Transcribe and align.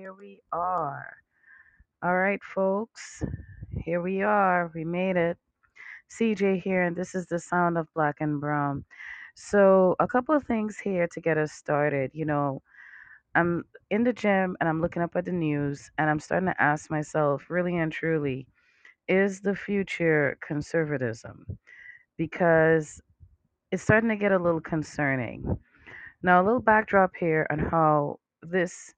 here 0.00 0.14
we 0.14 0.40
are. 0.50 1.14
All 2.02 2.16
right, 2.16 2.42
folks, 2.42 3.22
here 3.84 4.00
we 4.00 4.22
are. 4.22 4.72
We 4.74 4.82
made 4.82 5.18
it. 5.18 5.36
CJ 6.10 6.62
here, 6.62 6.84
and 6.84 6.96
this 6.96 7.14
is 7.14 7.26
the 7.26 7.38
sound 7.38 7.76
of 7.76 7.86
Black 7.94 8.16
and 8.20 8.40
Brown. 8.40 8.82
So, 9.34 9.96
a 10.00 10.08
couple 10.08 10.34
of 10.34 10.44
things 10.44 10.78
here 10.78 11.06
to 11.12 11.20
get 11.20 11.36
us 11.36 11.52
started. 11.52 12.12
You 12.14 12.24
know, 12.24 12.62
I'm 13.34 13.64
in 13.90 14.02
the 14.02 14.14
gym 14.14 14.56
and 14.58 14.70
I'm 14.70 14.80
looking 14.80 15.02
up 15.02 15.16
at 15.16 15.26
the 15.26 15.32
news, 15.32 15.90
and 15.98 16.08
I'm 16.08 16.18
starting 16.18 16.48
to 16.48 16.62
ask 16.62 16.90
myself, 16.90 17.50
really 17.50 17.76
and 17.76 17.92
truly, 17.92 18.46
is 19.06 19.42
the 19.42 19.54
future 19.54 20.38
conservatism? 20.40 21.44
Because 22.16 23.02
it's 23.70 23.82
starting 23.82 24.08
to 24.08 24.16
get 24.16 24.32
a 24.32 24.38
little 24.38 24.62
concerning. 24.62 25.58
Now, 26.22 26.40
a 26.40 26.44
little 26.44 26.62
backdrop 26.62 27.10
here 27.20 27.46
on 27.50 27.58
how 27.58 28.18
this 28.42 28.94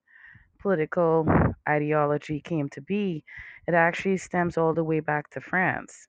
political 0.63 1.27
ideology 1.69 2.41
came 2.41 2.69
to 2.71 2.81
be, 2.81 3.25
it 3.67 3.75
actually 3.75 4.17
stems 4.17 4.57
all 4.57 4.75
the 4.75 4.85
way 4.85 5.01
back 5.01 5.29
to 5.31 5.41
France. 5.41 6.09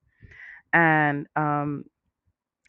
And 0.71 1.27
um, 1.35 1.84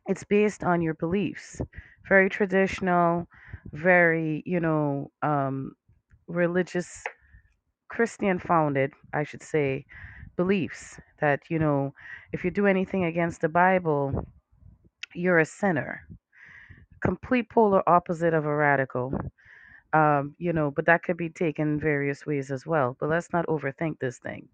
it's 0.06 0.24
based 0.24 0.64
on 0.64 0.82
your 0.82 0.94
beliefs. 0.94 1.60
Very 2.08 2.28
traditional, 2.28 3.26
very, 3.72 4.42
you 4.44 4.60
know, 4.60 5.10
um, 5.22 5.72
religious, 6.26 7.02
Christian 7.88 8.38
founded, 8.38 8.92
I 9.12 9.24
should 9.24 9.42
say, 9.42 9.86
beliefs 10.36 11.00
that, 11.20 11.40
you 11.48 11.58
know, 11.58 11.94
if 12.32 12.44
you 12.44 12.50
do 12.50 12.66
anything 12.66 13.04
against 13.04 13.40
the 13.40 13.48
Bible, 13.48 14.26
you're 15.14 15.38
a 15.38 15.46
sinner. 15.46 16.02
Complete 17.00 17.48
polar 17.50 17.82
opposite 17.88 18.34
of 18.34 18.44
a 18.44 18.54
radical. 18.54 19.12
Um, 19.94 20.34
you 20.38 20.52
know, 20.52 20.72
but 20.72 20.86
that 20.86 21.04
could 21.04 21.16
be 21.16 21.30
taken 21.30 21.80
various 21.80 22.26
ways 22.26 22.50
as 22.50 22.66
well. 22.66 22.96
But 23.00 23.10
let's 23.10 23.32
not 23.32 23.46
overthink 23.46 24.00
this 24.00 24.18
thing. 24.18 24.48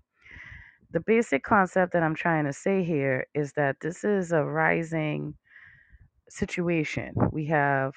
The 0.93 1.01
basic 1.01 1.43
concept 1.45 1.93
that 1.95 2.03
I'm 2.03 2.15
trying 2.15 2.45
to 2.45 2.53
say 2.53 2.85
here 2.85 3.27
is 3.35 3.53
that 3.55 3.77
this 3.81 4.05
is 4.05 4.33
a 4.33 4.45
rising 4.45 5.35
situation. 6.29 7.15
We 7.33 7.47
have 7.47 7.95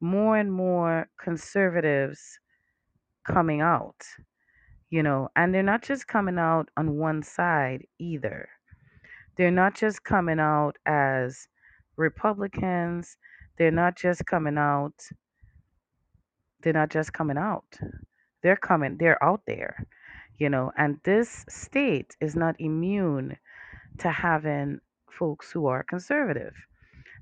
more 0.00 0.36
and 0.36 0.52
more 0.52 1.08
conservatives 1.18 2.38
coming 3.24 3.60
out, 3.60 4.04
you 4.90 5.02
know, 5.02 5.28
and 5.36 5.54
they're 5.54 5.62
not 5.62 5.82
just 5.82 6.06
coming 6.06 6.38
out 6.38 6.70
on 6.76 6.96
one 6.96 7.22
side 7.22 7.86
either. 7.98 8.48
They're 9.36 9.50
not 9.50 9.74
just 9.74 10.04
coming 10.04 10.40
out 10.40 10.76
as 10.86 11.48
Republicans. 11.96 13.16
They're 13.58 13.70
not 13.70 13.96
just 13.96 14.26
coming 14.26 14.58
out. 14.58 14.94
They're 16.62 16.72
not 16.72 16.90
just 16.90 17.12
coming 17.12 17.38
out. 17.38 17.78
They're 18.42 18.56
coming, 18.56 18.96
they're 18.98 19.22
out 19.22 19.42
there, 19.46 19.86
you 20.38 20.48
know, 20.48 20.70
and 20.76 20.98
this 21.04 21.44
state 21.48 22.16
is 22.20 22.36
not 22.36 22.60
immune 22.60 23.36
to 23.98 24.10
having 24.10 24.80
folks 25.10 25.50
who 25.50 25.66
are 25.66 25.82
conservative. 25.82 26.54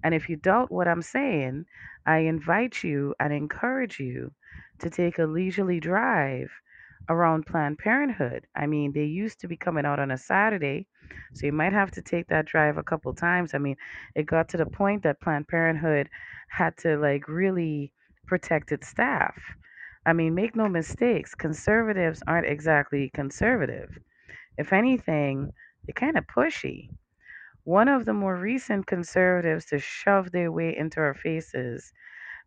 And 0.04 0.14
if 0.14 0.28
you 0.28 0.36
doubt 0.36 0.70
what 0.70 0.88
I'm 0.88 1.02
saying, 1.02 1.64
I 2.04 2.18
invite 2.18 2.84
you 2.84 3.14
and 3.18 3.32
encourage 3.32 3.98
you 3.98 4.32
to 4.80 4.90
take 4.90 5.18
a 5.18 5.24
leisurely 5.24 5.80
drive 5.80 6.50
around 7.08 7.46
Planned 7.46 7.78
Parenthood. 7.78 8.46
I 8.54 8.66
mean, 8.66 8.92
they 8.92 9.04
used 9.04 9.40
to 9.40 9.48
be 9.48 9.56
coming 9.56 9.86
out 9.86 9.98
on 9.98 10.10
a 10.10 10.18
Saturday, 10.18 10.86
so 11.34 11.46
you 11.46 11.52
might 11.52 11.72
have 11.72 11.90
to 11.92 12.02
take 12.02 12.28
that 12.28 12.46
drive 12.46 12.78
a 12.78 12.82
couple 12.82 13.12
times. 13.14 13.54
I 13.54 13.58
mean, 13.58 13.76
it 14.14 14.26
got 14.26 14.48
to 14.50 14.56
the 14.56 14.66
point 14.66 15.02
that 15.04 15.20
Planned 15.20 15.48
Parenthood 15.48 16.08
had 16.48 16.76
to 16.78 16.98
like 16.98 17.28
really 17.28 17.92
protect 18.26 18.72
its 18.72 18.88
staff. 18.88 19.40
I 20.06 20.12
mean, 20.12 20.34
make 20.34 20.56
no 20.56 20.68
mistakes, 20.68 21.34
conservatives 21.34 22.22
aren't 22.26 22.46
exactly 22.46 23.10
conservative. 23.14 23.98
If 24.58 24.72
anything, 24.72 25.52
they're 25.86 25.94
kind 25.94 26.18
of 26.18 26.26
pushy. 26.26 26.90
One 27.64 27.88
of 27.88 28.04
the 28.06 28.14
more 28.14 28.36
recent 28.36 28.86
conservatives 28.86 29.66
to 29.66 29.78
shove 29.78 30.32
their 30.32 30.50
way 30.52 30.76
into 30.76 31.00
our 31.00 31.14
faces 31.14 31.92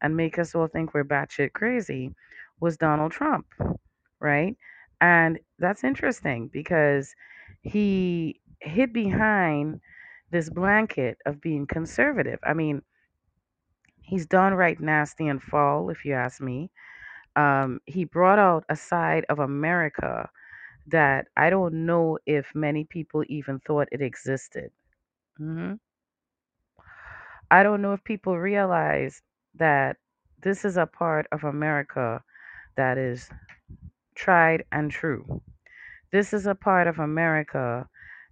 and 0.02 0.16
make 0.18 0.40
us 0.40 0.56
all 0.56 0.68
think 0.68 0.94
we're 0.94 1.03
batshit 1.06 1.53
crazy 1.53 2.14
was 2.59 2.78
Donald 2.78 3.12
Trump, 3.12 3.48
right? 4.20 4.56
And 5.02 5.40
that's 5.59 5.84
interesting 5.84 6.50
because 6.52 7.16
he 7.62 8.42
hid 8.62 8.94
behind 8.94 9.82
this 10.32 10.50
blanket 10.50 11.18
of 11.26 11.42
being 11.42 11.68
conservative. 11.68 12.40
I 12.44 12.53
mean, 12.53 12.82
he's 14.09 14.25
downright 14.28 14.80
nasty 14.81 15.28
and 15.28 15.42
foul, 15.42 15.90
if 15.90 16.06
you 16.06 16.14
ask 16.14 16.42
me. 16.42 16.72
Um, 17.36 17.81
he 17.86 18.06
brought 18.06 18.40
out 18.40 18.66
a 18.70 18.75
side 18.75 19.25
of 19.30 19.40
America 19.40 20.30
that 20.88 21.28
I 21.38 21.50
don't 21.50 21.86
know 21.86 22.20
if 22.25 22.53
many 22.56 22.86
people 22.86 23.24
even 23.28 23.59
thought 23.59 23.90
it 23.92 24.02
existed. 24.02 24.72
hmm 25.38 25.74
I 27.52 27.64
don't 27.64 27.81
know 27.81 27.94
if 27.94 28.03
people 28.03 28.38
realize 28.40 29.22
that 29.56 29.97
this 30.41 30.66
is 30.66 30.78
a 30.78 30.86
part 30.88 31.28
of 31.31 31.44
America 31.44 32.24
that 32.76 32.97
is 32.97 33.30
tried 34.16 34.64
and 34.72 34.91
true. 34.91 35.41
This 36.12 36.34
is 36.34 36.47
a 36.47 36.56
part 36.56 36.88
of 36.88 37.00
America 37.00 37.88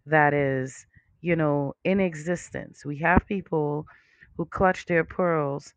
that 0.06 0.34
is, 0.34 0.86
you 1.22 1.36
know, 1.36 1.76
in 1.84 2.00
existence. 2.00 2.86
We 2.86 2.98
have 3.00 3.26
people 3.28 3.86
who 4.38 4.46
clutch 4.46 4.86
their 4.86 5.04
pearls 5.04 5.74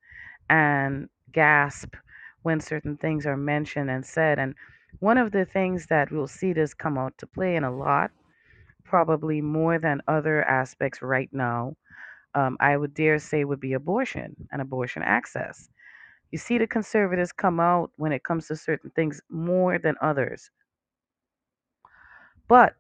and 0.51 1.09
gasp 1.33 1.95
when 2.43 2.61
certain 2.61 2.97
things 2.97 3.27
are 3.27 3.37
mentioned 3.37 3.91
and 3.91 4.05
said. 4.07 4.39
And 4.39 4.55
one 5.01 5.19
of 5.19 5.33
the 5.33 5.45
things 5.47 5.87
that 5.87 6.11
we'll 6.13 6.29
see 6.29 6.53
this 6.53 6.75
come 6.75 6.99
out 6.99 7.17
to 7.19 7.27
play 7.27 7.57
in 7.57 7.65
a 7.65 7.75
lot, 7.75 8.11
probably 8.85 9.41
more 9.41 9.79
than 9.79 10.03
other 10.09 10.45
aspects 10.45 11.03
right 11.03 11.31
now, 11.33 11.77
um, 12.35 12.57
I 12.61 12.77
would 12.77 12.95
dare 12.95 13.19
say 13.19 13.45
would 13.45 13.61
be 13.61 13.75
abortion 13.75 14.37
and 14.53 14.63
abortion 14.63 15.03
access. 15.03 15.69
You 16.31 16.39
see 16.39 16.59
the 16.59 16.67
conservatives 16.67 17.33
come 17.33 17.61
out 17.61 17.91
when 17.97 18.13
it 18.13 18.25
comes 18.25 18.49
to 18.49 18.57
certain 18.57 18.91
things 18.91 19.21
more 19.31 19.79
than 19.79 19.97
others. 20.01 20.51
But 22.49 22.77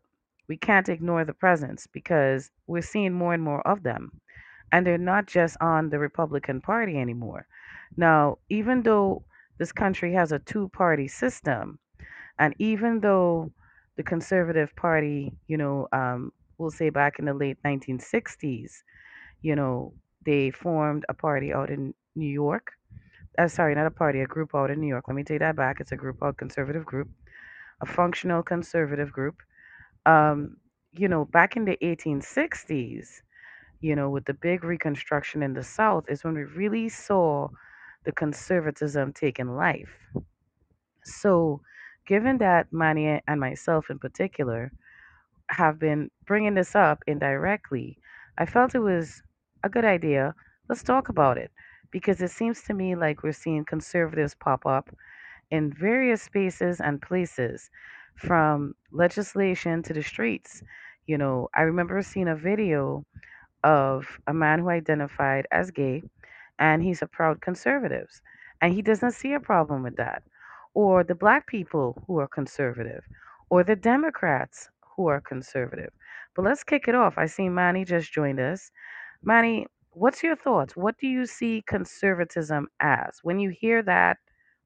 we 0.49 0.57
can't 0.57 0.89
ignore 0.89 1.25
the 1.25 1.35
presence 1.35 1.87
because 1.87 2.51
we're 2.67 2.83
seeing 2.83 3.13
more 3.13 3.35
and 3.35 3.43
more 3.43 3.67
of 3.67 3.83
them. 3.83 4.21
And 4.73 4.87
they're 4.87 4.99
not 4.99 5.27
just 5.27 5.57
on 5.61 5.91
the 5.91 5.99
Republican 5.99 6.61
Party 6.61 6.97
anymore. 6.99 7.47
Now, 7.97 8.39
even 8.49 8.83
though 8.83 9.25
this 9.59 9.73
country 9.73 10.13
has 10.15 10.33
a 10.33 10.39
two 10.39 10.69
party 10.71 11.09
system, 11.09 11.79
and 12.39 12.55
even 12.59 13.01
though 13.01 13.53
the 13.97 14.03
Conservative 14.03 14.75
Party, 14.77 15.33
you 15.49 15.57
know, 15.59 15.89
um, 15.93 16.33
we'll 16.59 16.71
say 16.71 16.91
back 16.91 17.19
in 17.19 17.25
the 17.27 17.35
late 17.35 17.59
1960s, 17.65 18.83
you 19.43 19.57
know, 19.57 19.93
they 20.25 20.51
formed 20.51 21.05
a 21.09 21.15
party 21.15 21.53
out 21.53 21.71
in 21.71 21.95
New 22.15 22.29
York. 22.29 22.73
Uh, 23.39 23.49
sorry, 23.49 23.75
not 23.75 23.87
a 23.87 23.91
party, 23.91 24.21
a 24.21 24.27
group 24.27 24.55
out 24.55 24.71
in 24.71 24.81
New 24.81 24.89
York. 24.89 25.05
Let 25.09 25.15
me 25.17 25.25
take 25.25 25.41
that 25.41 25.57
back. 25.57 25.81
It's 25.81 25.93
a 25.93 25.97
group 25.97 26.23
out, 26.23 26.37
conservative 26.37 26.85
group, 26.85 27.09
a 27.81 27.87
functional 27.87 28.43
conservative 28.43 29.13
group. 29.13 29.37
Um, 30.07 30.57
you 30.93 31.09
know, 31.09 31.25
back 31.25 31.57
in 31.57 31.65
the 31.65 31.79
1860s, 31.83 33.23
you 33.81 33.97
know, 33.97 34.11
with 34.11 34.25
the 34.27 34.35
big 34.35 34.65
reconstruction 34.65 35.43
in 35.43 35.55
the 35.55 35.63
South, 35.65 36.05
is 36.09 36.25
when 36.25 36.35
we 36.35 36.45
really 36.45 36.89
saw 36.89 37.49
the 38.05 38.13
conservatism 38.13 39.13
taking 39.13 39.49
life. 39.57 40.11
So, 41.05 41.61
given 42.07 42.39
that 42.39 42.73
Manny 42.73 43.21
and 43.27 43.39
myself 43.39 43.91
in 43.91 43.99
particular 43.99 44.73
have 45.51 45.79
been 45.79 46.11
bringing 46.27 46.55
this 46.55 46.75
up 46.77 47.03
indirectly, 47.07 47.99
I 48.39 48.47
felt 48.47 48.75
it 48.75 48.81
was 48.81 49.23
a 49.65 49.69
good 49.71 49.85
idea. 49.85 50.35
Let's 50.69 50.83
talk 50.83 51.09
about 51.09 51.39
it 51.39 51.53
because 51.91 52.23
it 52.23 52.31
seems 52.31 52.63
to 52.65 52.75
me 52.75 52.95
like 52.97 53.23
we're 53.23 53.33
seeing 53.33 53.65
conservatives 53.65 54.35
pop 54.35 54.67
up 54.67 54.91
in 55.51 55.73
various 55.73 56.23
spaces 56.23 56.81
and 56.81 57.03
places, 57.03 57.71
from 58.17 58.75
legislation 58.93 59.83
to 59.85 59.93
the 59.95 60.03
streets. 60.03 60.63
You 61.07 61.19
know, 61.19 61.49
I 61.55 61.63
remember 61.63 62.03
seeing 62.03 62.29
a 62.29 62.37
video 62.37 63.05
of 63.65 64.21
a 64.27 64.35
man 64.35 64.61
who 64.61 64.69
identified 64.69 65.47
as 65.51 65.71
gay 65.71 66.03
and 66.59 66.83
he's 66.83 67.03
a 67.03 67.07
proud 67.07 67.41
conservative 67.41 68.09
and 68.61 68.73
he 68.75 68.83
doesn't 68.83 69.13
see 69.13 69.33
a 69.33 69.41
problem 69.41 69.83
with 69.83 69.97
that. 69.97 70.23
Or 70.75 71.03
the 71.05 71.15
black 71.15 71.47
people 71.47 72.03
who 72.07 72.19
are 72.19 72.29
conservative 72.29 73.05
or 73.51 73.63
the 73.65 73.77
democrats 73.77 74.71
who 74.97 75.07
are 75.09 75.21
conservative. 75.21 75.93
But 76.35 76.45
let's 76.45 76.65
kick 76.65 76.89
it 76.89 76.95
off. 76.95 77.19
I 77.19 77.27
see 77.27 77.49
manny 77.49 77.85
just 77.85 78.13
joined 78.13 78.41
us. 78.41 78.71
Manny 79.23 79.67
what's 79.93 80.23
your 80.23 80.37
thoughts? 80.37 80.77
What 80.77 80.99
do 80.99 81.07
you 81.07 81.27
see 81.27 81.63
conservatism 81.67 82.69
as? 82.81 83.21
When 83.23 83.39
you 83.39 83.51
hear 83.51 83.83
that 83.83 84.19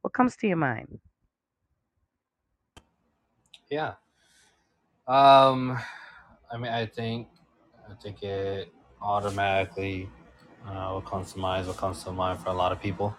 what 0.02 0.12
comes 0.12 0.36
to 0.36 0.46
your 0.48 0.56
mind? 0.56 1.00
Yeah. 3.70 3.94
Um, 5.06 5.78
I 6.50 6.56
mean, 6.56 6.72
I 6.72 6.86
think, 6.86 7.28
I 7.90 7.94
think 7.94 8.22
it 8.22 8.72
automatically, 9.04 10.10
uh, 10.66 10.92
what 10.94 11.06
comes 11.06 11.34
to 11.34 11.40
mind 11.40 11.62
is 11.62 11.68
what 11.68 11.78
comes 11.78 12.04
to 12.04 12.12
mind 12.12 12.40
for 12.40 12.50
a 12.50 12.54
lot 12.54 12.72
of 12.72 12.82
people. 12.82 13.16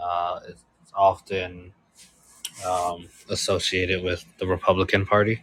Uh, 0.00 0.40
it's 0.48 0.64
often 0.96 1.72
um, 2.66 3.08
associated 3.30 4.02
with 4.04 4.24
the 4.38 4.46
Republican 4.46 5.06
Party. 5.06 5.42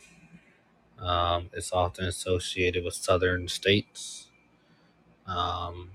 Um, 0.99 1.49
it's 1.53 1.73
often 1.73 2.05
associated 2.05 2.83
with 2.85 2.95
southern 2.95 3.47
states. 3.47 4.27
Um, 5.27 5.91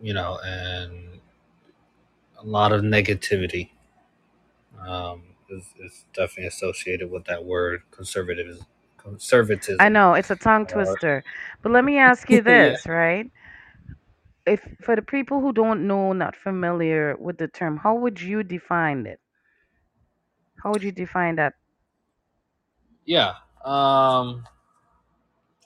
you 0.00 0.14
know, 0.14 0.38
and 0.44 1.20
a 2.38 2.44
lot 2.46 2.72
of 2.72 2.82
negativity 2.82 3.70
um, 4.80 5.22
is, 5.50 5.64
is 5.80 6.06
definitely 6.14 6.46
associated 6.46 7.10
with 7.10 7.24
that 7.26 7.44
word 7.44 7.82
conservative 7.90 8.60
conservatism. 9.08 9.76
I 9.80 9.88
know 9.88 10.14
it's 10.14 10.30
a 10.30 10.36
tongue 10.36 10.62
Or- 10.62 10.84
twister, 10.84 11.24
but 11.62 11.72
let 11.72 11.84
me 11.84 11.98
ask 11.98 12.28
you 12.30 12.36
Yeah. 12.46 12.70
this, 12.70 12.86
right? 12.86 13.30
If 14.46 14.60
for 14.82 14.96
the 14.96 15.02
people 15.02 15.40
who 15.40 15.52
don't 15.52 15.86
know, 15.86 16.12
not 16.12 16.34
familiar 16.36 17.16
with 17.18 17.36
the 17.38 17.48
term, 17.48 17.76
how 17.76 17.94
would 17.94 18.20
you 18.20 18.42
define 18.42 19.06
it? 19.06 19.20
How 20.62 20.70
would 20.72 20.82
you 20.82 20.92
define 20.92 21.36
that? 21.36 21.54
Yeah. 23.04 23.34
Um 23.64 24.44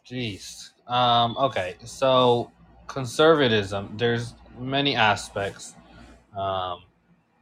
jeez. 0.09 0.71
Um 0.87 1.37
okay. 1.39 1.77
So 1.85 2.51
conservatism, 2.89 3.95
there's 3.97 4.35
many 4.59 4.97
aspects 4.97 5.75
um 6.37 6.83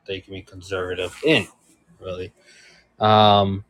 that 0.06 0.14
you 0.17 0.23
can 0.23 0.35
be 0.35 0.43
conservative 0.43 1.17
in, 1.25 1.47
really. 2.00 2.32
Um 2.99 3.64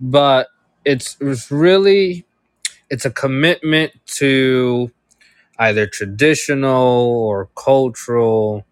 but 0.00 0.48
it's 0.86 1.18
it's 1.20 1.50
really 1.50 2.24
it's 2.88 3.04
a 3.04 3.10
commitment 3.10 3.92
to 4.06 4.90
either 5.58 5.86
traditional 5.86 7.12
or 7.28 7.50
cultural 7.56 8.64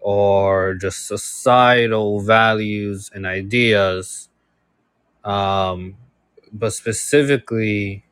or 0.00 0.74
just 0.74 1.06
societal 1.06 2.20
values 2.20 3.10
and 3.14 3.24
ideas 3.26 4.28
um, 5.24 5.96
but 6.52 6.72
specifically 6.72 8.04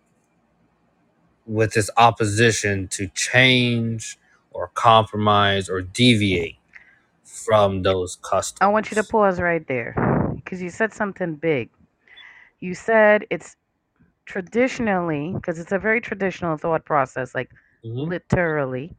with 1.47 1.75
this 1.75 1.91
opposition 1.97 2.89
to 2.89 3.09
change 3.09 4.19
or 4.53 4.69
compromise 4.75 5.69
or 5.69 5.83
deviate 5.83 6.57
from 7.25 7.83
those 7.83 8.17
customs. 8.17 8.59
I 8.61 8.69
want 8.69 8.91
you 8.91 8.95
to 8.97 9.05
pause 9.05 9.41
right 9.41 9.67
there 9.67 9.95
because 10.37 10.63
you 10.63 10.71
said 10.71 10.93
something 10.95 11.35
big. 11.37 11.71
You 12.63 12.75
said 12.75 13.27
it's 13.31 13.57
traditionally, 14.27 15.33
because 15.35 15.59
it's 15.61 15.73
a 15.73 15.79
very 15.79 16.01
traditional 16.01 16.57
thought 16.59 16.85
process, 16.87 17.35
like 17.35 17.51
Mhm. 17.85 18.13
literally, 18.13 18.97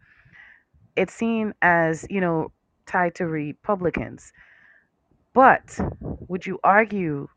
it's 0.96 1.14
seen 1.14 1.54
as, 1.62 2.06
you 2.10 2.22
know, 2.22 2.52
tied 2.88 3.16
to 3.16 3.26
Republicans. 3.28 4.32
But 5.36 5.78
would 6.02 6.48
you 6.48 6.60
argue 6.64 7.28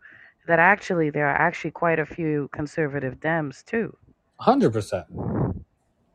that 0.47 0.59
actually 0.59 1.11
there 1.11 1.29
are 1.29 1.37
actually 1.37 1.73
quite 1.73 1.99
a 1.99 2.07
few 2.07 2.49
conservative 2.53 3.21
Dems 3.21 3.63
too? 3.65 3.99
100%. 4.39 5.07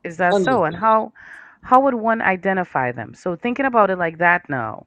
Is 0.03 0.17
that 0.17 0.35
so? 0.37 0.63
And 0.65 0.77
how 0.77 1.11
how 1.63 1.79
would 1.81 1.95
one 1.95 2.21
identify 2.21 2.91
them? 2.91 3.13
So 3.15 3.35
thinking 3.35 3.65
about 3.65 3.89
it 3.89 3.97
like 3.97 4.17
that 4.19 4.47
now, 4.49 4.85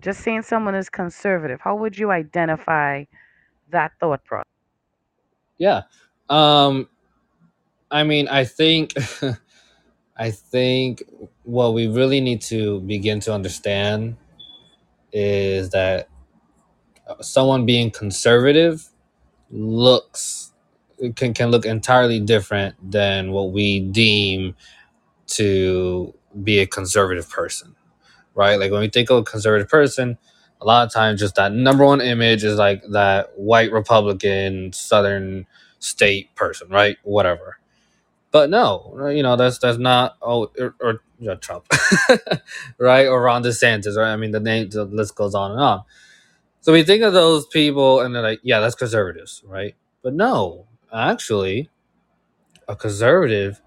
just 0.00 0.20
saying 0.22 0.42
someone 0.42 0.74
is 0.76 0.88
conservative, 0.88 1.60
how 1.62 1.74
would 1.76 1.98
you 1.98 2.10
identify 2.12 3.04
that 3.70 3.92
thought 4.00 4.24
process? 4.24 4.46
Yeah. 5.58 5.82
Um, 6.28 6.88
I 7.90 8.02
mean, 8.04 8.28
I 8.28 8.44
think, 8.44 8.94
I 10.16 10.30
think 10.30 11.02
what 11.44 11.74
we 11.74 11.88
really 11.88 12.20
need 12.20 12.42
to 12.42 12.80
begin 12.80 13.20
to 13.20 13.34
understand 13.34 14.16
is 15.12 15.70
that 15.70 16.08
someone 17.20 17.66
being 17.66 17.90
conservative 17.90 18.88
looks 19.50 20.52
can 21.16 21.34
can 21.34 21.50
look 21.50 21.66
entirely 21.66 22.20
different 22.20 22.74
than 22.92 23.32
what 23.32 23.52
we 23.52 23.80
deem 23.80 24.54
to 25.26 26.14
be 26.44 26.60
a 26.60 26.66
conservative 26.66 27.30
person, 27.30 27.76
right? 28.34 28.58
Like 28.60 28.72
when 28.72 28.82
we 28.82 28.88
think 28.90 29.10
of 29.10 29.18
a 29.18 29.24
conservative 29.24 29.68
person, 29.68 30.18
a 30.60 30.66
lot 30.66 30.86
of 30.86 30.92
times 30.92 31.20
just 31.20 31.34
that 31.36 31.52
number 31.52 31.84
one 31.84 32.00
image 32.00 32.44
is 32.44 32.56
like 32.58 32.82
that 32.90 33.38
white 33.38 33.72
Republican 33.72 34.72
Southern 34.72 35.46
state 35.78 36.34
person, 36.34 36.68
right? 36.68 36.96
Whatever. 37.02 37.58
But 38.30 38.50
no, 38.50 39.08
you 39.10 39.22
know 39.22 39.36
that's 39.36 39.58
that's 39.58 39.78
not 39.78 40.16
oh 40.20 40.50
or, 40.58 40.74
or 40.80 41.02
you 41.18 41.28
know, 41.28 41.36
Trump, 41.36 41.66
right? 42.78 43.06
Or 43.06 43.22
Ron 43.22 43.42
DeSantis, 43.42 43.96
right? 43.96 44.12
I 44.12 44.16
mean 44.16 44.32
the 44.32 44.40
name 44.40 44.68
the 44.70 44.84
list 44.84 45.14
goes 45.14 45.34
on 45.34 45.52
and 45.52 45.60
on. 45.60 45.82
So 46.60 46.72
we 46.72 46.82
think 46.82 47.02
of 47.02 47.12
those 47.12 47.46
people 47.46 48.00
and 48.00 48.14
they're 48.14 48.22
like, 48.22 48.40
yeah, 48.42 48.60
that's 48.60 48.74
conservatives, 48.74 49.42
right? 49.46 49.74
But 50.02 50.14
no, 50.14 50.66
actually, 50.92 51.70
a 52.68 52.76
conservative 52.76 53.62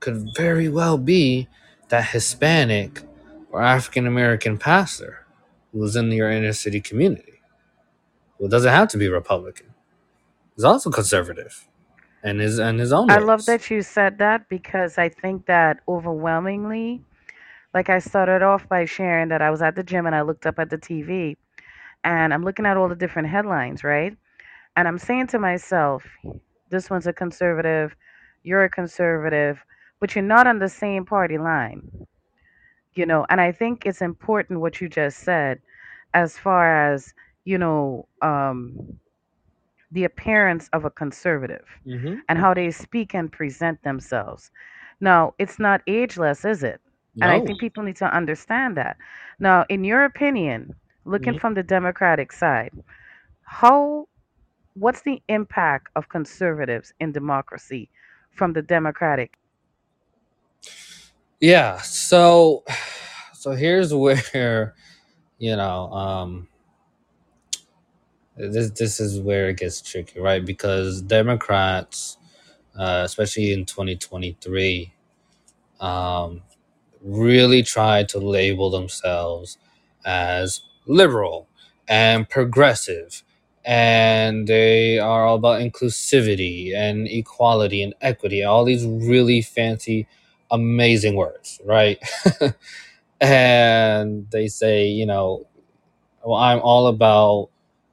could 0.00 0.30
very 0.36 0.68
well 0.68 0.98
be 0.98 1.48
that 1.88 2.10
Hispanic 2.10 3.02
or 3.50 3.62
African 3.62 4.06
American 4.06 4.58
pastor 4.58 5.25
who's 5.76 5.96
in 5.96 6.10
your 6.12 6.30
inner 6.30 6.54
city 6.54 6.80
community. 6.80 7.42
Who 8.38 8.48
doesn't 8.48 8.72
have 8.72 8.88
to 8.88 8.98
be 8.98 9.08
Republican. 9.08 9.74
He's 10.56 10.64
also 10.64 10.90
conservative. 10.90 11.68
And 12.22 12.40
his 12.40 12.58
and 12.58 12.80
his 12.80 12.92
own 12.92 13.10
I 13.10 13.18
ways. 13.18 13.26
love 13.26 13.46
that 13.46 13.70
you 13.70 13.82
said 13.82 14.18
that 14.18 14.48
because 14.48 14.98
I 14.98 15.10
think 15.10 15.46
that 15.46 15.80
overwhelmingly, 15.88 17.04
like 17.74 17.90
I 17.90 18.00
started 18.00 18.42
off 18.42 18.68
by 18.68 18.86
sharing 18.86 19.28
that 19.28 19.42
I 19.42 19.50
was 19.50 19.62
at 19.62 19.76
the 19.76 19.84
gym 19.84 20.06
and 20.06 20.14
I 20.14 20.22
looked 20.22 20.46
up 20.46 20.58
at 20.58 20.70
the 20.70 20.78
TV 20.78 21.36
and 22.04 22.34
I'm 22.34 22.42
looking 22.44 22.66
at 22.66 22.76
all 22.76 22.88
the 22.88 22.96
different 22.96 23.28
headlines, 23.28 23.84
right? 23.84 24.16
And 24.76 24.88
I'm 24.88 24.98
saying 24.98 25.28
to 25.28 25.38
myself, 25.38 26.04
this 26.70 26.90
one's 26.90 27.06
a 27.06 27.12
conservative, 27.12 27.94
you're 28.42 28.64
a 28.64 28.70
conservative, 28.70 29.64
but 30.00 30.14
you're 30.14 30.24
not 30.24 30.46
on 30.46 30.58
the 30.58 30.68
same 30.68 31.04
party 31.04 31.38
line, 31.38 31.82
you 32.96 33.06
know. 33.06 33.26
And 33.30 33.40
I 33.40 33.52
think 33.52 33.86
it's 33.86 34.02
important 34.02 34.60
what 34.60 34.80
you 34.80 34.88
just 34.88 35.20
said 35.20 35.60
as 36.14 36.38
far 36.38 36.92
as, 36.92 37.14
you 37.44 37.58
know, 37.58 38.08
um, 38.22 38.98
the 39.90 40.04
appearance 40.04 40.68
of 40.72 40.84
a 40.84 40.90
conservative 40.90 41.66
Mm-hmm. 41.86 42.14
and 42.28 42.38
how 42.38 42.54
they 42.54 42.70
speak 42.70 43.14
and 43.14 43.32
present 43.32 43.82
themselves. 43.82 44.50
Now, 45.00 45.34
it's 45.38 45.58
not 45.58 45.82
ageless, 45.86 46.44
is 46.44 46.62
it? 46.64 46.80
And 47.20 47.30
I 47.32 47.40
think 47.40 47.60
people 47.60 47.82
need 47.82 47.96
to 47.96 48.14
understand 48.16 48.76
that. 48.76 48.96
Now, 49.38 49.64
in 49.68 49.84
your 49.84 50.04
opinion, 50.04 50.74
looking 51.04 51.34
Mhm. 51.34 51.36
from 51.36 51.54
the 51.54 51.62
Democratic 51.62 52.32
side, 52.32 52.72
how 53.44 54.08
what's 54.74 55.02
the 55.02 55.22
impact 55.28 55.88
of 55.96 56.08
conservatives 56.08 56.92
in 57.00 57.12
democracy 57.12 57.90
from 58.30 58.52
the 58.52 58.62
Democratic? 58.62 59.36
Yeah. 61.40 61.78
So 61.82 62.64
so 63.34 63.52
here's 63.52 63.94
where 63.94 64.74
you 65.38 65.56
know 65.56 65.92
um 65.92 66.48
this 68.36 68.70
this 68.72 69.00
is 69.00 69.20
where 69.20 69.48
it 69.50 69.58
gets 69.58 69.80
tricky, 69.82 70.20
right? 70.20 70.44
Because 70.44 71.02
Democrats, 71.02 72.18
uh, 72.78 73.02
especially 73.04 73.52
in 73.52 73.64
2023, 73.66 74.92
um, 75.80 76.42
really 77.02 77.62
try 77.62 78.04
to 78.04 78.18
label 78.18 78.70
themselves 78.70 79.58
as 80.04 80.62
liberal 80.86 81.48
and 81.88 82.28
progressive, 82.28 83.24
and 83.64 84.46
they 84.48 84.98
are 84.98 85.26
all 85.26 85.36
about 85.36 85.60
inclusivity 85.62 86.74
and 86.74 87.08
equality 87.08 87.82
and 87.82 87.94
equity, 88.02 88.44
all 88.44 88.64
these 88.64 88.86
really 88.86 89.42
fancy, 89.42 90.06
amazing 90.50 91.16
words, 91.16 91.60
right? 91.64 91.98
and 93.20 94.30
they 94.30 94.48
say, 94.48 94.88
you 94.88 95.06
know, 95.06 95.46
well, 96.24 96.36
I'm 96.38 96.60
all 96.60 96.88
about 96.88 97.50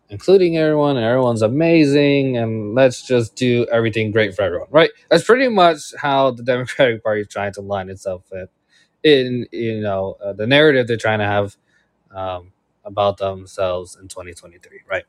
including 0.10 0.58
everyone 0.58 0.98
and 0.98 1.06
everyone's 1.06 1.42
amazing 1.44 2.38
and 2.38 2.76
let's 2.76 3.06
just 3.08 3.36
do 3.36 3.66
everything 3.72 4.12
great 4.12 4.36
for 4.36 4.44
everyone 4.44 4.68
right 4.72 4.92
that's 5.10 5.26
pretty 5.26 5.50
much 5.50 5.94
how 6.00 6.32
the 6.32 6.44
democratic 6.46 7.04
party 7.04 7.22
is 7.22 7.28
trying 7.28 7.54
to 7.54 7.62
line 7.62 7.90
itself 7.90 8.24
in 8.32 8.48
in 9.04 9.48
you 9.52 9.82
know 9.82 10.18
uh, 10.24 10.34
the 10.34 10.48
narrative 10.48 10.88
they're 10.88 10.98
trying 10.98 11.20
to 11.20 11.26
have 11.26 11.58
um, 12.16 12.52
about 12.86 13.18
themselves 13.18 13.98
in 14.02 14.08
2023 14.08 14.82
right 14.90 15.06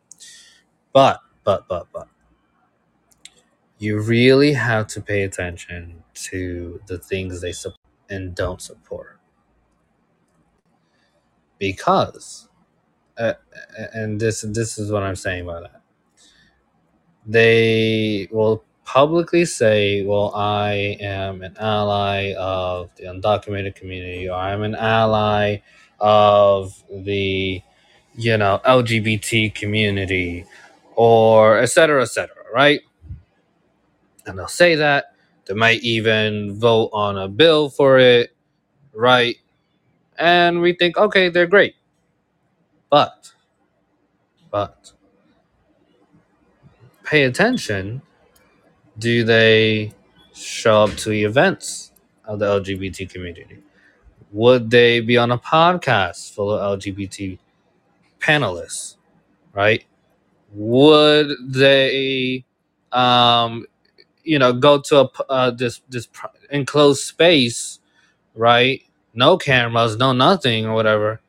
but 0.92 1.20
but 1.44 1.68
but 1.68 1.88
but 1.92 2.08
you 3.78 4.00
really 4.00 4.52
have 4.52 4.86
to 4.88 5.00
pay 5.00 5.22
attention 5.22 6.02
to 6.14 6.80
the 6.86 6.98
things 6.98 7.40
they 7.40 7.52
support 7.52 7.78
and 8.08 8.34
don't 8.34 8.60
support. 8.62 9.18
Because 11.58 12.48
uh, 13.16 13.34
and 13.92 14.20
this 14.20 14.42
this 14.42 14.76
is 14.76 14.90
what 14.90 15.02
i'm 15.02 15.16
saying 15.16 15.46
by 15.46 15.60
that. 15.60 15.80
They 17.26 18.28
will 18.30 18.64
publicly 18.84 19.44
say, 19.44 20.04
Well, 20.04 20.34
I 20.34 20.98
am 21.00 21.42
an 21.42 21.56
ally 21.58 22.34
of 22.36 22.94
the 22.96 23.04
undocumented 23.04 23.74
community, 23.76 24.28
or 24.28 24.34
I'm 24.34 24.62
an 24.62 24.74
ally 24.74 25.58
of 26.00 26.82
the 26.90 27.62
you 28.16 28.36
know 28.36 28.60
lgbt 28.64 29.54
community 29.54 30.44
or 30.94 31.58
et 31.58 31.66
cetera 31.66 32.02
et 32.02 32.06
cetera 32.06 32.44
right 32.52 32.80
and 34.26 34.38
they'll 34.38 34.48
say 34.48 34.76
that. 34.76 35.14
They 35.46 35.54
might 35.54 35.82
even 35.82 36.58
vote 36.58 36.90
on 36.92 37.18
a 37.18 37.28
bill 37.28 37.68
for 37.70 37.98
it 37.98 38.30
right? 38.94 39.36
And 40.18 40.60
we 40.60 40.74
think 40.74 40.96
okay 40.96 41.28
they're 41.28 41.46
great. 41.46 41.74
But 42.90 43.32
but 44.50 44.92
pay 47.04 47.24
attention. 47.24 48.02
Do 48.98 49.24
they 49.24 49.92
show 50.34 50.84
up 50.84 50.90
to 50.98 51.12
events 51.12 51.92
of 52.24 52.38
the 52.38 52.46
lgbt 52.46 53.10
community? 53.10 53.58
Would 54.32 54.70
they 54.70 55.00
be 55.00 55.16
on 55.16 55.30
a 55.32 55.38
podcast 55.38 56.32
full 56.34 56.52
of 56.52 56.80
lgbt 56.80 57.38
panelists 58.20 58.96
right? 59.52 59.84
Would 60.52 61.30
they 61.52 62.44
um 62.92 63.66
you 64.24 64.38
know 64.38 64.52
go 64.52 64.80
to 64.80 65.00
a 65.00 65.10
uh, 65.30 65.52
this 65.52 65.82
this 65.90 66.08
enclosed 66.50 67.02
space 67.04 67.80
right? 68.34 68.82
No 69.14 69.38
cameras 69.38 69.96
no 69.96 70.12
nothing 70.12 70.66
or 70.66 70.74
whatever 70.74 71.20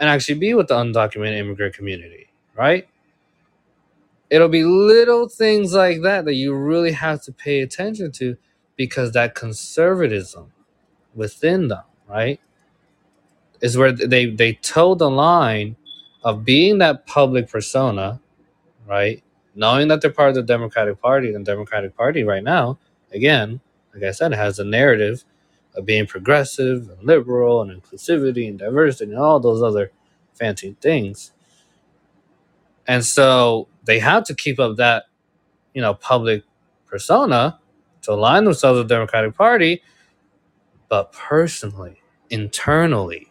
and 0.00 0.10
actually 0.10 0.38
be 0.38 0.54
with 0.54 0.68
the 0.68 0.74
undocumented 0.76 1.38
immigrant 1.38 1.74
community 1.74 2.28
right? 2.56 2.88
It'll 4.30 4.48
be 4.48 4.64
little 4.64 5.28
things 5.28 5.74
like 5.74 6.02
that 6.02 6.24
that 6.26 6.34
you 6.34 6.54
really 6.54 6.92
have 6.92 7.22
to 7.24 7.32
pay 7.32 7.60
attention 7.60 8.12
to 8.12 8.36
because 8.76 9.12
that 9.12 9.34
conservatism 9.34 10.52
within 11.14 11.68
them 11.68 11.84
right 12.08 12.40
is 13.62 13.78
where 13.78 13.92
they 13.92 14.26
they 14.26 14.54
toe 14.54 14.94
the 14.94 15.10
line 15.10 15.76
of 16.24 16.44
being 16.44 16.78
that 16.78 17.06
public 17.06 17.50
persona 17.50 18.20
right 18.86 19.22
knowing 19.60 19.88
that 19.88 20.00
they're 20.02 20.12
part 20.12 20.30
of 20.30 20.36
the 20.36 20.44
democratic 20.44 21.00
party 21.02 21.32
the 21.32 21.40
democratic 21.40 21.96
party 21.96 22.24
right 22.24 22.44
now 22.44 22.78
again 23.12 23.60
like 23.94 24.04
i 24.04 24.12
said 24.12 24.32
has 24.34 24.58
a 24.58 24.64
narrative 24.64 25.24
of 25.74 25.86
being 25.86 26.06
progressive 26.06 26.88
and 26.90 27.02
liberal 27.04 27.62
and 27.62 27.82
inclusivity 27.82 28.48
and 28.48 28.58
diversity 28.58 29.12
and 29.12 29.20
all 29.20 29.40
those 29.40 29.62
other 29.62 29.92
fancy 30.34 30.76
things. 30.80 31.32
And 32.86 33.04
so 33.04 33.68
they 33.84 33.98
have 34.00 34.24
to 34.24 34.34
keep 34.34 34.58
up 34.58 34.76
that 34.76 35.04
you 35.74 35.82
know 35.82 35.94
public 35.94 36.44
persona 36.86 37.60
to 38.02 38.12
align 38.12 38.44
themselves 38.44 38.78
with 38.78 38.88
the 38.88 38.94
democratic 38.94 39.36
party. 39.36 39.82
But 40.88 41.12
personally 41.12 42.00
internally 42.30 43.28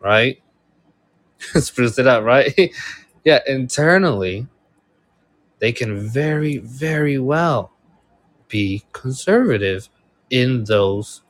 right? 0.00 0.42
Spruce 1.40 1.98
it 1.98 2.06
up 2.06 2.24
right? 2.24 2.54
Yeah 3.24 3.40
internally 3.46 4.46
they 5.58 5.72
can 5.72 5.98
very 5.98 6.58
very 6.58 7.18
well 7.18 7.72
be 8.48 8.84
conservative 8.92 9.88
in 10.30 10.64
those 10.64 11.22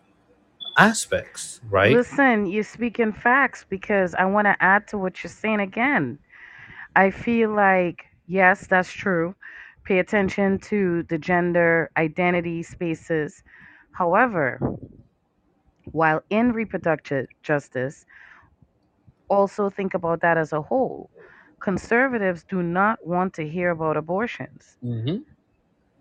aspects 0.76 1.60
right 1.70 1.92
Listen, 1.92 2.46
you're 2.46 2.62
speaking 2.64 3.12
facts 3.12 3.64
because 3.68 4.14
I 4.14 4.24
want 4.24 4.46
to 4.46 4.56
add 4.60 4.86
to 4.88 4.98
what 4.98 5.22
you're 5.22 5.30
saying 5.30 5.60
again. 5.60 6.18
I 6.96 7.10
feel 7.10 7.50
like, 7.50 8.04
yes, 8.26 8.66
that's 8.66 8.90
true. 8.90 9.34
Pay 9.84 9.98
attention 9.98 10.58
to 10.60 11.04
the 11.04 11.18
gender 11.18 11.90
identity 11.96 12.62
spaces. 12.62 13.42
However, 13.92 14.60
while 15.92 16.22
in 16.30 16.52
reproductive 16.52 17.26
justice, 17.42 18.04
also 19.28 19.70
think 19.70 19.94
about 19.94 20.20
that 20.20 20.36
as 20.36 20.52
a 20.52 20.60
whole. 20.60 21.10
Conservatives 21.60 22.44
do 22.44 22.62
not 22.62 23.04
want 23.06 23.34
to 23.34 23.48
hear 23.48 23.70
about 23.70 23.96
abortions. 23.96 24.76
mm-hmm. 24.84 25.18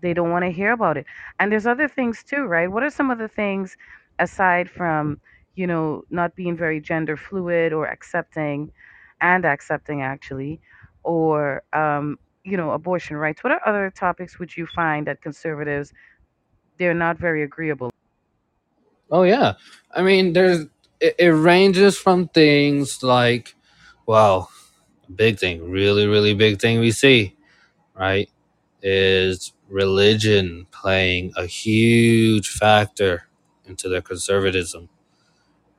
They 0.02 0.14
don't 0.14 0.32
want 0.32 0.46
to 0.46 0.52
hear 0.52 0.72
about 0.74 0.98
it. 0.98 1.06
And 1.40 1.52
there's 1.52 1.66
other 1.68 1.88
things 1.88 2.24
too, 2.24 2.44
right? 2.46 2.72
What 2.72 2.84
are 2.84 2.90
some 2.90 3.10
of 3.12 3.18
the 3.18 3.28
things 3.28 3.76
aside 4.20 4.70
from, 4.70 5.20
you 5.56 5.68
know, 5.68 6.04
not 6.10 6.36
being 6.36 6.56
very 6.56 6.80
gender 6.80 7.18
fluid 7.18 7.74
or 7.74 7.88
accepting 7.88 8.72
and 9.22 9.46
accepting 9.46 10.02
actually, 10.04 10.62
or, 11.04 11.64
um, 11.74 12.20
you 12.44 12.58
know, 12.58 12.72
abortion 12.72 13.18
rights? 13.18 13.44
What 13.44 13.54
are 13.54 13.62
other 13.68 13.92
topics 13.92 14.40
would 14.40 14.56
you 14.56 14.68
find 14.68 15.08
that 15.08 15.22
conservatives, 15.22 15.94
they're 16.78 16.94
not 16.94 17.18
very 17.18 17.44
agreeable? 17.44 17.92
oh 19.12 19.24
yeah 19.24 19.54
i 19.94 20.02
mean 20.02 20.34
there's 20.34 20.66
it, 21.00 21.16
it 21.20 21.30
ranges 21.30 21.98
from 21.98 22.28
things 22.30 23.04
like 23.04 23.56
well 24.06 24.50
big 25.16 25.40
thing 25.40 25.70
really 25.70 26.08
really 26.08 26.34
big 26.34 26.60
thing 26.60 26.80
we 26.80 26.92
see 26.92 27.36
right 27.96 28.30
is 28.82 29.54
religion 29.70 30.68
playing 30.72 31.34
a 31.38 31.46
huge 31.46 32.50
factor 32.50 33.28
into 33.66 33.90
their 33.90 34.02
conservatism, 34.02 34.90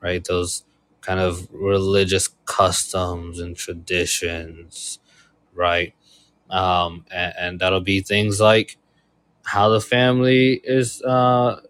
right? 0.01 0.25
Those 0.25 0.65
kind 1.01 1.21
of 1.21 1.49
religious 1.53 2.29
customs 2.47 3.41
and 3.41 3.57
traditions, 3.57 4.99
right? 5.55 5.95
Um, 6.51 7.07
and, 7.11 7.35
and 7.39 7.61
that'll 7.61 7.81
be 7.81 8.01
things 8.01 8.41
like 8.41 8.79
how 9.45 9.71
the 9.71 9.81
family 9.81 10.61
is, 10.65 11.03
uh, 11.03 11.61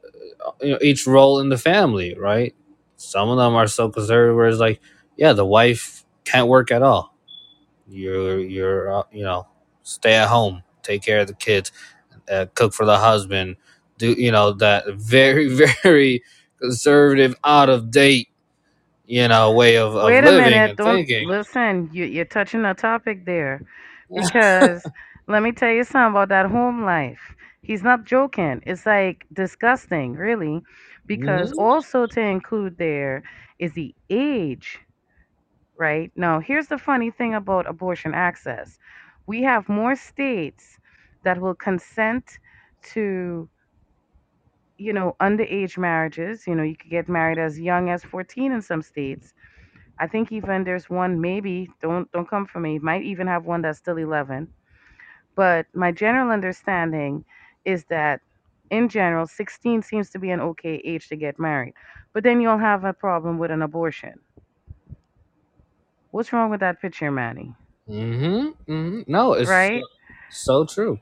you 0.62 0.70
know, 0.72 0.78
each 0.82 1.06
role 1.06 1.40
in 1.40 1.50
the 1.50 1.58
family, 1.58 2.16
right? 2.18 2.54
Some 2.96 3.30
of 3.30 3.38
them 3.38 3.54
are 3.54 3.68
so 3.68 3.90
conservative 3.90 4.36
where 4.36 4.48
it's 4.48 4.60
like, 4.60 4.80
yeah, 5.16 5.34
the 5.34 5.46
wife 5.46 6.04
can't 6.24 6.48
work 6.48 6.72
at 6.72 6.82
all. 6.82 7.16
You're, 7.88 8.40
you're, 8.40 8.92
uh, 8.92 9.02
you 9.12 9.22
know, 9.24 9.46
stay 9.82 10.14
at 10.14 10.28
home, 10.28 10.62
take 10.82 11.02
care 11.02 11.20
of 11.20 11.28
the 11.28 11.34
kids 11.34 11.72
uh, 12.30 12.46
cook 12.54 12.72
for 12.72 12.86
the 12.86 12.98
husband, 12.98 13.56
do 13.98 14.12
you 14.12 14.30
know 14.32 14.52
that 14.52 14.84
very 14.94 15.48
very 15.82 16.22
conservative, 16.60 17.34
out 17.44 17.68
of 17.68 17.90
date, 17.90 18.28
you 19.06 19.28
know 19.28 19.52
way 19.52 19.76
of, 19.78 19.96
of 19.96 20.14
Wait 20.14 20.24
a 20.24 20.32
living 20.32 20.32
minute. 20.32 20.70
and 20.70 20.78
Don't 20.78 21.02
thinking. 21.02 21.20
listen. 21.20 21.88
You, 21.92 22.04
you're 22.04 22.24
touching 22.24 22.64
a 22.64 22.74
topic 22.74 23.24
there 23.26 23.64
because 24.14 24.90
let 25.26 25.42
me 25.42 25.52
tell 25.52 25.70
you 25.70 25.84
something 25.84 26.12
about 26.12 26.28
that 26.30 26.46
home 26.50 26.84
life. 26.84 27.34
He's 27.62 27.82
not 27.82 28.04
joking. 28.04 28.62
It's 28.66 28.86
like 28.86 29.26
disgusting, 29.32 30.14
really, 30.14 30.62
because 31.06 31.52
Mhm. 31.52 31.58
also 31.58 32.06
to 32.06 32.20
include 32.20 32.78
there 32.78 33.22
is 33.58 33.72
the 33.72 33.94
age, 34.10 34.80
right? 35.78 36.12
Now, 36.16 36.40
here's 36.40 36.68
the 36.68 36.78
funny 36.78 37.10
thing 37.10 37.34
about 37.34 37.68
abortion 37.68 38.14
access 38.14 38.78
we 39.26 39.42
have 39.42 39.68
more 39.68 39.96
states 39.96 40.78
that 41.24 41.40
will 41.40 41.54
consent 41.54 42.38
to, 42.94 43.48
you 44.78 44.92
know, 44.92 45.16
underage 45.20 45.76
marriages. 45.78 46.46
You 46.46 46.54
know, 46.54 46.62
you 46.62 46.76
could 46.76 46.90
get 46.90 47.08
married 47.08 47.38
as 47.38 47.58
young 47.60 47.90
as 47.90 48.04
14 48.04 48.52
in 48.52 48.62
some 48.62 48.82
states 48.82 49.34
I 49.98 50.06
think 50.08 50.32
even 50.32 50.64
there's 50.64 50.90
one 50.90 51.20
maybe 51.20 51.70
don't 51.82 52.10
don't 52.12 52.28
come 52.28 52.46
for 52.46 52.60
me. 52.60 52.78
Might 52.80 53.02
even 53.04 53.26
have 53.28 53.44
one 53.46 53.62
that's 53.62 53.78
still 53.78 53.98
11. 53.98 54.48
But 55.36 55.66
my 55.74 55.92
general 55.92 56.30
understanding 56.30 57.24
is 57.64 57.84
that 57.86 58.20
in 58.70 58.88
general 58.88 59.26
16 59.26 59.82
seems 59.82 60.10
to 60.10 60.18
be 60.18 60.30
an 60.30 60.40
okay 60.40 60.76
age 60.84 61.08
to 61.08 61.16
get 61.16 61.38
married. 61.38 61.74
But 62.14 62.24
then 62.24 62.40
you'll 62.40 62.58
have 62.58 62.84
a 62.84 62.92
problem 62.94 63.38
with 63.38 63.50
an 63.52 63.62
abortion. 63.62 64.20
What's 66.10 66.32
wrong 66.32 66.50
with 66.50 66.60
that 66.60 66.80
picture, 66.80 67.10
Manny? 67.10 67.54
Mhm. 67.88 68.54
Mhm. 68.68 69.08
No, 69.08 69.32
it's 69.34 69.50
Right? 69.50 69.82
so 70.30 70.64
true. 70.64 71.00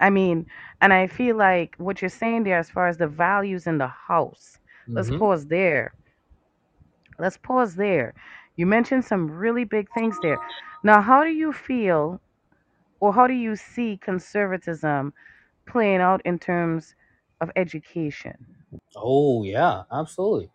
I 0.00 0.10
mean, 0.10 0.46
and 0.80 0.92
I 0.92 1.06
feel 1.06 1.36
like 1.36 1.74
what 1.76 2.00
you're 2.02 2.08
saying 2.08 2.44
there 2.44 2.58
as 2.58 2.70
far 2.70 2.88
as 2.88 2.98
the 2.98 3.06
values 3.06 3.66
in 3.66 3.78
the 3.78 3.86
house. 3.88 4.58
Let's 4.96 5.10
Mhm. 5.10 5.18
pause 5.18 5.46
there. 5.46 5.92
Let's 7.18 7.36
pause 7.36 7.74
there. 7.76 8.14
You 8.56 8.66
mentioned 8.66 9.04
some 9.04 9.30
really 9.30 9.64
big 9.64 9.90
things 9.92 10.18
there. 10.20 10.40
Now, 10.82 11.00
how 11.00 11.22
do 11.24 11.30
you 11.30 11.52
feel 11.52 12.20
or 13.00 13.12
how 13.12 13.26
do 13.26 13.34
you 13.34 13.56
see 13.56 13.98
conservatism 13.98 15.12
playing 15.66 16.00
out 16.00 16.22
in 16.24 16.38
terms 16.38 16.94
of 17.40 17.50
education? 17.56 18.46
Oh 18.96 19.42
yeah, 19.44 19.84
absolutely. 19.92 20.50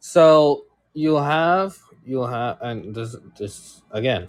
So 0.00 0.64
you'll 0.94 1.22
have 1.22 1.78
you'll 2.04 2.26
have 2.26 2.58
and 2.62 2.94
this 2.94 3.16
this 3.38 3.82
again 3.90 4.28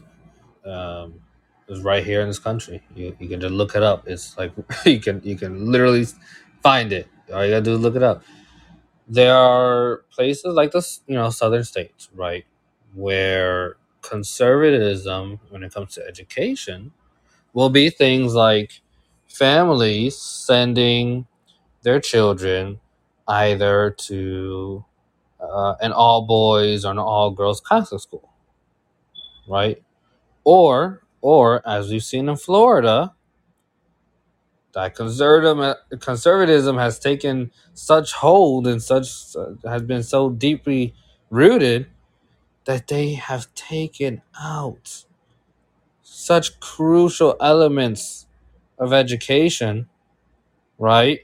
um 0.66 1.22
is 1.68 1.82
right 1.82 2.06
here 2.06 2.22
in 2.22 2.28
this 2.28 2.40
country. 2.40 2.84
You 2.96 3.16
you 3.20 3.30
can 3.30 3.42
just 3.42 3.54
look 3.54 3.76
it 3.76 3.84
up. 3.84 4.08
It's 4.08 4.38
like 4.38 4.54
you 4.86 5.00
can 5.00 5.22
you 5.24 5.36
can 5.38 5.72
literally 5.72 6.06
find 6.64 6.94
it. 6.94 7.08
All 7.34 7.46
you 7.46 7.52
gotta 7.52 7.64
do 7.64 7.76
is 7.76 7.82
look 7.82 7.96
it 7.96 8.04
up. 8.04 8.24
there 9.08 9.36
are 9.36 10.04
places 10.12 10.54
like 10.56 10.72
this, 10.72 11.02
you 11.08 11.16
know, 11.16 11.30
southern 11.30 11.64
states, 11.64 12.10
right, 12.16 12.46
where 12.94 13.78
conservatism, 14.02 15.40
when 15.50 15.64
it 15.64 15.74
comes 15.74 15.94
to 15.96 16.08
education, 16.08 16.92
will 17.54 17.70
be 17.70 17.90
things 17.90 18.36
like 18.36 18.82
families 19.28 20.18
sending 20.18 21.28
their 21.84 22.00
children 22.00 22.80
either 23.28 23.92
to 23.92 24.86
uh, 25.52 25.76
an 25.82 25.92
all 25.94 26.26
boys 26.26 26.86
or 26.86 26.92
an 26.92 27.00
all 27.00 27.32
girls 27.32 27.62
Catholic 27.62 28.02
school, 28.02 28.30
right? 29.48 29.84
Or, 30.44 31.04
or 31.22 31.68
as 31.68 31.90
we've 31.92 32.04
seen 32.04 32.30
in 32.30 32.38
Florida, 32.38 33.14
that 34.74 34.96
conservative 34.96 35.78
conservatism 36.00 36.78
has 36.78 37.00
taken 37.00 37.52
such 37.74 38.14
hold 38.14 38.68
and 38.68 38.82
such 38.84 39.36
has 39.66 39.82
been 39.84 40.04
so 40.04 40.30
deeply 40.30 40.94
rooted 41.30 41.88
that 42.66 42.88
they 42.88 43.14
have 43.14 43.54
taken 43.56 44.22
out 44.40 45.06
such 46.02 46.60
crucial 46.60 47.36
elements 47.42 48.28
of 48.80 48.94
education, 48.94 49.88
right? 50.78 51.22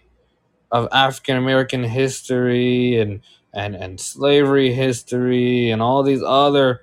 Of 0.72 0.88
African 0.92 1.38
American 1.38 1.84
history 1.84 3.00
and 3.00 3.22
and 3.54 3.76
and 3.76 4.00
slavery 4.00 4.74
history 4.74 5.72
and 5.72 5.82
all 5.82 6.04
these 6.04 6.24
other 6.24 6.82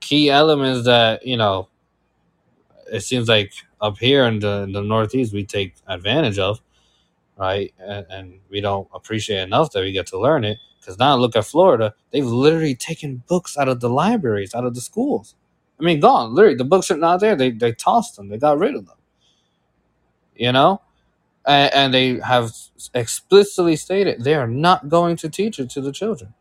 key 0.00 0.30
elements 0.30 0.84
that 0.86 1.26
you 1.26 1.36
know 1.36 1.68
it 2.92 3.00
seems 3.00 3.28
like 3.28 3.52
up 3.80 3.98
here 3.98 4.24
in 4.24 4.40
the, 4.40 4.62
in 4.62 4.72
the 4.72 4.82
Northeast 4.82 5.32
we 5.32 5.44
take 5.44 5.74
advantage 5.86 6.38
of, 6.38 6.60
right? 7.36 7.72
And, 7.78 8.06
and 8.10 8.40
we 8.50 8.60
don't 8.60 8.88
appreciate 8.94 9.42
enough 9.42 9.72
that 9.72 9.82
we 9.82 9.92
get 9.92 10.06
to 10.08 10.18
learn 10.20 10.44
it. 10.44 10.58
Because 10.80 10.98
now 10.98 11.16
look 11.16 11.34
at 11.36 11.46
Florida, 11.46 11.94
they've 12.10 12.26
literally 12.26 12.74
taken 12.74 13.22
books 13.26 13.56
out 13.56 13.68
of 13.68 13.80
the 13.80 13.88
libraries, 13.88 14.54
out 14.54 14.64
of 14.64 14.74
the 14.74 14.82
schools. 14.82 15.34
I 15.80 15.84
mean, 15.84 16.00
gone. 16.00 16.34
Literally, 16.34 16.56
the 16.56 16.64
books 16.64 16.90
are 16.90 16.96
not 16.96 17.20
there. 17.20 17.34
They 17.34 17.50
they 17.50 17.72
tossed 17.72 18.16
them. 18.16 18.28
They 18.28 18.38
got 18.38 18.58
rid 18.58 18.74
of 18.76 18.86
them. 18.86 18.96
You 20.36 20.52
know, 20.52 20.82
and, 21.46 21.74
and 21.74 21.94
they 21.94 22.20
have 22.20 22.52
explicitly 22.94 23.76
stated 23.76 24.24
they 24.24 24.34
are 24.34 24.48
not 24.48 24.88
going 24.88 25.16
to 25.16 25.28
teach 25.28 25.58
it 25.58 25.70
to 25.70 25.80
the 25.80 25.92
children. 25.92 26.34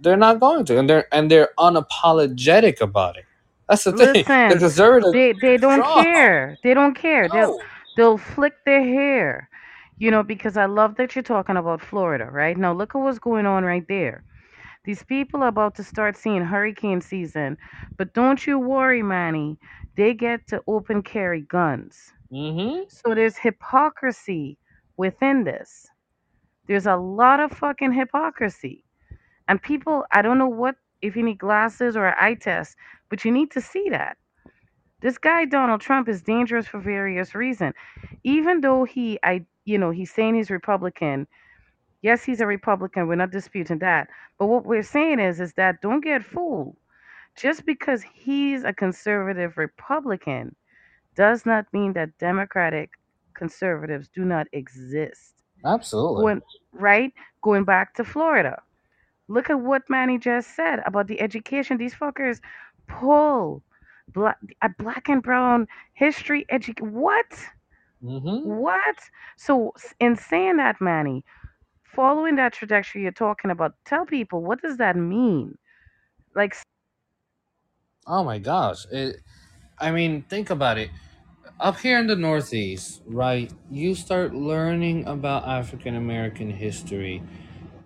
They're 0.00 0.16
not 0.16 0.40
going 0.40 0.64
to, 0.66 0.78
and 0.78 0.88
they're 0.90 1.06
and 1.12 1.30
they're 1.30 1.50
unapologetic 1.58 2.80
about 2.80 3.16
it. 3.18 3.26
That's 3.68 3.84
the 3.84 3.92
thing. 3.92 4.26
The 4.48 4.56
Listen, 4.56 4.58
conservatives 4.58 5.12
they 5.12 5.32
they 5.32 5.58
don't 5.58 5.82
strong. 5.82 6.04
care. 6.04 6.58
They 6.62 6.74
don't 6.74 6.94
care. 6.94 7.28
They'll 7.28 7.58
they'll 7.96 8.18
flick 8.18 8.54
their 8.64 8.82
hair. 8.84 9.50
You 9.98 10.10
know, 10.10 10.22
because 10.22 10.56
I 10.56 10.66
love 10.66 10.96
that 10.96 11.14
you're 11.16 11.22
talking 11.22 11.56
about 11.56 11.82
Florida, 11.82 12.26
right? 12.30 12.56
Now 12.56 12.72
look 12.72 12.94
at 12.94 12.98
what's 12.98 13.18
going 13.18 13.46
on 13.46 13.64
right 13.64 13.86
there. 13.88 14.24
These 14.84 15.02
people 15.04 15.42
are 15.42 15.48
about 15.48 15.76
to 15.76 15.84
start 15.84 16.16
seeing 16.16 16.42
hurricane 16.42 17.00
season, 17.00 17.58
but 17.98 18.14
don't 18.14 18.46
you 18.46 18.58
worry, 18.58 19.02
Manny. 19.02 19.58
They 19.96 20.14
get 20.14 20.46
to 20.48 20.62
open 20.66 21.02
carry 21.02 21.42
guns. 21.42 22.12
Mm-hmm. 22.36 22.84
So 22.88 23.14
there's 23.14 23.38
hypocrisy 23.38 24.58
within 24.98 25.44
this. 25.44 25.88
There's 26.66 26.86
a 26.86 26.96
lot 26.96 27.40
of 27.40 27.52
fucking 27.52 27.92
hypocrisy. 27.92 28.84
And 29.48 29.62
people, 29.62 30.04
I 30.12 30.22
don't 30.22 30.38
know 30.38 30.48
what 30.48 30.76
if 31.00 31.16
you 31.16 31.22
need 31.22 31.38
glasses 31.38 31.96
or 31.96 32.06
an 32.06 32.14
eye 32.20 32.34
test, 32.34 32.76
but 33.08 33.24
you 33.24 33.32
need 33.32 33.50
to 33.52 33.60
see 33.60 33.88
that. 33.90 34.18
This 35.00 35.18
guy 35.18 35.46
Donald 35.46 35.80
Trump 35.80 36.08
is 36.08 36.22
dangerous 36.22 36.66
for 36.66 36.80
various 36.80 37.34
reasons. 37.34 37.74
Even 38.24 38.60
though 38.60 38.84
he 38.84 39.18
I 39.22 39.46
you 39.64 39.78
know, 39.78 39.90
he's 39.90 40.12
saying 40.12 40.34
he's 40.36 40.50
Republican. 40.50 41.26
Yes, 42.02 42.24
he's 42.24 42.40
a 42.40 42.46
Republican. 42.46 43.08
We're 43.08 43.16
not 43.16 43.30
disputing 43.32 43.78
that. 43.80 44.08
But 44.38 44.46
what 44.46 44.66
we're 44.66 44.82
saying 44.82 45.20
is 45.20 45.40
is 45.40 45.54
that 45.54 45.80
don't 45.82 46.02
get 46.04 46.24
fooled. 46.24 46.76
Just 47.36 47.66
because 47.66 48.02
he's 48.14 48.64
a 48.64 48.72
conservative 48.72 49.58
Republican 49.58 50.56
does 51.16 51.46
not 51.46 51.66
mean 51.72 51.92
that 51.94 52.16
Democratic 52.18 52.90
conservatives 53.34 54.08
do 54.14 54.24
not 54.24 54.46
exist. 54.52 55.34
Absolutely. 55.64 56.22
Going 56.22 56.42
right, 56.72 57.12
going 57.42 57.64
back 57.64 57.94
to 57.94 58.04
Florida. 58.04 58.62
Look 59.28 59.50
at 59.50 59.60
what 59.60 59.82
Manny 59.88 60.18
just 60.18 60.54
said 60.54 60.80
about 60.86 61.08
the 61.08 61.20
education. 61.20 61.78
These 61.78 61.94
fuckers 61.94 62.40
pull 62.86 63.62
black, 64.12 64.38
a 64.62 64.68
black 64.78 65.08
and 65.08 65.22
brown 65.22 65.66
history 65.94 66.46
education. 66.48 66.92
What? 66.92 67.26
Mm-hmm. 68.04 68.48
What? 68.48 68.96
So, 69.36 69.72
in 69.98 70.16
saying 70.16 70.58
that, 70.58 70.76
Manny, 70.80 71.24
following 71.82 72.36
that 72.36 72.52
trajectory 72.52 73.02
you're 73.02 73.10
talking 73.10 73.50
about, 73.50 73.74
tell 73.84 74.06
people 74.06 74.42
what 74.42 74.62
does 74.62 74.76
that 74.76 74.96
mean? 74.96 75.56
Like, 76.34 76.54
Oh 78.06 78.22
my 78.22 78.38
gosh. 78.38 78.86
It, 78.92 79.16
I 79.80 79.90
mean, 79.90 80.22
think 80.22 80.50
about 80.50 80.78
it. 80.78 80.90
Up 81.58 81.78
here 81.80 81.98
in 81.98 82.06
the 82.06 82.16
Northeast, 82.16 83.02
right? 83.06 83.50
You 83.70 83.94
start 83.94 84.34
learning 84.34 85.06
about 85.06 85.46
African 85.48 85.94
American 85.96 86.50
history. 86.50 87.22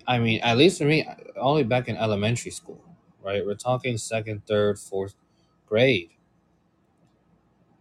I 0.07 0.19
mean, 0.19 0.41
at 0.43 0.59
least 0.59 0.79
for 0.79 0.85
me, 0.87 1.09
only 1.37 1.65
back 1.65 1.89
in 1.89 1.97
elementary 1.97 2.51
school, 2.53 2.83
right? 3.23 3.45
We're 3.47 3.55
talking 3.55 3.99
second, 3.99 4.47
third, 4.47 4.79
fourth 4.79 5.15
grade. 5.67 6.11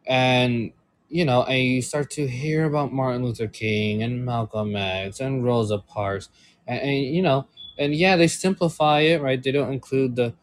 And, 0.08 0.72
you 1.10 1.26
know, 1.26 1.44
and 1.44 1.58
you 1.64 1.82
start 1.82 2.10
to 2.12 2.28
hear 2.28 2.66
about 2.66 2.94
Martin 2.94 3.24
Luther 3.24 3.48
King 3.48 4.04
and 4.04 4.26
Malcolm 4.26 4.76
X 4.76 5.20
and 5.20 5.44
Rosa 5.44 5.80
Parks. 5.80 6.30
And, 6.68 6.80
and 6.82 7.16
you 7.16 7.22
know, 7.22 7.48
and 7.78 7.96
yeah, 7.96 8.16
they 8.16 8.28
simplify 8.28 9.02
it, 9.02 9.22
right? 9.22 9.42
They 9.42 9.52
don't 9.52 9.74
include 9.74 10.16
the 10.16 10.34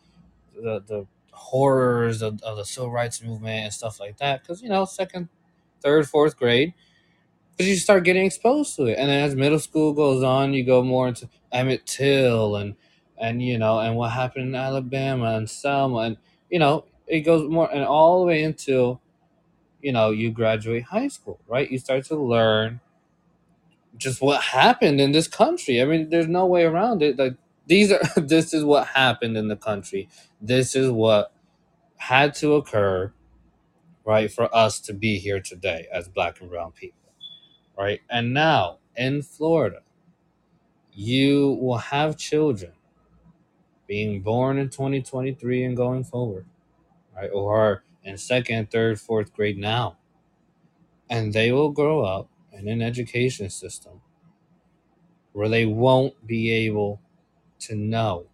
the, 0.54 0.82
the 0.87 1.06
horrors 1.32 2.22
of, 2.22 2.42
of 2.42 2.56
the 2.59 2.64
civil 2.64 2.90
rights 2.90 3.22
movement 3.22 3.64
and 3.64 3.72
stuff 3.72 4.00
like 4.00 4.18
that 4.18 4.42
because 4.42 4.62
you 4.62 4.68
know 4.68 4.85
second 4.85 5.28
third 5.87 6.09
fourth 6.09 6.38
grade 6.38 6.75
because 7.53 7.68
you 7.70 7.77
start 7.77 8.05
getting 8.05 8.27
exposed 8.27 8.77
to 8.77 8.87
it. 8.87 8.99
And 8.99 9.11
as 9.11 9.35
middle 9.37 9.61
school 9.61 9.92
goes 9.94 10.22
on 10.22 10.55
you 10.55 10.64
go 10.64 10.83
more 10.83 11.09
into 11.09 11.29
emmett 11.53 11.87
till 11.87 12.57
and 12.57 12.77
and 13.18 13.42
you 13.42 13.59
know 13.59 13.81
and 13.81 13.96
what 13.96 14.12
happened 14.12 14.49
in 14.49 14.55
alabama 14.57 15.37
and 15.37 15.51
selma 15.51 15.99
and 15.99 16.18
you 16.51 16.59
know 16.59 16.85
it 17.07 17.20
goes 17.22 17.49
more 17.51 17.72
and 17.72 17.85
all 17.85 18.20
the 18.20 18.27
way 18.27 18.42
until 18.44 19.01
you 19.83 19.92
know 19.92 20.11
you 20.11 20.31
graduate 20.33 20.85
high 20.85 21.09
school 21.09 21.40
right? 21.49 21.70
You 21.70 21.79
start 21.79 22.05
to 22.07 22.16
learn 22.16 22.81
just 23.96 24.22
what 24.22 24.42
happened 24.42 25.01
in 25.01 25.12
this 25.12 25.29
country. 25.29 25.83
I 25.83 25.87
mean 25.87 26.11
there's 26.11 26.29
no 26.29 26.46
way 26.46 26.64
around 26.64 27.03
it. 27.03 27.18
Like 27.18 27.35
these 27.66 27.92
are 27.92 28.01
this 28.16 28.55
is 28.55 28.64
what 28.64 28.88
happened 28.88 29.37
in 29.37 29.49
the 29.49 29.57
country. 29.57 30.09
This 30.40 30.77
is 30.77 30.90
what 30.90 31.33
had 31.99 32.35
to 32.37 32.55
occur, 32.55 33.12
right, 34.07 34.31
for 34.33 34.55
us 34.55 34.79
to 34.81 34.95
be 34.95 35.19
here 35.19 35.40
today 35.40 35.88
as 35.92 36.09
black 36.09 36.40
and 36.40 36.49
brown 36.49 36.73
people, 36.73 37.12
right? 37.77 38.01
And 38.09 38.33
now 38.33 38.79
in 38.97 39.23
Florida, 39.23 39.81
you 40.92 41.59
will 41.61 41.79
have 41.79 42.16
children 42.16 42.73
being 43.87 44.23
born 44.23 44.59
in 44.59 44.69
2023 44.71 45.64
and 45.64 45.77
going 45.77 46.05
forward, 46.05 46.47
right, 47.14 47.31
or 47.33 47.59
are 47.59 47.83
in 48.05 48.16
second, 48.16 48.71
third, 48.71 49.01
fourth 49.01 49.35
grade 49.35 49.59
now. 49.59 49.97
And 51.11 51.33
they 51.33 51.53
will 51.53 51.71
grow 51.71 52.03
up 52.03 52.29
in 52.53 52.69
an 52.69 52.83
education 52.83 53.51
system 53.51 54.01
where 55.33 55.49
they 55.49 55.66
won't 55.66 56.27
be 56.27 56.51
able 56.51 57.01
to 57.61 57.75
know 57.75 58.27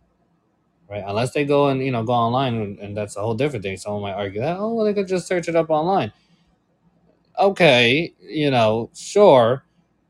right? 0.92 1.04
Unless 1.06 1.32
they 1.32 1.46
go 1.46 1.68
and 1.68 1.82
you 1.82 1.90
know 1.92 2.04
go 2.04 2.12
online, 2.12 2.78
and, 2.80 2.96
that's 2.96 3.16
a 3.16 3.22
whole 3.22 3.34
different 3.34 3.64
thing. 3.64 3.78
Someone 3.78 4.02
might 4.02 4.12
argue 4.14 4.40
that 4.42 4.58
oh, 4.58 4.74
well, 4.74 4.84
they 4.86 4.94
could 4.94 5.08
just 5.08 5.26
search 5.26 5.48
it 5.48 5.56
up 5.56 5.70
online. 5.70 6.12
Okay, 7.38 8.14
you 8.20 8.50
know, 8.50 8.90
sure, 8.94 9.64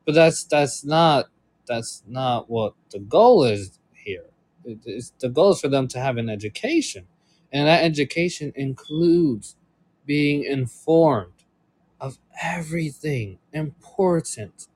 but 0.04 0.14
that's 0.14 0.44
that's 0.44 0.84
not 0.84 1.26
that's 1.66 2.02
not 2.06 2.50
what 2.50 2.74
the 2.90 2.98
goal 2.98 3.44
is 3.44 3.78
here. 3.94 4.24
It, 4.64 4.80
it's, 4.84 5.12
the 5.20 5.28
goal 5.28 5.52
is 5.52 5.60
for 5.60 5.68
them 5.68 5.88
to 5.88 6.00
have 6.00 6.16
an 6.18 6.28
education, 6.28 7.06
and 7.52 7.68
that 7.68 7.84
education 7.84 8.52
includes 8.56 9.56
being 10.04 10.44
informed 10.44 11.44
of 12.00 12.18
everything 12.42 13.38
important 13.52 14.68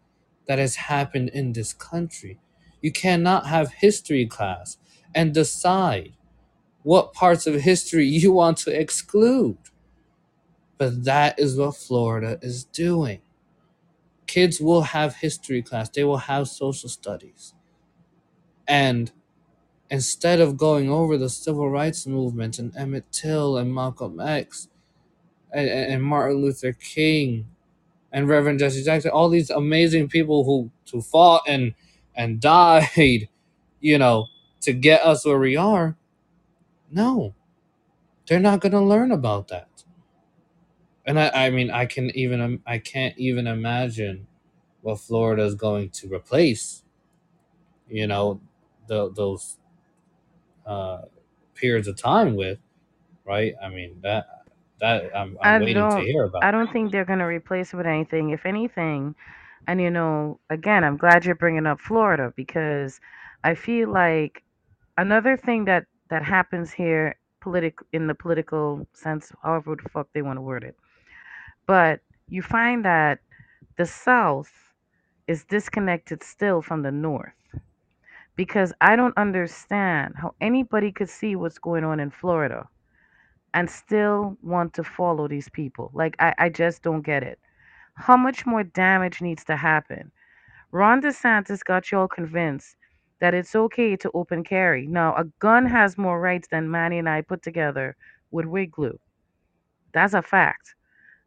that 0.46 0.58
has 0.58 0.76
happened 0.76 1.30
in 1.30 1.52
this 1.52 1.72
country. 1.72 2.38
You 2.82 2.92
cannot 2.92 3.46
have 3.46 3.72
history 3.72 4.26
class 4.26 4.78
and 5.16 5.34
decide 5.34 6.12
what 6.84 7.14
parts 7.14 7.48
of 7.48 7.62
history 7.62 8.06
you 8.22 8.32
want 8.32 8.58
to 8.58 8.80
exclude. 8.80 9.58
But 10.78 11.04
that 11.04 11.38
is 11.38 11.56
what 11.56 11.76
Florida 11.76 12.38
is 12.42 12.64
doing. 12.64 13.22
Kids 14.26 14.60
will 14.60 14.82
have 14.82 15.16
history 15.16 15.62
class, 15.62 15.88
they 15.88 16.04
will 16.04 16.18
have 16.18 16.48
social 16.48 16.88
studies. 16.88 17.54
And 18.68 19.12
instead 19.90 20.40
of 20.40 20.56
going 20.56 20.90
over 20.90 21.16
the 21.16 21.30
civil 21.30 21.70
rights 21.70 22.06
movement 22.06 22.58
and 22.58 22.76
Emmett 22.76 23.10
Till 23.12 23.56
and 23.56 23.74
Malcolm 23.74 24.20
X 24.20 24.68
and, 25.52 25.68
and 25.68 26.02
Martin 26.02 26.38
Luther 26.42 26.72
King 26.72 27.46
and 28.12 28.28
Reverend 28.28 28.58
Jesse 28.58 28.84
Jackson, 28.84 29.12
all 29.12 29.28
these 29.28 29.50
amazing 29.50 30.08
people 30.08 30.44
who, 30.44 30.70
who 30.92 31.02
fought 31.02 31.42
and 31.46 31.74
and 32.16 32.40
died, 32.42 33.28
you 33.80 33.98
know, 33.98 34.26
to 34.66 34.74
get 34.74 35.02
us 35.02 35.26
where 35.26 35.40
we 35.40 35.56
are, 35.56 35.96
no, 36.90 37.34
they're 38.28 38.40
not 38.40 38.60
going 38.60 38.72
to 38.72 38.80
learn 38.80 39.12
about 39.12 39.48
that. 39.48 39.68
and 41.06 41.18
I, 41.20 41.30
I 41.46 41.50
mean 41.50 41.70
i 41.70 41.86
can 41.86 42.10
even 42.16 42.62
i 42.66 42.78
can't 42.78 43.16
even 43.18 43.46
imagine 43.46 44.26
what 44.82 45.00
florida 45.00 45.44
is 45.44 45.54
going 45.56 45.90
to 45.90 46.08
replace 46.14 46.84
you 47.88 48.06
know 48.06 48.40
the, 48.88 49.12
those 49.12 49.58
uh, 50.66 51.02
periods 51.54 51.88
of 51.88 51.96
time 51.96 52.36
with 52.36 52.58
right? 53.26 53.54
I 53.62 53.70
mean 53.70 54.00
that 54.02 54.26
that 54.80 55.16
I'm 55.16 55.38
I'm 55.42 55.58
I 55.58 55.58
waiting 55.58 55.88
to 55.90 55.96
don't 55.96 56.02
hear 56.02 56.24
about. 56.24 56.42
I 56.42 56.52
don't 56.52 56.72
think 56.72 56.92
they're 56.92 57.06
going 57.06 57.20
to 57.20 57.26
replace 57.26 57.74
it 57.74 57.78
with 57.78 57.86
anything. 57.86 58.30
If 58.30 58.46
anything, 58.46 59.16
and 59.68 59.80
you 59.80 59.90
know, 59.90 60.40
again, 60.50 60.84
I'm 60.84 60.98
glad 60.98 61.26
you're 61.26 61.36
bringing 61.36 61.66
up 61.66 61.80
Florida 61.80 62.32
because 62.36 63.00
I 63.44 63.56
feel 63.56 63.92
like 63.92 64.42
another 64.96 65.36
thing 65.36 65.64
that 65.66 65.84
that 66.10 66.24
happens 66.24 66.72
here 66.72 67.16
politic 67.40 67.78
in 67.92 68.06
the 68.06 68.14
political 68.14 68.86
sense, 68.92 69.32
however 69.42 69.76
the 69.80 69.88
fuck 69.88 70.08
they 70.12 70.22
want 70.22 70.36
to 70.36 70.40
word 70.40 70.64
it. 70.64 70.76
But 71.66 72.00
you 72.28 72.42
find 72.42 72.84
that 72.84 73.20
the 73.76 73.86
South 73.86 74.50
is 75.26 75.44
disconnected 75.44 76.22
still 76.22 76.62
from 76.62 76.82
the 76.82 76.92
North 76.92 77.32
because 78.36 78.72
I 78.80 78.96
don't 78.96 79.16
understand 79.16 80.14
how 80.16 80.34
anybody 80.40 80.92
could 80.92 81.08
see 81.08 81.36
what's 81.36 81.58
going 81.58 81.84
on 81.84 82.00
in 82.00 82.10
Florida 82.10 82.68
and 83.54 83.70
still 83.70 84.36
want 84.42 84.74
to 84.74 84.84
follow 84.84 85.28
these 85.28 85.48
people. 85.48 85.90
Like 85.94 86.16
I, 86.18 86.34
I 86.38 86.48
just 86.48 86.82
don't 86.82 87.02
get 87.02 87.22
it. 87.22 87.38
How 87.94 88.16
much 88.16 88.44
more 88.44 88.62
damage 88.62 89.22
needs 89.22 89.44
to 89.44 89.56
happen? 89.56 90.12
Ron 90.72 91.00
DeSantis 91.00 91.64
got 91.64 91.90
you 91.90 91.98
all 91.98 92.08
convinced 92.08 92.76
that 93.20 93.34
it's 93.34 93.56
okay 93.56 93.96
to 93.96 94.10
open 94.14 94.44
carry. 94.44 94.86
Now, 94.86 95.14
a 95.16 95.24
gun 95.40 95.66
has 95.66 95.98
more 95.98 96.20
rights 96.20 96.48
than 96.50 96.70
Manny 96.70 96.98
and 96.98 97.08
I 97.08 97.22
put 97.22 97.42
together 97.42 97.96
with 98.30 98.46
wig 98.46 98.72
glue. 98.72 98.98
That's 99.94 100.14
a 100.14 100.22
fact. 100.22 100.74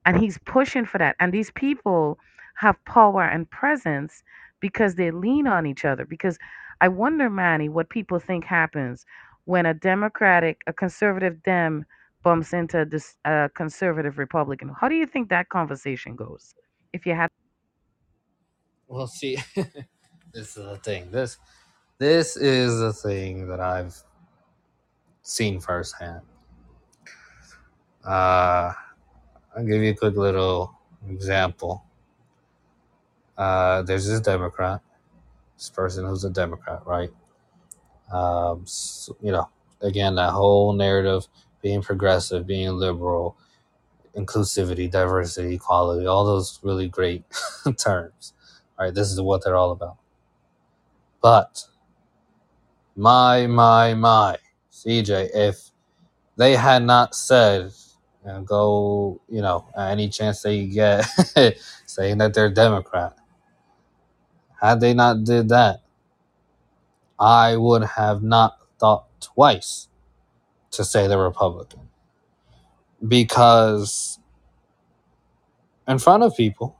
And 0.05 0.19
he's 0.19 0.39
pushing 0.39 0.85
for 0.85 0.99
that. 0.99 1.15
And 1.19 1.33
these 1.33 1.51
people 1.51 2.19
have 2.57 2.83
power 2.85 3.23
and 3.23 3.49
presence 3.49 4.23
because 4.61 4.95
they 4.95 5.11
lean 5.11 5.47
on 5.47 5.65
each 5.67 5.85
other. 5.85 6.05
Because 6.05 6.37
I 6.81 6.89
wonder, 6.89 7.29
Manny, 7.29 7.69
what 7.69 7.89
people 7.89 8.19
think 8.19 8.45
happens 8.45 9.05
when 9.45 9.65
a 9.65 9.73
Democratic, 9.73 10.61
a 10.67 10.73
conservative 10.73 11.43
Dem 11.43 11.85
bumps 12.23 12.53
into 12.53 12.85
this 12.85 13.15
conservative 13.55 14.17
Republican. 14.17 14.71
How 14.79 14.89
do 14.89 14.95
you 14.95 15.05
think 15.07 15.29
that 15.29 15.49
conversation 15.49 16.15
goes? 16.15 16.55
If 16.93 17.05
you 17.05 17.15
had 17.15 17.29
Well, 18.87 19.07
see, 19.07 19.37
this 20.33 20.55
is 20.57 20.65
the 20.65 20.77
thing. 20.77 21.11
This 21.11 21.37
this 21.99 22.37
is 22.37 22.79
the 22.79 22.93
thing 22.93 23.47
that 23.49 23.59
I've 23.59 23.95
seen 25.23 25.59
firsthand. 25.59 26.21
Uh, 28.05 28.73
I'll 29.55 29.65
give 29.65 29.81
you 29.81 29.91
a 29.91 29.95
quick 29.95 30.15
little 30.15 30.73
example. 31.09 31.83
Uh, 33.37 33.81
there's 33.83 34.07
this 34.07 34.19
Democrat, 34.21 34.81
this 35.57 35.69
person 35.69 36.05
who's 36.05 36.25
a 36.25 36.29
Democrat, 36.29 36.81
right? 36.85 37.11
Um, 38.11 38.63
s 38.63 39.09
you 39.21 39.31
know, 39.31 39.49
again, 39.81 40.15
that 40.15 40.31
whole 40.31 40.73
narrative 40.73 41.27
being 41.61 41.81
progressive, 41.81 42.47
being 42.47 42.69
liberal, 42.71 43.37
inclusivity, 44.15 44.89
diversity, 44.91 45.55
equality, 45.55 46.05
all 46.07 46.25
those 46.25 46.59
really 46.63 46.87
great 46.87 47.23
terms. 47.77 48.33
All 48.77 48.85
right, 48.85 48.93
this 48.95 49.11
is 49.11 49.21
what 49.21 49.43
they're 49.43 49.57
all 49.57 49.71
about. 49.71 49.97
But 51.21 51.65
my, 52.99 53.47
my, 53.47 53.93
my, 53.93 54.35
CJ, 54.73 55.29
if 55.33 55.71
they 56.35 56.53
had 56.55 56.83
not 56.83 57.15
said, 57.15 57.71
you 58.25 58.31
know, 58.31 58.41
go, 58.41 59.21
you 59.29 59.41
know, 59.41 59.65
any 59.77 60.09
chance 60.09 60.41
they 60.41 60.65
get 60.65 61.05
saying 61.85 62.17
that 62.17 62.33
they're 62.33 62.49
Democrat, 62.49 63.15
had 64.61 64.81
they 64.81 64.93
not 64.93 65.23
did 65.23 65.47
that, 65.47 65.79
I 67.17 67.55
would 67.55 67.83
have 67.83 68.21
not 68.21 68.57
thought 68.77 69.05
twice 69.21 69.87
to 70.71 70.83
say 70.83 71.07
they're 71.07 71.17
Republican. 71.17 71.87
Because 73.07 74.19
in 75.87 75.99
front 75.99 76.23
of 76.23 76.35
people, 76.35 76.75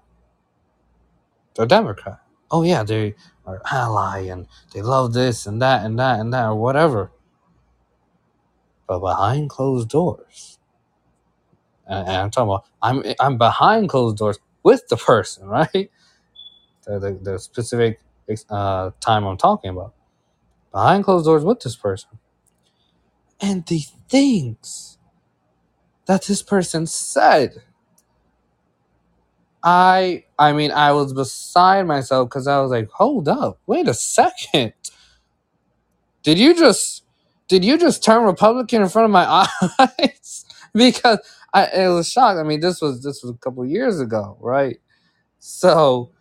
they're 1.56 1.66
Democrat. 1.66 2.20
Oh 2.52 2.64
yeah, 2.64 2.84
they 2.84 3.16
ally 3.72 4.22
and 4.28 4.48
they 4.74 4.82
love 4.82 5.14
this 5.14 5.46
and 5.48 5.62
that 5.62 5.86
and 5.86 6.00
that 6.00 6.20
and 6.20 6.34
that 6.34 6.46
or 6.46 6.56
whatever. 6.56 7.12
But 8.88 9.00
behind 9.00 9.50
closed 9.50 9.90
doors, 9.90 10.60
and, 11.88 12.08
and 12.08 12.18
I'm 12.18 12.32
talking 12.32 12.50
about 12.50 12.66
I'm 12.82 13.04
I'm 13.20 13.38
behind 13.38 13.90
closed 13.90 14.18
doors 14.18 14.40
with 14.64 14.88
the 14.90 14.98
person, 14.98 15.48
right? 15.50 15.92
The 16.86 17.00
the, 17.00 17.20
the 17.22 17.40
specific 17.40 18.00
uh, 18.50 18.92
time 19.02 19.26
I'm 19.26 19.38
talking 19.38 19.72
about, 19.72 19.94
behind 20.72 21.06
closed 21.06 21.26
doors 21.26 21.46
with 21.46 21.62
this 21.62 21.76
person, 21.78 22.20
and 23.42 23.66
the 23.68 23.82
things 24.10 25.00
that 26.08 26.24
this 26.26 26.44
person 26.44 26.88
said. 26.88 27.64
I 29.64 30.26
I 30.38 30.54
mean 30.54 30.72
I 30.72 30.92
was 30.94 31.14
beside 31.14 31.88
myself 31.88 32.30
because 32.30 32.48
I 32.48 32.62
was 32.62 32.72
like, 32.72 32.90
hold 32.92 33.28
up, 33.28 33.60
wait 33.68 33.88
a 33.88 33.94
second. 33.94 34.74
Did 36.24 36.40
you 36.40 36.56
just 36.56 37.04
did 37.48 37.66
you 37.66 37.78
just 37.78 38.04
turn 38.04 38.24
Republican 38.24 38.82
in 38.84 38.90
front 38.90 39.06
of 39.06 39.12
my 39.12 39.26
eyes? 39.80 40.46
because 40.74 41.20
I 41.54 41.66
it 41.68 41.88
was 41.90 42.12
shocked. 42.12 42.40
I 42.40 42.44
mean, 42.44 42.60
this 42.60 42.82
was 42.82 43.04
this 43.04 43.24
was 43.24 43.32
a 43.32 43.38
couple 43.38 43.66
years 43.66 44.00
ago, 44.00 44.38
right? 44.40 44.78
So, 45.40 46.12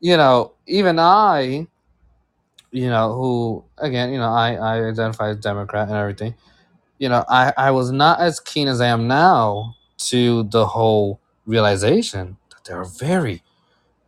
you 0.00 0.16
know, 0.16 0.54
even 0.66 0.98
I, 0.98 1.66
you 2.70 2.88
know, 2.88 3.14
who 3.14 3.64
again, 3.78 4.12
you 4.12 4.18
know, 4.18 4.30
I, 4.32 4.54
I 4.54 4.88
identify 4.88 5.30
as 5.30 5.38
Democrat 5.38 5.88
and 5.88 5.96
everything, 5.96 6.34
you 6.98 7.08
know, 7.08 7.24
I, 7.28 7.52
I 7.56 7.70
was 7.72 7.90
not 7.90 8.20
as 8.20 8.40
keen 8.40 8.68
as 8.68 8.80
I 8.80 8.88
am 8.88 9.08
now 9.08 9.76
to 9.98 10.44
the 10.44 10.66
whole 10.66 11.20
realization 11.46 12.36
they're 12.64 12.84
very 12.84 13.42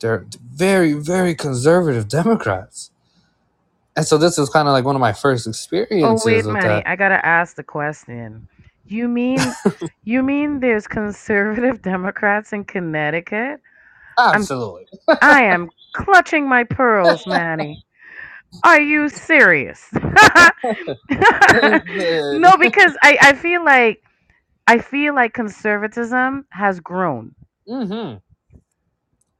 they're 0.00 0.26
very, 0.52 0.92
very 0.92 1.34
conservative 1.34 2.08
Democrats. 2.08 2.90
And 3.96 4.04
so 4.06 4.18
this 4.18 4.38
is 4.38 4.50
kind 4.50 4.68
of 4.68 4.72
like 4.72 4.84
one 4.84 4.96
of 4.96 5.00
my 5.00 5.14
first 5.14 5.46
experiences. 5.46 6.04
Oh 6.04 6.12
experiences 6.12 6.26
wait, 6.26 6.44
with 6.44 6.62
Manny, 6.62 6.82
that. 6.82 6.88
I 6.88 6.96
gotta 6.96 7.24
ask 7.24 7.56
the 7.56 7.62
question. 7.62 8.48
You 8.86 9.08
mean 9.08 9.38
you 10.04 10.22
mean 10.22 10.60
there's 10.60 10.86
conservative 10.86 11.80
Democrats 11.80 12.52
in 12.52 12.64
Connecticut? 12.64 13.60
I'm 14.18 14.36
Absolutely. 14.36 14.86
I 15.22 15.44
am 15.44 15.70
clutching 15.94 16.48
my 16.48 16.64
pearls, 16.64 17.26
Manny. 17.26 17.82
Are 18.62 18.80
you 18.80 19.08
serious? 19.08 19.88
no, 19.94 20.02
because 22.58 22.96
I, 23.02 23.18
I 23.20 23.34
feel 23.34 23.64
like 23.64 24.02
I 24.66 24.78
feel 24.78 25.14
like 25.14 25.32
conservatism 25.34 26.44
has 26.50 26.78
grown. 26.80 27.34
mm-hmm. 27.68 28.18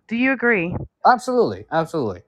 Do 0.08 0.16
you 0.16 0.32
agree? 0.32 0.74
Absolutely. 1.06 1.66
Absolutely. 1.70 2.22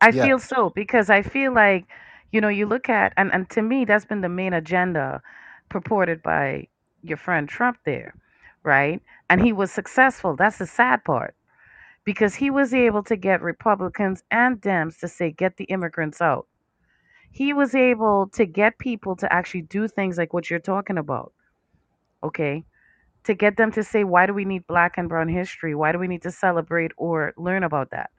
I 0.00 0.10
Yeah. 0.10 0.12
feel 0.12 0.38
so 0.38 0.70
because 0.70 1.08
I 1.10 1.22
feel 1.22 1.52
like, 1.54 1.86
you 2.32 2.40
know, 2.40 2.48
you 2.48 2.66
look 2.66 2.88
at 2.90 3.12
and, 3.16 3.32
and 3.32 3.48
to 3.50 3.62
me 3.62 3.84
that's 3.84 4.04
been 4.04 4.20
the 4.20 4.28
main 4.28 4.52
agenda 4.52 5.22
purported 5.70 6.22
by 6.22 6.68
your 7.02 7.16
friend 7.16 7.48
Trump 7.48 7.78
there, 7.84 8.14
right? 8.62 9.00
And 9.30 9.40
he 9.40 9.52
was 9.52 9.70
successful. 9.72 10.36
That's 10.36 10.58
the 10.58 10.66
sad 10.66 11.04
part. 11.04 11.34
Because 12.04 12.34
he 12.34 12.50
was 12.50 12.74
able 12.74 13.02
to 13.04 13.16
get 13.16 13.42
Republicans 13.42 14.22
and 14.30 14.60
Dems 14.60 14.98
to 15.00 15.08
say, 15.08 15.30
get 15.32 15.56
the 15.56 15.64
immigrants 15.64 16.20
out. 16.20 16.46
He 17.30 17.52
was 17.52 17.74
able 17.74 18.28
to 18.30 18.46
get 18.46 18.78
people 18.78 19.16
to 19.16 19.32
actually 19.32 19.62
do 19.62 19.88
things 19.88 20.18
like 20.18 20.32
what 20.32 20.50
you're 20.50 20.58
talking 20.60 20.98
about. 20.98 21.32
Okay. 22.22 22.64
To 23.24 23.34
get 23.34 23.56
them 23.56 23.72
to 23.72 23.84
say, 23.84 24.04
why 24.04 24.26
do 24.26 24.34
we 24.34 24.44
need 24.44 24.66
black 24.66 24.94
and 24.98 25.08
brown 25.08 25.28
history? 25.28 25.74
Why 25.74 25.92
do 25.92 25.98
we 25.98 26.08
need 26.08 26.22
to 26.22 26.30
celebrate 26.30 26.92
or 26.96 27.34
learn 27.36 27.64
about 27.64 27.90
that? 27.90 28.10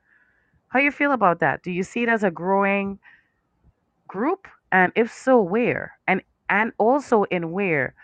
How 0.69 0.79
you 0.79 0.91
feel 0.91 1.11
about 1.13 1.39
that? 1.41 1.63
Do 1.63 1.71
you 1.71 1.83
see 1.83 2.03
it 2.03 2.09
as 2.09 2.23
a 2.23 2.31
growing 2.31 2.99
group? 4.07 4.47
And 4.71 4.91
if 4.95 5.11
so, 5.11 5.41
where? 5.41 5.93
And 6.07 6.21
and 6.49 6.73
also 6.77 7.23
in 7.25 7.51
where? 7.51 7.95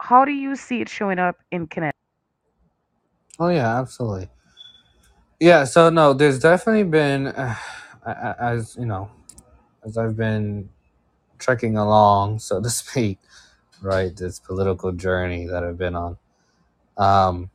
How 0.00 0.24
do 0.24 0.32
you 0.32 0.56
see 0.56 0.80
it 0.80 0.88
showing 0.88 1.18
up 1.18 1.36
in 1.52 1.66
Connecticut? 1.68 1.96
Oh 3.40 3.48
yeah, 3.48 3.78
absolutely. 3.80 4.28
Yeah. 5.40 5.64
So 5.64 5.90
no, 5.90 6.14
there's 6.14 6.38
definitely 6.40 6.84
been, 6.84 7.28
uh, 7.28 7.54
as 8.40 8.76
you 8.78 8.86
know, 8.86 9.10
as 9.84 9.98
I've 9.98 10.16
been 10.16 10.70
trekking 11.38 11.76
along, 11.76 12.40
so 12.40 12.60
to 12.62 12.70
speak, 12.82 13.18
right, 13.82 14.16
this 14.16 14.40
political 14.40 14.92
journey 14.92 15.46
that 15.46 15.64
I've 15.64 15.78
been 15.78 15.96
on, 15.96 16.18
um, 16.98 17.50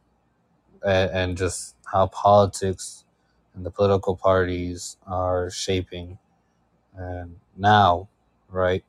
and, 0.85 1.11
and 1.11 1.37
just 1.37 1.75
how 1.91 2.07
politics 2.07 3.05
and 3.55 3.65
the 3.65 3.71
political 3.71 4.15
parties 4.15 4.97
are 5.07 5.49
shaping, 5.51 6.19
and 6.95 7.37
now, 7.57 8.09
right. 8.49 8.83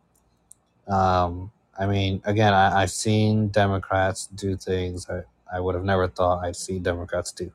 Um, 0.89 1.53
I 1.79 1.87
mean, 1.87 2.23
again, 2.25 2.55
I, 2.55 2.83
I've 2.83 2.91
seen 2.91 3.49
Democrats 3.49 4.27
do 4.29 4.57
things 4.57 5.09
I, 5.11 5.23
I 5.53 5.61
would 5.61 5.75
have 5.75 5.85
never 5.85 6.09
thought 6.09 6.45
I'd 6.45 6.57
see 6.57 6.79
Democrats 6.79 7.33
do. 7.33 7.53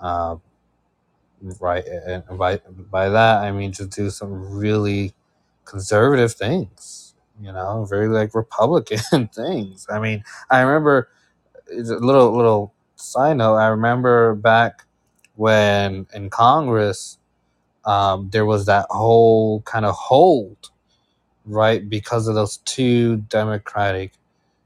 Uh, 0.00 0.36
right, 1.60 1.84
and 1.86 2.24
by 2.38 2.58
by 2.90 3.08
that 3.08 3.42
I 3.42 3.52
mean 3.52 3.72
to 3.72 3.86
do 3.86 4.10
some 4.10 4.56
really 4.56 5.14
conservative 5.64 6.32
things, 6.32 7.09
you 7.40 7.52
know, 7.52 7.86
very 7.88 8.08
like 8.08 8.34
Republican 8.34 9.28
things. 9.34 9.86
I 9.90 10.00
mean, 10.00 10.24
I 10.50 10.60
remember 10.60 11.08
it's 11.68 11.90
a 11.90 11.96
little 11.96 12.36
little 12.36 12.74
side 12.96 13.38
note. 13.38 13.56
I 13.56 13.68
remember 13.68 14.34
back 14.34 14.84
when 15.36 16.06
in 16.14 16.30
Congress 16.30 17.18
um, 17.84 18.30
there 18.30 18.46
was 18.46 18.66
that 18.66 18.86
whole 18.90 19.62
kind 19.62 19.86
of 19.86 19.94
hold, 19.96 20.70
right, 21.44 21.88
because 21.88 22.28
of 22.28 22.34
those 22.34 22.58
two 22.58 23.18
Democratic 23.18 24.12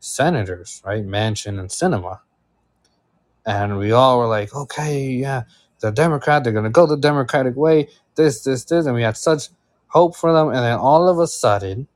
senators, 0.00 0.82
right, 0.84 1.06
Manchin 1.06 1.58
and 1.60 1.70
Sinema, 1.70 2.20
and 3.46 3.78
we 3.78 3.92
all 3.92 4.18
were 4.18 4.26
like, 4.26 4.54
okay, 4.54 5.08
yeah, 5.10 5.44
the 5.80 5.92
Democrat, 5.92 6.44
they're 6.44 6.52
gonna 6.52 6.70
go 6.70 6.86
the 6.86 6.96
Democratic 6.96 7.56
way, 7.56 7.88
this, 8.16 8.42
this, 8.42 8.64
this, 8.64 8.86
and 8.86 8.94
we 8.94 9.02
had 9.02 9.16
such 9.16 9.48
hope 9.88 10.16
for 10.16 10.32
them, 10.32 10.48
and 10.48 10.58
then 10.58 10.78
all 10.78 11.08
of 11.08 11.18
a 11.18 11.26
sudden, 11.26 11.88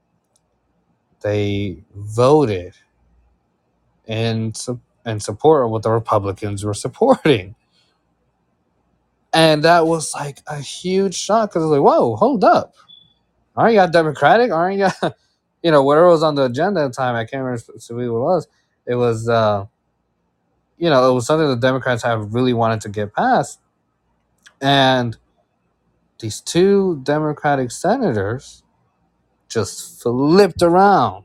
they 1.21 1.83
voted 1.95 2.75
in 4.07 4.53
in 5.05 5.21
support 5.21 5.65
of 5.65 5.71
what 5.71 5.83
the 5.83 5.91
Republicans 5.91 6.65
were 6.65 6.75
supporting. 6.87 7.55
And 9.33 9.63
that 9.65 9.87
was 9.87 10.15
like 10.15 10.41
a 10.47 10.59
huge 10.59 11.15
shock 11.15 11.51
because 11.51 11.65
like, 11.65 11.83
whoa, 11.83 12.17
hold 12.17 12.45
up. 12.45 12.75
Aren't 13.57 13.75
you 13.75 13.81
a 13.81 13.89
Democratic? 13.89 14.51
Aren't 14.51 14.79
you, 14.79 14.89
you 15.63 15.71
know, 15.71 15.83
whatever 15.83 16.09
was 16.09 16.23
on 16.23 16.35
the 16.35 16.45
agenda 16.45 16.81
at 16.81 16.89
the 16.89 16.95
time, 16.95 17.15
I 17.15 17.25
can't 17.25 17.43
remember 17.43 17.63
what 17.67 17.91
it 17.91 18.11
was. 18.11 18.49
It 18.87 18.95
was, 18.95 19.29
uh, 19.29 19.67
you 20.79 20.89
know, 20.89 21.11
it 21.11 21.15
was 21.15 21.27
something 21.27 21.47
the 21.47 21.57
Democrats 21.57 22.03
have 22.05 22.33
really 22.33 22.55
wanted 22.55 22.81
to 22.83 22.89
get 22.89 23.15
passed. 23.15 23.61
And 24.61 25.17
these 26.21 26.41
two 26.41 27.01
Democratic 27.03 27.71
senators 27.71 28.63
just 29.49 30.03
flipped 30.03 30.63
around. 30.63 31.25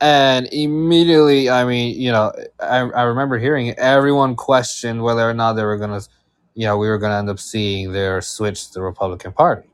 And 0.00 0.48
immediately, 0.52 1.48
I 1.48 1.64
mean, 1.64 2.00
you 2.00 2.12
know, 2.12 2.32
I, 2.60 2.78
I 2.78 3.02
remember 3.04 3.38
hearing 3.38 3.70
everyone 3.78 4.34
question 4.36 5.02
whether 5.02 5.28
or 5.28 5.34
not 5.34 5.54
they 5.54 5.64
were 5.64 5.78
going 5.78 6.00
to, 6.00 6.08
you 6.54 6.66
know, 6.66 6.76
we 6.76 6.88
were 6.88 6.98
going 6.98 7.12
to 7.12 7.16
end 7.16 7.30
up 7.30 7.38
seeing 7.38 7.92
their 7.92 8.20
switch 8.20 8.68
to 8.68 8.74
the 8.74 8.82
Republican 8.82 9.32
Party. 9.32 9.68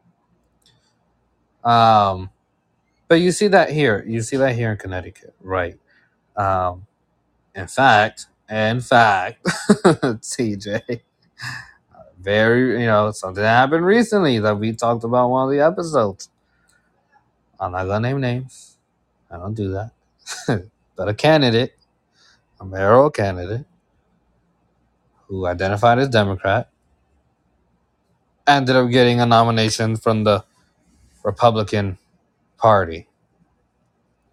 Um, 1.64 2.30
but 3.08 3.16
you 3.16 3.32
see 3.32 3.48
that 3.48 3.70
here. 3.70 4.04
You 4.06 4.22
see 4.22 4.36
that 4.38 4.54
here 4.54 4.72
in 4.72 4.78
Connecticut, 4.78 5.34
right? 5.40 5.78
Um, 6.36 6.86
in 7.54 7.66
fact, 7.68 8.26
in 8.50 8.80
fact, 8.80 9.44
CJ, 9.46 11.00
very, 12.20 12.80
you 12.80 12.86
know, 12.86 13.10
something 13.12 13.44
happened 13.44 13.86
recently 13.86 14.38
that 14.40 14.58
we 14.58 14.72
talked 14.72 15.04
about 15.04 15.30
one 15.30 15.48
of 15.48 15.52
the 15.52 15.64
episodes. 15.64 16.30
I'm 17.60 17.72
not 17.72 17.86
gonna 17.86 18.08
name 18.08 18.20
names. 18.20 18.76
I 19.30 19.36
don't 19.38 19.54
do 19.54 19.70
that. 19.72 19.92
but 20.96 21.08
a 21.08 21.14
candidate, 21.14 21.74
a 22.60 22.64
mayoral 22.64 23.10
candidate, 23.10 23.66
who 25.28 25.46
identified 25.46 25.98
as 25.98 26.08
Democrat, 26.08 26.70
ended 28.46 28.76
up 28.76 28.90
getting 28.90 29.20
a 29.20 29.26
nomination 29.26 29.96
from 29.96 30.24
the 30.24 30.44
Republican 31.24 31.98
Party. 32.58 33.08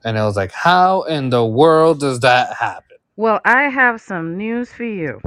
And 0.04 0.18
it 0.18 0.22
was 0.22 0.36
like, 0.36 0.52
how 0.52 1.04
in 1.04 1.30
the 1.30 1.46
world 1.46 2.00
does 2.00 2.22
that 2.22 2.54
happen? 2.56 2.98
Well, 3.18 3.42
I 3.46 3.64
have 3.64 4.02
some 4.02 4.38
news 4.38 4.72
for 4.72 4.84
you. 4.86 5.22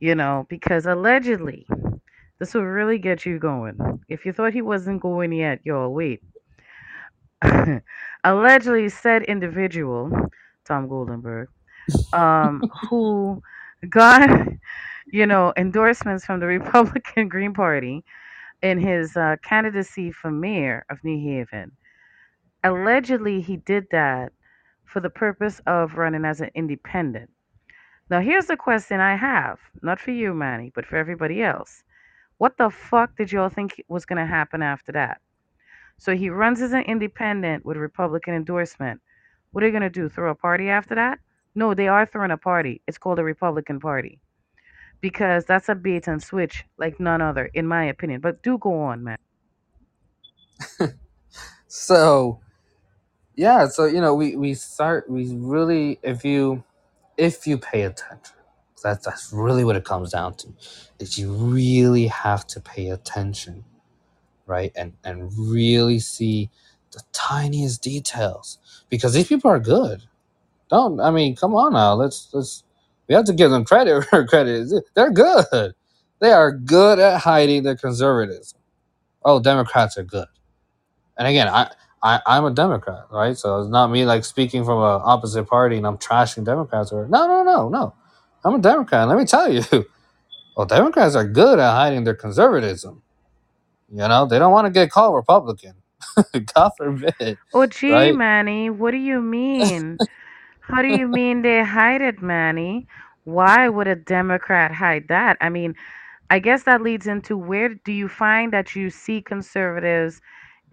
You 0.00 0.14
know, 0.14 0.46
because 0.48 0.86
allegedly, 0.86 1.66
this 2.38 2.54
will 2.54 2.64
really 2.64 2.98
get 2.98 3.26
you 3.26 3.38
going. 3.38 4.00
If 4.08 4.26
you 4.26 4.32
thought 4.32 4.52
he 4.54 4.62
wasn't 4.62 5.02
going 5.02 5.32
yet, 5.32 5.60
y'all 5.64 5.92
wait. 5.94 6.22
allegedly, 8.24 8.88
said 8.88 9.22
individual, 9.24 10.10
Tom 10.64 10.88
Goldenberg, 10.88 11.46
um, 12.12 12.62
who 12.88 13.42
got, 13.88 14.48
you 15.06 15.26
know, 15.26 15.52
endorsements 15.56 16.24
from 16.24 16.40
the 16.40 16.46
Republican 16.46 17.28
Green 17.34 17.54
Party 17.54 18.04
in 18.62 18.78
his 18.78 19.16
uh, 19.16 19.36
candidacy 19.42 20.12
for 20.12 20.30
mayor 20.30 20.84
of 20.90 21.02
New 21.02 21.18
Haven. 21.18 21.72
Allegedly, 22.62 23.40
he 23.40 23.56
did 23.56 23.86
that 23.90 24.32
for 24.84 25.00
the 25.00 25.08
purpose 25.08 25.60
of 25.66 25.94
running 25.94 26.24
as 26.24 26.40
an 26.40 26.50
independent. 26.54 27.30
Now, 28.10 28.20
here's 28.20 28.46
the 28.46 28.56
question 28.56 29.00
I 29.00 29.16
have, 29.16 29.58
not 29.82 30.00
for 30.00 30.10
you, 30.10 30.34
Manny, 30.34 30.72
but 30.74 30.84
for 30.84 30.96
everybody 30.96 31.42
else. 31.42 31.84
What 32.38 32.56
the 32.58 32.68
fuck 32.70 33.16
did 33.16 33.32
y'all 33.32 33.48
think 33.48 33.82
was 33.88 34.04
going 34.04 34.18
to 34.18 34.26
happen 34.26 34.62
after 34.62 34.92
that? 34.92 35.20
So 36.00 36.16
he 36.16 36.30
runs 36.30 36.60
as 36.62 36.72
an 36.72 36.82
independent 36.82 37.64
with 37.64 37.76
Republican 37.76 38.34
endorsement. 38.34 39.00
What 39.52 39.62
are 39.62 39.66
they 39.68 39.70
going 39.70 39.82
to 39.82 39.90
do? 39.90 40.08
Throw 40.08 40.30
a 40.30 40.34
party 40.34 40.68
after 40.68 40.96
that? 40.96 41.20
No, 41.54 41.74
they 41.74 41.88
are 41.88 42.06
throwing 42.06 42.32
a 42.32 42.36
party. 42.36 42.80
It's 42.88 42.98
called 42.98 43.18
a 43.18 43.24
Republican 43.24 43.78
Party. 43.78 44.18
Because 45.00 45.44
that's 45.44 45.68
a 45.68 45.74
bait 45.74 46.08
and 46.08 46.22
switch 46.22 46.64
like 46.78 46.98
none 46.98 47.20
other, 47.20 47.50
in 47.54 47.66
my 47.66 47.84
opinion. 47.84 48.20
But 48.20 48.42
do 48.42 48.58
go 48.58 48.80
on, 48.80 49.04
man. 49.04 49.18
so 51.68 52.40
yeah 53.36 53.68
so 53.68 53.84
you 53.84 54.00
know 54.00 54.14
we 54.14 54.36
we 54.36 54.54
start 54.54 55.08
we 55.08 55.32
really 55.34 55.98
if 56.02 56.24
you 56.24 56.62
if 57.16 57.46
you 57.46 57.56
pay 57.56 57.82
attention 57.82 58.36
that's 58.82 59.04
that's 59.04 59.32
really 59.32 59.64
what 59.64 59.76
it 59.76 59.84
comes 59.84 60.10
down 60.10 60.34
to 60.34 60.48
is 60.98 61.16
you 61.16 61.32
really 61.32 62.06
have 62.08 62.46
to 62.46 62.60
pay 62.60 62.88
attention 62.88 63.64
right 64.50 64.72
and 64.76 64.94
and 65.04 65.32
really 65.38 66.00
see 66.00 66.50
the 66.92 67.02
tiniest 67.12 67.82
details 67.82 68.58
because 68.90 69.14
these 69.14 69.28
people 69.28 69.50
are 69.50 69.60
good 69.60 70.02
don't 70.70 71.00
i 71.00 71.10
mean 71.10 71.36
come 71.36 71.54
on 71.54 71.72
now 71.74 71.94
let's 71.94 72.30
let's 72.34 72.64
we 73.08 73.14
have 73.14 73.26
to 73.26 73.34
give 73.34 73.50
them 73.50 73.64
credit 73.64 74.06
where 74.12 74.26
credit 74.26 74.68
they're 74.94 75.12
good 75.12 75.74
they 76.20 76.32
are 76.32 76.52
good 76.52 76.98
at 77.00 77.20
hiding 77.20 77.64
their 77.64 77.76
conservatism 77.76 78.60
oh 79.24 79.40
democrats 79.40 79.98
are 79.98 80.04
good 80.04 80.28
and 81.18 81.28
again 81.28 81.48
i 81.48 81.70
I, 82.02 82.20
I'm 82.26 82.44
a 82.46 82.50
Democrat, 82.50 83.06
right? 83.10 83.36
So 83.36 83.60
it's 83.60 83.70
not 83.70 83.90
me 83.90 84.04
like 84.06 84.24
speaking 84.24 84.64
from 84.64 84.78
an 84.78 85.02
opposite 85.04 85.44
party 85.44 85.76
and 85.76 85.86
I'm 85.86 85.98
trashing 85.98 86.44
Democrats 86.44 86.92
or 86.92 87.06
no, 87.08 87.26
no, 87.26 87.42
no, 87.42 87.68
no. 87.68 87.94
I'm 88.44 88.54
a 88.54 88.60
Democrat. 88.60 89.08
Let 89.08 89.18
me 89.18 89.26
tell 89.26 89.52
you, 89.52 89.62
well, 90.56 90.66
Democrats 90.66 91.16
are 91.16 91.26
good 91.26 91.58
at 91.58 91.72
hiding 91.72 92.04
their 92.04 92.14
conservatism. 92.14 93.02
You 93.90 94.08
know, 94.08 94.26
they 94.26 94.38
don't 94.38 94.52
want 94.52 94.66
to 94.66 94.72
get 94.72 94.90
called 94.90 95.14
Republican. 95.16 95.74
God 96.54 96.70
forbid. 96.76 97.38
Oh, 97.54 97.66
gee, 97.66 98.12
Right? 98.12 98.12
Manny, 98.12 98.70
what 98.70 98.92
do 98.92 98.98
you 98.98 99.20
mean? 99.22 100.00
How 100.60 100.82
do 100.82 100.88
you 100.88 101.08
mean 101.08 101.42
they 101.42 101.64
hide 101.64 102.02
it, 102.02 102.22
Manny? 102.22 102.86
Why 103.24 103.68
would 103.68 103.88
a 103.88 103.96
Democrat 103.96 104.72
hide 104.72 105.08
that? 105.08 105.38
I 105.40 105.50
mean, 105.50 105.74
I 106.30 106.40
guess 106.40 106.64
that 106.64 106.82
leads 106.82 107.06
into 107.08 107.36
where 107.36 107.70
do 107.70 107.92
you 107.92 108.08
find 108.08 108.52
that 108.52 108.76
you 108.76 108.90
see 108.90 109.22
conservatives 109.22 110.20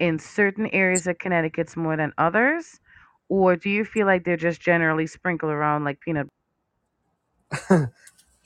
in 0.00 0.18
certain 0.18 0.68
areas 0.74 1.06
of 1.06 1.18
Connecticut 1.18 1.76
more 1.76 1.96
than 1.96 2.12
others? 2.18 2.80
Or 3.28 3.56
do 3.56 3.70
you 3.70 3.84
feel 3.84 4.06
like 4.06 4.24
they're 4.24 4.36
just 4.36 4.60
generally 4.60 5.06
sprinkled 5.06 5.52
around 5.52 5.84
like 5.84 6.00
peanut 6.00 6.28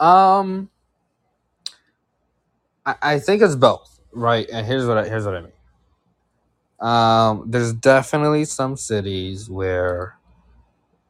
Um, 0.00 0.70
I, 2.86 2.96
I 3.02 3.18
think 3.20 3.42
it's 3.42 3.56
both, 3.56 3.91
right? 4.12 4.48
And 4.52 4.66
here's 4.66 4.86
what 4.86 4.98
I, 4.98 5.08
here's 5.08 5.24
what 5.26 5.36
I 5.36 5.40
mean. 5.42 5.52
Um, 6.80 7.44
there's 7.50 7.72
definitely 7.72 8.44
some 8.44 8.76
cities 8.76 9.48
where, 9.48 10.16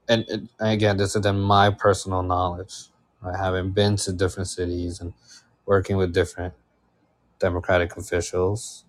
and, 0.09 0.25
and 0.29 0.49
again, 0.61 0.97
this 0.97 1.17
is 1.17 1.25
in 1.27 1.41
my 1.41 1.71
personal 1.71 2.23
knowledge. 2.23 2.75
I 3.25 3.37
haven't 3.37 3.73
been 3.73 3.97
to 3.97 4.13
different 4.13 4.49
cities 4.49 5.01
and 5.01 5.15
working 5.67 5.97
with 5.97 6.13
different 6.13 6.55
Democratic 7.39 7.97
officials 7.97 8.85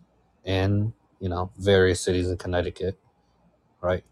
in 0.46 0.94
you 1.20 1.30
know 1.30 1.52
various 1.58 2.02
cities 2.02 2.30
in 2.30 2.38
Connecticut, 2.38 2.98
right? 3.82 4.04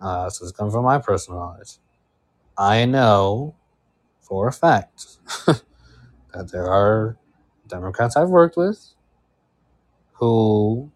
Uh, 0.00 0.30
so 0.30 0.44
it's 0.46 0.56
coming 0.56 0.72
from 0.72 0.84
my 0.84 0.98
personal 0.98 1.40
knowledge. 1.40 1.78
I 2.58 2.84
know 2.86 3.54
for 4.20 4.48
a 4.48 4.52
fact 4.52 5.18
that 6.34 6.52
there 6.52 6.66
are 6.66 7.16
Democrats 7.68 8.16
I've 8.16 8.30
worked 8.30 8.56
with 8.56 8.95
who, 10.18 10.90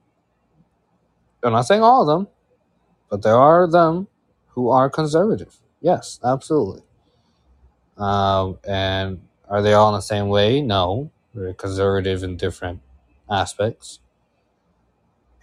I'm 1.42 1.52
not 1.52 1.62
saying 1.62 1.82
all 1.82 2.02
of 2.02 2.06
them, 2.08 2.28
but 3.10 3.22
there 3.22 3.36
are 3.36 3.70
them 3.70 4.08
who 4.48 4.70
are 4.70 4.90
conservative. 4.90 5.56
Yes, 5.80 6.20
absolutely. 6.24 6.82
Um, 7.96 8.58
and 8.66 9.20
are 9.48 9.62
they 9.62 9.74
all 9.74 9.88
in 9.90 9.94
the 9.94 10.00
same 10.02 10.28
way? 10.28 10.60
No, 10.62 11.10
they're 11.34 11.54
conservative 11.54 12.22
in 12.22 12.36
different 12.36 12.80
aspects. 13.30 14.00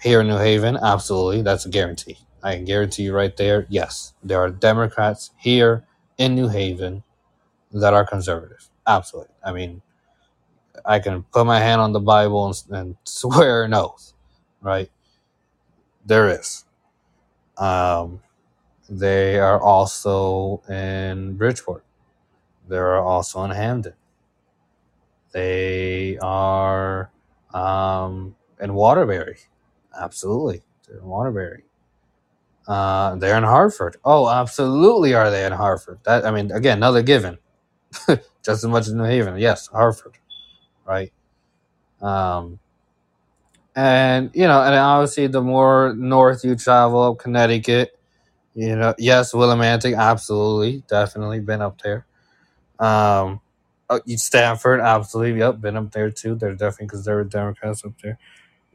Here 0.01 0.21
in 0.21 0.27
New 0.27 0.37
Haven, 0.37 0.77
absolutely, 0.77 1.41
that's 1.41 1.65
a 1.65 1.69
guarantee. 1.69 2.17
I 2.43 2.55
can 2.55 2.65
guarantee 2.65 3.03
you 3.03 3.15
right 3.15 3.35
there. 3.35 3.65
Yes, 3.69 4.13
there 4.23 4.39
are 4.39 4.49
Democrats 4.49 5.31
here 5.37 5.85
in 6.17 6.35
New 6.35 6.49
Haven 6.49 7.03
that 7.71 7.93
are 7.93 8.05
conservative. 8.05 8.69
Absolutely. 8.85 9.33
I 9.43 9.51
mean, 9.51 9.81
I 10.85 10.99
can 10.99 11.23
put 11.23 11.45
my 11.45 11.59
hand 11.59 11.81
on 11.81 11.93
the 11.93 11.99
Bible 11.99 12.47
and, 12.47 12.55
and 12.71 12.97
swear 13.05 13.63
an 13.63 13.73
oath, 13.73 14.13
right? 14.61 14.89
There 16.05 16.29
is. 16.29 16.65
Um, 17.57 18.21
they 18.89 19.39
are 19.39 19.61
also 19.61 20.63
in 20.69 21.35
Bridgeport. 21.37 21.85
They're 22.69 22.97
also 22.99 23.43
in 23.43 23.51
Hamden. 23.51 23.93
They 25.33 26.17
are 26.21 27.11
um, 27.53 28.35
in 28.61 28.73
Waterbury. 28.73 29.37
Absolutely, 29.99 30.63
they're 30.87 30.99
in 30.99 31.05
Waterbury. 31.05 31.63
Uh, 32.67 33.15
they're 33.15 33.37
in 33.37 33.43
Hartford. 33.43 33.97
Oh, 34.05 34.29
absolutely, 34.29 35.13
are 35.15 35.31
they 35.31 35.45
in 35.45 35.53
Hartford? 35.53 35.99
That 36.05 36.25
I 36.25 36.31
mean, 36.31 36.51
again, 36.51 36.77
another 36.79 37.01
given. 37.03 37.39
Just 38.07 38.63
as 38.63 38.65
much 38.65 38.87
as 38.87 38.93
New 38.93 39.03
Haven. 39.05 39.37
Yes, 39.39 39.67
Hartford, 39.67 40.17
right? 40.87 41.11
Um, 42.01 42.59
and 43.75 44.31
you 44.33 44.47
know, 44.47 44.61
and 44.63 44.73
obviously, 44.75 45.27
the 45.27 45.41
more 45.41 45.93
north 45.95 46.43
you 46.43 46.55
travel, 46.55 47.03
up 47.03 47.19
Connecticut, 47.19 47.97
you 48.55 48.75
know, 48.75 48.95
yes, 48.97 49.33
Willimantic, 49.33 49.97
absolutely, 49.97 50.83
definitely 50.87 51.39
been 51.41 51.61
up 51.61 51.81
there. 51.81 52.05
Um, 52.79 53.41
uh, 53.89 53.99
Stamford, 54.07 54.79
absolutely, 54.81 55.39
yep, 55.39 55.61
been 55.61 55.77
up 55.77 55.91
there 55.91 56.11
too. 56.11 56.35
They're 56.35 56.55
definitely 56.55 56.87
because 56.87 57.05
there 57.05 57.15
were 57.17 57.23
Democrats 57.23 57.85
up 57.85 57.93
there, 58.01 58.17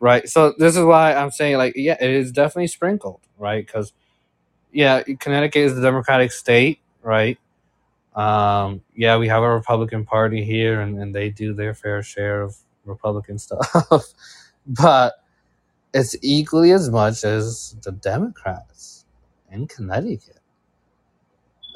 right? 0.01 0.29
So 0.29 0.55
this 0.59 0.77
is 0.77 0.85
why 0.85 1.14
I'm 1.14 1.31
saying, 1.33 1.57
like, 1.57 1.75
yeah, 1.77 1.96
it 2.01 2.11
is 2.11 2.33
definitely 2.33 2.68
sprinkled, 2.68 3.20
right? 3.38 3.66
Because 3.66 3.92
yeah, 4.72 5.03
Connecticut 5.20 5.62
is 5.62 5.79
a 5.79 5.83
Democratic 5.83 6.33
state, 6.33 6.81
right? 7.03 7.38
Um, 8.14 8.83
yeah, 8.94 9.16
we 9.16 9.29
have 9.29 9.42
a 9.42 9.48
Republican 9.48 10.05
Party 10.05 10.44
here, 10.44 10.81
and, 10.81 10.98
and 10.98 11.14
they 11.14 11.31
do 11.31 11.55
their 11.55 11.75
fair 11.75 12.03
share 12.03 12.42
of 12.42 12.57
Republican 12.85 13.38
stuff, 13.40 14.07
but 14.66 15.14
it's 15.94 16.16
equally 16.22 16.72
as 16.72 16.90
much 16.90 17.25
as 17.25 17.77
the 17.83 17.92
Democrats 17.92 19.07
in 19.51 19.66
Connecticut. 19.66 20.40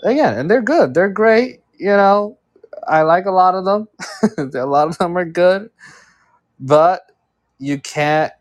Again, 0.02 0.38
and 0.38 0.50
they're 0.50 0.62
good. 0.62 0.94
They're 0.94 1.08
great. 1.08 1.62
You 1.78 1.88
know, 1.88 2.38
I 2.86 3.02
like 3.02 3.26
a 3.26 3.30
lot 3.30 3.54
of 3.54 3.64
them. 3.64 3.88
a 4.54 4.66
lot 4.66 4.88
of 4.88 4.98
them 4.98 5.16
are 5.16 5.24
good, 5.24 5.70
but 6.60 7.12
you 7.58 7.80
can't. 7.80 8.32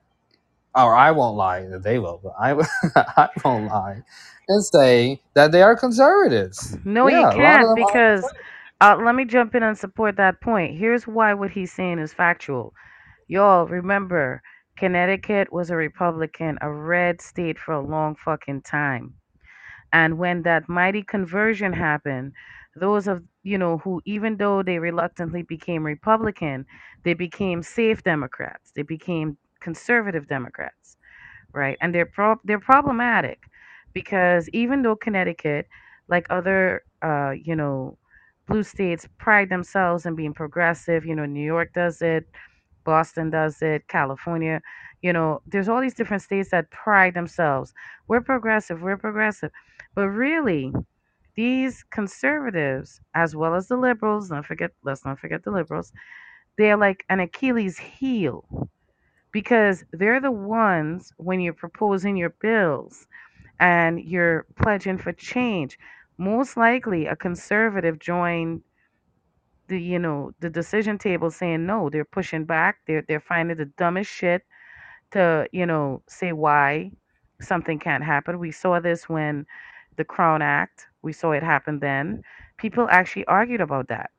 Or 0.75 0.93
I 0.95 1.12
won't 1.12 1.38
lie. 1.38 1.65
They 1.79 1.99
will, 1.99 2.19
but 2.21 2.34
I 2.39 2.53
I 2.95 3.29
won't 3.43 3.67
lie 3.67 4.03
and 4.49 4.65
say 4.65 5.21
that 5.36 5.51
they 5.51 5.62
are 5.63 5.77
conservatives. 5.77 6.77
No, 6.86 7.10
you 7.10 7.27
Yeah, 7.27 7.31
of 7.31 7.36
can't 7.36 7.73
because 7.73 8.34
uh, 8.81 8.97
let 9.03 9.15
me 9.15 9.25
jump 9.25 9.55
in 9.55 9.63
and 9.63 9.77
support 9.77 10.17
that 10.17 10.41
point. 10.41 10.77
Here's 10.77 11.08
why 11.08 11.34
what 11.36 11.51
he's 11.51 11.71
saying 11.73 11.99
is 11.99 12.13
factual. 12.13 12.73
Y'all 13.27 13.67
remember, 13.67 14.41
Connecticut 14.77 15.51
was 15.53 15.71
a 15.71 15.77
Republican, 15.77 16.60
a 16.62 16.71
red 16.71 17.21
state 17.21 17.60
for 17.60 17.73
a 17.73 17.81
long 17.86 18.15
fucking 18.15 18.63
time. 18.63 19.15
And 19.93 20.17
when 20.19 20.43
that 20.43 20.69
mighty 20.69 21.03
conversion 21.03 21.73
happened, 21.73 22.34
those 22.75 23.08
of 23.08 23.23
you 23.43 23.58
know 23.58 23.79
who 23.79 24.01
even 24.05 24.38
though 24.38 24.63
they 24.63 24.79
reluctantly 24.79 25.43
became 25.43 25.86
Republican, 25.86 26.65
they 27.03 27.13
became 27.15 27.63
safe 27.63 28.03
Democrats. 28.03 28.71
They 28.75 28.84
became 28.84 29.38
conservative 29.62 30.27
Democrats, 30.27 30.97
right? 31.53 31.77
And 31.81 31.95
they're 31.95 32.08
pro- 32.08 32.41
they're 32.45 32.60
problematic 32.60 33.39
because 33.95 34.49
even 34.51 34.84
though 34.84 34.97
Connecticut, 34.97 35.67
like 36.10 36.27
other 36.29 36.84
uh, 37.03 37.31
you 37.31 37.55
know, 37.55 37.97
blue 38.47 38.63
states 38.63 39.08
pride 39.17 39.49
themselves 39.49 40.05
in 40.05 40.15
being 40.15 40.34
progressive, 40.34 41.05
you 41.05 41.15
know, 41.15 41.25
New 41.25 41.45
York 41.45 41.73
does 41.73 42.03
it, 42.03 42.27
Boston 42.84 43.31
does 43.31 43.62
it, 43.63 43.88
California, 43.88 44.62
you 45.01 45.13
know, 45.13 45.41
there's 45.47 45.69
all 45.69 45.81
these 45.81 45.95
different 45.95 46.23
states 46.23 46.51
that 46.51 46.69
pride 46.71 47.15
themselves. 47.15 47.73
We're 48.08 48.21
progressive, 48.21 48.81
we're 48.81 48.97
progressive. 48.97 49.51
But 49.95 50.10
really, 50.10 50.73
these 51.36 51.84
conservatives, 51.91 53.01
as 53.15 53.36
well 53.36 53.55
as 53.55 53.67
the 53.67 53.77
liberals, 53.77 54.29
don't 54.29 54.45
forget, 54.45 54.71
let's 54.84 55.05
not 55.05 55.19
forget 55.19 55.43
the 55.43 55.51
liberals, 55.51 55.91
they're 56.58 56.77
like 56.77 57.05
an 57.10 57.19
Achilles 57.21 57.77
heel 57.77 58.69
because 59.31 59.84
they're 59.91 60.21
the 60.21 60.31
ones 60.31 61.13
when 61.17 61.41
you're 61.41 61.53
proposing 61.53 62.17
your 62.17 62.31
bills 62.41 63.08
and 63.59 63.99
you're 64.01 64.45
pledging 64.61 64.97
for 64.97 65.13
change. 65.13 65.77
Most 66.17 66.57
likely, 66.57 67.07
a 67.07 67.15
conservative 67.15 67.99
joined 67.99 68.61
the 69.67 69.81
you 69.81 69.99
know 69.99 70.31
the 70.39 70.49
decision 70.49 70.97
table 70.97 71.31
saying 71.31 71.65
no. 71.65 71.89
They're 71.89 72.05
pushing 72.05 72.45
back. 72.45 72.77
They're 72.87 73.03
they're 73.07 73.19
finding 73.19 73.57
the 73.57 73.65
dumbest 73.65 74.11
shit 74.11 74.43
to 75.11 75.47
you 75.51 75.65
know 75.65 76.03
say 76.07 76.31
why 76.33 76.91
something 77.41 77.79
can't 77.79 78.03
happen. 78.03 78.39
We 78.39 78.51
saw 78.51 78.79
this 78.79 79.09
when 79.09 79.45
the 79.97 80.05
Crown 80.05 80.41
Act. 80.41 80.87
We 81.01 81.13
saw 81.13 81.31
it 81.31 81.43
happen 81.43 81.79
then. 81.79 82.23
People 82.57 82.87
actually 82.89 83.25
argued 83.25 83.61
about 83.61 83.87
that. 83.89 84.11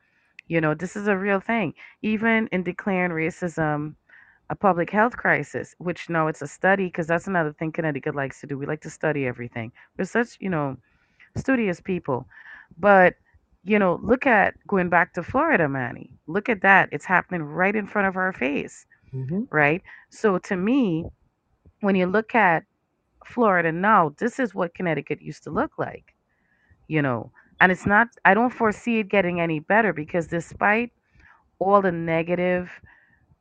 You 0.48 0.60
know, 0.60 0.74
this 0.74 0.96
is 0.96 1.08
a 1.08 1.16
real 1.16 1.40
thing. 1.40 1.74
Even 2.02 2.48
in 2.52 2.62
declaring 2.62 3.10
racism 3.10 3.94
a 4.50 4.54
public 4.54 4.90
health 4.90 5.16
crisis, 5.16 5.74
which 5.78 6.08
no, 6.08 6.28
it's 6.28 6.42
a 6.42 6.46
study 6.46 6.86
because 6.86 7.06
that's 7.06 7.26
another 7.26 7.52
thing 7.52 7.72
Connecticut 7.72 8.14
likes 8.14 8.40
to 8.40 8.46
do. 8.46 8.58
We 8.58 8.66
like 8.66 8.82
to 8.82 8.90
study 8.90 9.26
everything. 9.26 9.72
We're 9.98 10.04
such, 10.04 10.36
you 10.40 10.50
know, 10.50 10.76
studious 11.36 11.80
people. 11.80 12.26
But, 12.78 13.14
you 13.64 13.78
know, 13.78 13.98
look 14.02 14.26
at 14.26 14.54
going 14.66 14.88
back 14.90 15.14
to 15.14 15.22
Florida, 15.22 15.68
Manny. 15.68 16.10
Look 16.26 16.48
at 16.48 16.62
that. 16.62 16.88
It's 16.92 17.04
happening 17.06 17.42
right 17.42 17.74
in 17.74 17.86
front 17.86 18.08
of 18.08 18.16
our 18.16 18.32
face, 18.32 18.86
hmm 19.12 19.44
right? 19.50 19.82
So 20.10 20.38
to 20.38 20.56
me, 20.56 21.06
when 21.80 21.96
you 21.96 22.06
look 22.06 22.34
at 22.34 22.64
Florida 23.24 23.72
now, 23.72 24.14
this 24.18 24.38
is 24.38 24.54
what 24.54 24.74
Connecticut 24.74 25.20
used 25.22 25.44
to 25.44 25.50
look 25.50 25.78
like, 25.78 26.14
you 26.88 27.02
know. 27.02 27.30
And 27.60 27.72
it's 27.72 27.86
not, 27.86 28.08
I 28.24 28.34
don't 28.34 28.52
foresee 28.52 28.98
it 29.00 29.08
getting 29.08 29.40
any 29.40 29.60
better 29.60 29.92
because 29.92 30.26
despite 30.28 30.92
all 31.58 31.80
the 31.82 31.92
negative, 31.92 32.70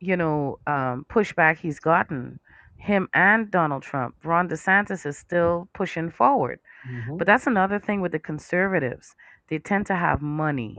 you 0.00 0.16
know, 0.16 0.58
um, 0.66 1.06
pushback 1.10 1.58
he's 1.58 1.80
gotten, 1.80 2.40
him 2.76 3.08
and 3.14 3.50
Donald 3.50 3.82
Trump, 3.82 4.16
Ron 4.24 4.48
DeSantis 4.48 5.06
is 5.06 5.18
still 5.18 5.68
pushing 5.74 6.10
forward. 6.10 6.60
hmm 6.84 7.18
But 7.18 7.26
that's 7.26 7.46
another 7.46 7.78
thing 7.78 8.00
with 8.00 8.12
the 8.12 8.18
conservatives. 8.18 9.14
They 9.48 9.58
tend 9.58 9.86
to 9.86 9.94
have 9.96 10.22
money. 10.22 10.76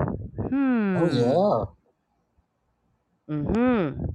Oh 0.95 1.07
Hmm. 1.07 1.07
yeah. 1.07 1.65
Mm-hmm. 3.29 4.05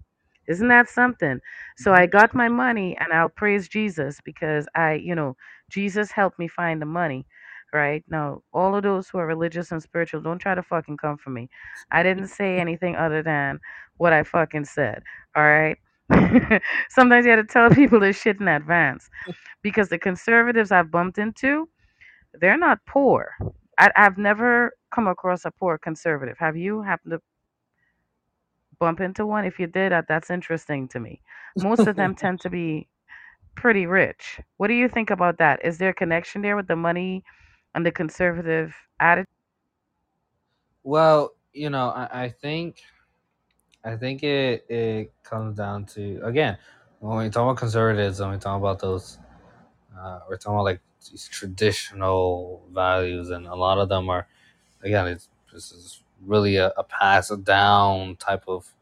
Isn't 0.48 0.68
that 0.68 0.88
something? 0.88 1.40
So 1.76 1.92
I 1.94 2.06
got 2.06 2.34
my 2.34 2.48
money 2.48 2.96
and 2.98 3.12
I'll 3.12 3.28
praise 3.28 3.68
Jesus 3.68 4.20
because 4.24 4.66
I, 4.74 4.94
you 4.94 5.14
know, 5.14 5.36
Jesus 5.70 6.12
helped 6.12 6.38
me 6.38 6.48
find 6.48 6.80
the 6.82 6.86
money. 6.86 7.26
Right? 7.72 8.04
Now, 8.08 8.42
all 8.52 8.74
of 8.74 8.82
those 8.82 9.08
who 9.08 9.18
are 9.18 9.26
religious 9.26 9.72
and 9.72 9.82
spiritual, 9.82 10.20
don't 10.20 10.38
try 10.38 10.54
to 10.54 10.62
fucking 10.62 10.98
come 10.98 11.16
for 11.16 11.30
me. 11.30 11.48
I 11.90 12.02
didn't 12.02 12.28
say 12.38 12.58
anything 12.58 12.96
other 12.96 13.22
than 13.22 13.60
what 13.96 14.12
I 14.12 14.22
fucking 14.22 14.66
said. 14.66 15.02
All 15.34 15.42
right? 15.42 15.78
Sometimes 16.90 17.24
you 17.24 17.32
have 17.32 17.46
to 17.46 17.52
tell 17.52 17.70
people 17.70 18.00
this 18.00 18.20
shit 18.20 18.40
in 18.40 18.48
advance 18.48 19.08
because 19.62 19.88
the 19.88 19.98
conservatives 19.98 20.70
I've 20.70 20.90
bumped 20.90 21.18
into, 21.18 21.68
they're 22.40 22.58
not 22.58 22.80
poor. 22.86 23.32
I, 23.78 23.90
I've 23.96 24.18
never 24.18 24.72
come 24.94 25.08
across 25.08 25.44
a 25.44 25.50
poor 25.50 25.78
conservative. 25.78 26.36
Have 26.38 26.56
you 26.56 26.82
happened 26.82 27.12
to 27.12 27.20
bump 28.78 29.00
into 29.00 29.24
one? 29.24 29.44
If 29.44 29.58
you 29.58 29.66
did, 29.66 29.92
that, 29.92 30.06
that's 30.08 30.30
interesting 30.30 30.88
to 30.88 31.00
me. 31.00 31.20
Most 31.56 31.86
of 31.86 31.96
them 31.96 32.14
tend 32.14 32.40
to 32.42 32.50
be 32.50 32.88
pretty 33.54 33.86
rich. 33.86 34.40
What 34.56 34.68
do 34.68 34.74
you 34.74 34.88
think 34.88 35.10
about 35.10 35.38
that? 35.38 35.64
Is 35.64 35.78
there 35.78 35.90
a 35.90 35.94
connection 35.94 36.42
there 36.42 36.56
with 36.56 36.68
the 36.68 36.76
money 36.76 37.24
and 37.74 37.84
the 37.86 37.92
conservative 37.92 38.74
attitude? 39.00 39.28
Well, 40.82 41.34
you 41.52 41.70
know, 41.70 41.88
I, 41.90 42.24
I 42.24 42.28
think 42.28 42.82
I 43.84 43.96
think 43.96 44.22
it 44.22 44.64
it 44.68 45.12
comes 45.22 45.56
down 45.56 45.86
to 45.86 46.20
again 46.24 46.58
when 47.00 47.18
we 47.18 47.30
talk 47.30 47.42
about 47.42 47.56
conservatives, 47.56 48.20
when 48.20 48.30
we 48.30 48.38
talk 48.38 48.58
about 48.60 48.78
those, 48.78 49.18
uh, 49.98 50.20
we're 50.28 50.36
talking 50.36 50.54
about 50.54 50.64
like 50.64 50.80
these 51.10 51.28
traditional 51.28 52.62
values, 52.72 53.30
and 53.30 53.46
a 53.46 53.54
lot 53.54 53.78
of 53.78 53.88
them 53.88 54.08
are 54.08 54.28
again, 54.82 55.08
it's 55.08 55.28
this 55.52 55.72
is 55.72 56.02
really 56.24 56.56
a, 56.56 56.68
a 56.76 56.84
pass 56.84 57.30
down 57.44 58.16
type 58.16 58.44
of 58.48 58.72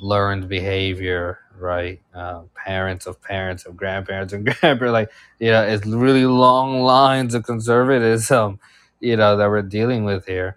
learned 0.00 0.48
behavior, 0.48 1.40
right? 1.58 2.00
Uh, 2.14 2.42
parents 2.54 3.06
of 3.06 3.22
parents 3.22 3.66
of 3.66 3.76
grandparents 3.76 4.32
and 4.32 4.44
grandparents, 4.60 4.92
like 4.92 5.10
you 5.40 5.50
know, 5.50 5.62
it's 5.64 5.86
really 5.86 6.26
long 6.26 6.80
lines 6.82 7.34
of 7.34 7.44
conservatism, 7.44 8.60
you 9.00 9.16
know, 9.16 9.36
that 9.36 9.48
we're 9.50 9.62
dealing 9.62 10.04
with 10.04 10.26
here 10.26 10.56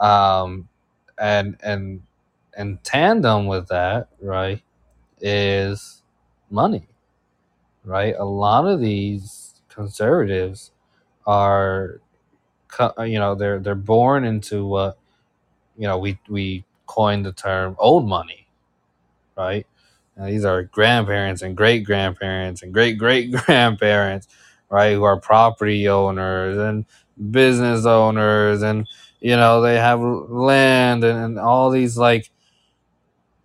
um, 0.00 0.68
and 1.18 1.58
and 1.62 2.02
and 2.56 2.84
tandem 2.84 3.48
with 3.48 3.68
that, 3.68 4.08
right, 4.22 4.62
is 5.20 6.02
money, 6.50 6.88
right? 7.84 8.14
A 8.18 8.24
lot 8.24 8.66
of 8.66 8.80
these 8.80 9.62
conservatives 9.68 10.72
are, 11.26 12.00
you 13.00 13.18
know, 13.18 13.34
they're 13.34 13.60
they're 13.60 13.74
born 13.74 14.24
into 14.24 14.66
what 14.66 14.98
you 15.78 15.88
know 15.88 15.98
we 15.98 16.20
we 16.30 16.64
coined 16.86 17.26
the 17.26 17.32
term 17.34 17.76
old 17.80 18.08
money, 18.08 18.47
right? 19.38 19.66
Now, 20.18 20.26
these 20.26 20.46
are 20.46 20.64
grandparents 20.64 21.42
and 21.42 21.56
great 21.56 21.84
grandparents 21.86 22.62
and 22.62 22.74
great 22.74 22.98
great 22.98 23.32
grandparents, 23.32 24.28
right? 24.70 24.94
Who 24.94 25.04
are 25.04 25.20
property 25.20 25.88
owners 25.88 26.58
and 26.58 26.86
business 27.32 27.86
owners, 27.86 28.62
and 28.62 28.88
you 29.20 29.36
know 29.36 29.62
they 29.62 29.76
have 29.76 30.00
land 30.02 31.04
and, 31.04 31.18
and 31.20 31.40
all 31.40 31.70
these 31.70 31.98
like 31.98 32.30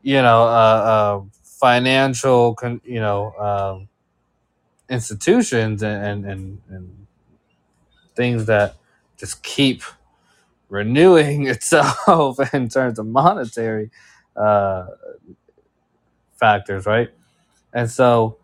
you 0.04 0.22
know 0.22 0.44
uh, 0.44 0.48
uh, 0.48 1.22
financial 1.44 2.56
con- 2.56 2.82
you 2.86 3.00
know 3.02 3.34
um, 3.40 3.90
institutions 4.90 5.84
and, 5.84 6.26
and 6.26 6.62
and 6.70 7.08
things 8.16 8.46
that 8.48 8.76
just 9.18 9.44
keep 9.44 9.84
renewing 10.70 11.48
itself 11.50 12.40
in 12.54 12.70
terms 12.70 13.00
of 13.00 13.08
monetary 13.08 13.92
uh, 14.36 14.88
factors, 16.44 16.86
right? 16.86 17.10
And 17.74 17.90
so, 17.92 18.38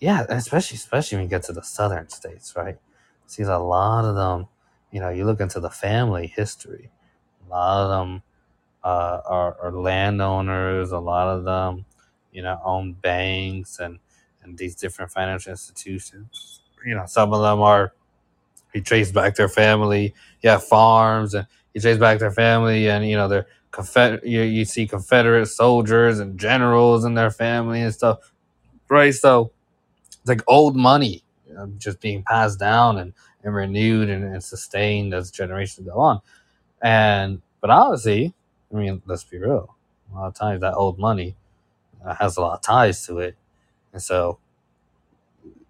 yeah, 0.00 0.26
especially 0.28 0.76
especially 0.76 1.16
when 1.18 1.24
you 1.24 1.30
get 1.30 1.44
to 1.44 1.52
the 1.52 1.62
southern 1.62 2.08
states, 2.08 2.54
right? 2.56 2.78
See 3.26 3.42
a 3.44 3.58
lot 3.58 4.04
of 4.04 4.16
them. 4.16 4.48
You 4.92 5.00
know, 5.00 5.10
you 5.10 5.24
look 5.24 5.40
into 5.40 5.60
the 5.60 5.70
family 5.70 6.26
history. 6.28 6.90
A 7.46 7.50
lot 7.50 7.84
of 7.84 7.90
them 7.90 8.22
uh, 8.84 9.20
are, 9.26 9.56
are 9.62 9.72
landowners. 9.72 10.92
A 10.92 10.98
lot 11.00 11.28
of 11.28 11.44
them, 11.44 11.86
you 12.32 12.42
know, 12.42 12.60
own 12.64 12.94
banks 12.94 13.78
and 13.80 14.00
and 14.42 14.58
these 14.58 14.76
different 14.76 15.12
financial 15.12 15.50
institutions. 15.52 16.62
You 16.86 16.96
know, 16.96 17.06
some 17.06 17.32
of 17.34 17.42
them 17.42 17.60
are 17.60 17.92
he 18.72 18.80
trace 18.80 19.12
back 19.12 19.36
their 19.36 19.48
family. 19.48 20.14
Yeah, 20.42 20.58
farms, 20.58 21.34
and 21.34 21.46
he 21.74 21.80
trace 21.80 21.98
back 21.98 22.18
their 22.18 22.30
family, 22.32 22.88
and 22.88 23.06
you 23.08 23.16
know 23.16 23.28
they're 23.28 23.46
confederate. 23.72 24.24
You, 24.26 24.42
you 24.42 24.64
see 24.64 24.86
Confederate 24.86 25.46
soldiers 25.46 26.18
and 26.20 26.38
generals 26.38 27.04
and 27.04 27.16
their 27.16 27.30
family 27.30 27.82
and 27.82 27.94
stuff, 27.94 28.32
right? 28.88 29.14
So 29.14 29.52
it's 30.08 30.28
like 30.28 30.42
old 30.48 30.76
money, 30.76 31.24
you 31.48 31.54
know, 31.54 31.72
just 31.78 32.00
being 32.00 32.22
passed 32.24 32.58
down 32.58 32.98
and, 32.98 33.14
and 33.44 33.54
renewed 33.54 34.10
and, 34.10 34.24
and 34.24 34.44
sustained 34.44 35.14
as 35.14 35.30
generations 35.30 35.88
go 35.88 35.98
on. 35.98 36.20
And 36.82 37.42
but 37.60 37.70
obviously, 37.70 38.34
I 38.72 38.76
mean, 38.76 39.02
let's 39.06 39.24
be 39.24 39.38
real. 39.38 39.76
A 40.12 40.16
lot 40.16 40.28
of 40.28 40.34
times 40.34 40.60
that 40.62 40.74
old 40.74 40.98
money 40.98 41.36
uh, 42.04 42.14
has 42.16 42.36
a 42.36 42.40
lot 42.40 42.54
of 42.56 42.62
ties 42.62 43.06
to 43.06 43.18
it, 43.20 43.36
and 43.92 44.02
so 44.02 44.38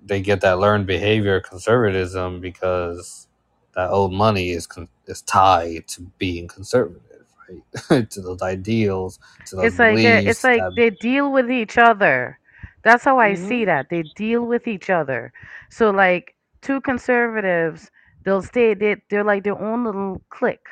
they 0.04 0.20
get 0.20 0.40
that 0.42 0.58
learned 0.58 0.86
behavior 0.86 1.40
conservatism 1.40 2.40
because 2.40 3.28
that 3.74 3.90
old 3.90 4.12
money 4.12 4.50
is 4.50 4.66
con- 4.66 4.88
is 5.06 5.22
tied 5.22 5.86
to 5.88 6.02
being 6.18 6.48
conservative, 6.48 7.02
right? 7.50 8.10
to 8.10 8.22
those 8.22 8.42
ideals, 8.42 9.20
to 9.46 9.56
those 9.56 9.74
It's 9.74 9.80
like 9.80 10.02
they 10.02 10.18
it's 10.24 10.44
like 10.44 10.66
That 10.66 10.74
they 10.76 10.90
deal 10.90 11.32
with 11.32 11.50
each 11.50 11.78
other. 11.78 12.40
That's 12.84 13.04
how 13.04 13.18
I 13.20 13.34
see 13.34 13.64
Mhm. 13.64 13.66
that. 13.66 13.88
They 13.90 14.04
deal 14.04 14.44
with 14.46 14.68
each 14.68 14.90
other. 14.90 15.32
So 15.70 15.90
like 15.90 16.36
two 16.62 16.80
conservatives, 16.82 17.90
they'll 18.24 18.42
stay 18.42 18.74
they 18.74 18.98
they're 19.10 19.24
like 19.24 19.44
their 19.44 19.60
own 19.60 19.84
little 19.84 20.22
clique. 20.30 20.68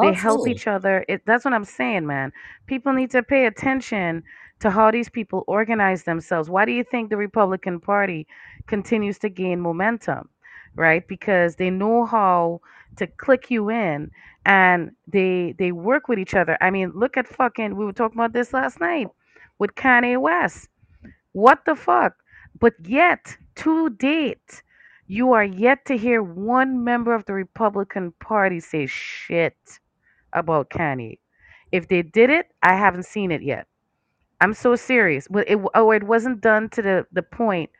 They 0.00 0.12
help 0.12 0.48
each 0.48 0.68
other. 0.68 1.04
It, 1.08 1.22
that's 1.26 1.44
what 1.46 1.54
I'm 1.54 1.66
saying, 1.66 2.06
man. 2.06 2.32
People 2.68 2.94
need 2.94 3.12
to 3.12 3.24
pay 3.24 3.46
attention 3.46 4.24
to 4.60 4.70
how 4.70 4.92
these 4.92 5.10
people 5.10 5.44
organize 5.48 6.04
themselves. 6.04 6.50
Why 6.50 6.66
do 6.66 6.72
you 6.72 6.84
think 6.84 7.10
the 7.10 7.18
Republican 7.18 7.80
Party 7.80 8.28
continues 8.68 9.20
to 9.20 9.30
gain 9.30 9.60
momentum? 9.62 10.29
Right? 10.76 11.06
Because 11.06 11.56
they 11.56 11.70
know 11.70 12.06
how 12.06 12.60
to 12.96 13.06
click 13.06 13.50
you 13.50 13.70
in 13.70 14.10
and 14.46 14.92
they 15.06 15.54
they 15.58 15.72
work 15.72 16.08
with 16.08 16.18
each 16.18 16.34
other. 16.34 16.56
I 16.60 16.70
mean, 16.70 16.92
look 16.94 17.16
at 17.16 17.28
fucking 17.28 17.76
we 17.76 17.84
were 17.84 17.92
talking 17.92 18.18
about 18.18 18.32
this 18.32 18.52
last 18.52 18.80
night 18.80 19.08
with 19.58 19.74
Kanye 19.74 20.20
West. 20.20 20.68
What 21.32 21.64
the 21.66 21.76
fuck? 21.76 22.14
But 22.58 22.74
yet, 22.84 23.36
to 23.56 23.90
date, 23.90 24.62
you 25.06 25.32
are 25.32 25.44
yet 25.44 25.84
to 25.86 25.96
hear 25.96 26.22
one 26.22 26.84
member 26.84 27.14
of 27.14 27.24
the 27.26 27.34
Republican 27.34 28.12
Party 28.20 28.60
say 28.60 28.86
shit 28.86 29.56
about 30.32 30.70
Kanye. 30.70 31.18
If 31.72 31.88
they 31.88 32.02
did 32.02 32.30
it, 32.30 32.46
I 32.62 32.74
haven't 32.74 33.04
seen 33.04 33.30
it 33.30 33.42
yet. 33.42 33.66
I'm 34.40 34.54
so 34.54 34.74
serious. 34.76 35.28
But 35.28 35.48
it 35.48 35.58
oh, 35.74 35.90
it 35.92 36.02
wasn't 36.04 36.40
done 36.40 36.68
to 36.70 36.82
the 36.82 37.06
the 37.12 37.22
point 37.22 37.70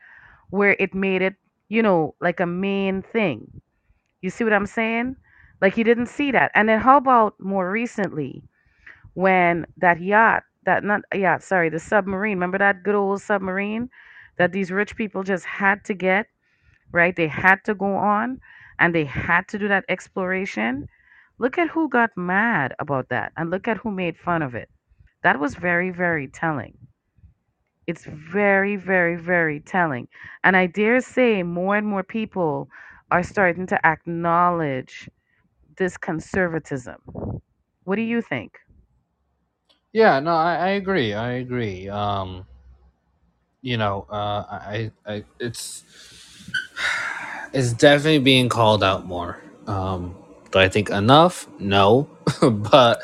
where 0.50 0.76
it 0.78 0.94
made 0.94 1.22
it, 1.22 1.34
you 1.70 1.82
know, 1.82 2.14
like 2.20 2.40
a 2.40 2.46
main 2.46 3.02
thing. 3.02 3.62
You 4.22 4.30
see 4.30 4.44
what 4.44 4.52
I'm 4.54 4.66
saying? 4.66 5.16
Like 5.62 5.78
you 5.78 5.84
didn't 5.84 6.08
see 6.08 6.32
that. 6.32 6.52
And 6.54 6.68
then 6.68 6.80
how 6.80 6.98
about 6.98 7.34
more 7.40 7.70
recently 7.70 8.42
when 9.14 9.66
that 9.78 10.00
yacht, 10.00 10.44
that 10.66 10.84
not 10.84 11.02
yacht, 11.14 11.42
sorry, 11.42 11.70
the 11.70 11.78
submarine. 11.80 12.36
Remember 12.38 12.58
that 12.58 12.82
good 12.82 12.94
old 12.96 13.22
submarine 13.22 13.90
that 14.38 14.52
these 14.52 14.70
rich 14.72 14.96
people 14.96 15.22
just 15.22 15.46
had 15.46 15.84
to 15.86 15.94
get, 15.94 16.26
right? 16.92 17.16
They 17.16 17.28
had 17.28 17.64
to 17.66 17.74
go 17.74 17.94
on 17.96 18.40
and 18.78 18.94
they 18.94 19.04
had 19.04 19.48
to 19.48 19.58
do 19.58 19.68
that 19.68 19.84
exploration. 19.88 20.88
Look 21.38 21.58
at 21.58 21.70
who 21.70 21.88
got 21.88 22.10
mad 22.16 22.74
about 22.78 23.10
that 23.10 23.32
and 23.36 23.50
look 23.50 23.68
at 23.68 23.78
who 23.78 23.90
made 23.92 24.18
fun 24.18 24.42
of 24.42 24.54
it. 24.54 24.70
That 25.22 25.40
was 25.40 25.54
very, 25.54 25.90
very 25.90 26.28
telling. 26.28 26.76
It's 27.90 28.06
very, 28.06 28.76
very, 28.76 29.16
very 29.16 29.60
telling. 29.60 30.08
And 30.44 30.56
I 30.56 30.66
dare 30.66 31.00
say 31.00 31.42
more 31.44 31.76
and 31.76 31.86
more 31.86 32.04
people 32.04 32.68
are 33.12 33.24
starting 33.24 33.66
to 33.68 33.86
acknowledge 33.86 35.10
this 35.78 35.96
conservatism. 35.98 36.98
What 37.84 37.96
do 37.96 38.02
you 38.02 38.22
think? 38.22 38.58
yeah. 39.92 40.20
No, 40.20 40.34
I, 40.34 40.56
I 40.56 40.68
agree. 40.70 41.14
I 41.14 41.32
agree. 41.32 41.88
Um, 41.88 42.46
you 43.62 43.76
know, 43.78 44.06
uh, 44.10 44.44
I, 44.50 44.92
I, 45.06 45.24
it's 45.40 45.84
it's 47.52 47.72
definitely 47.74 48.20
being 48.20 48.48
called 48.48 48.84
out 48.84 49.06
more. 49.06 49.42
Um, 49.66 50.16
do 50.52 50.58
I 50.60 50.68
think 50.68 50.90
enough? 50.90 51.48
No, 51.60 52.08
but 52.42 53.02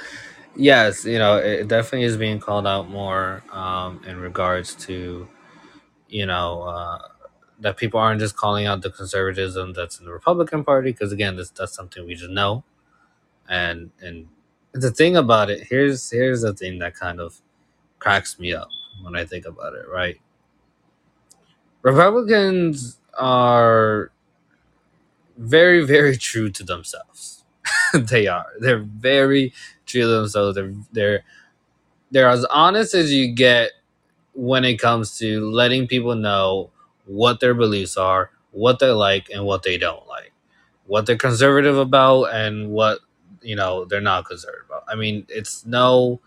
yes, 0.57 1.05
you 1.05 1.19
know, 1.19 1.37
it 1.39 1.69
definitely 1.69 2.05
is 2.05 2.17
being 2.17 2.41
called 2.41 2.67
out 2.67 2.89
more 2.91 3.43
um, 3.53 4.03
in 4.07 4.19
regards 4.19 4.75
to 4.87 5.29
you 6.09 6.27
know 6.27 6.63
uh, 6.63 7.01
that 7.61 7.77
people 7.77 8.01
aren't 8.01 8.21
just 8.21 8.37
calling 8.37 8.67
out 8.67 8.83
the 8.83 8.91
conservatism 8.91 9.73
that's 9.75 9.99
in 10.01 10.07
the 10.07 10.13
Republican 10.13 10.65
Party 10.65 10.93
because 10.93 11.13
again, 11.13 11.37
this 11.37 11.51
that's 11.51 11.75
something 11.75 12.07
we 12.07 12.15
just 12.15 12.31
know. 12.31 12.65
And 13.49 13.91
and 14.01 14.29
the 14.73 14.91
thing 14.93 15.17
about 15.17 15.51
it 15.51 15.67
here's 15.69 16.11
here's 16.11 16.43
the 16.43 16.55
thing 16.55 16.79
that 16.81 16.95
kind 16.95 17.21
of 17.21 17.41
cracks 18.01 18.39
me 18.39 18.55
up 18.55 18.69
when 19.03 19.17
I 19.17 19.25
think 19.27 19.47
about 19.47 19.75
it. 19.75 19.87
Right, 19.89 20.21
Republicans 21.83 22.99
are 23.19 24.11
very 25.37 25.85
very 25.85 26.17
true 26.17 26.51
to 26.51 26.63
themselves. 26.65 27.36
they 27.95 28.26
are. 28.26 28.47
They're 28.61 28.78
very 28.78 29.53
true 29.87 30.03
to 30.03 30.07
themselves. 30.09 30.57
They're 30.57 30.74
they're 30.93 31.24
they're 32.11 32.28
as 32.28 32.45
honest 32.47 32.95
as 32.95 33.12
you 33.12 33.32
get 33.32 33.72
when 34.34 34.64
it 34.64 34.78
comes 34.78 35.18
to 35.18 35.51
letting 35.51 35.89
people 35.89 36.14
know 36.14 36.70
what 37.07 37.41
their 37.41 37.55
beliefs 37.55 37.97
are, 37.97 38.30
what 38.53 38.78
they 38.80 38.91
like 38.91 39.30
and 39.30 39.45
what 39.45 39.62
they 39.62 39.78
don't 39.78 40.07
like, 40.09 40.32
what 40.87 41.07
they're 41.07 41.16
conservative 41.16 41.78
about 41.78 42.26
and 42.26 42.70
what 42.70 43.01
you 43.43 43.57
know 43.57 43.84
they're 43.87 44.01
not 44.03 44.26
conservative 44.26 44.66
about. 44.66 44.84
I 44.89 44.97
mean, 44.97 45.26
it's 45.28 45.66
no, 45.66 46.20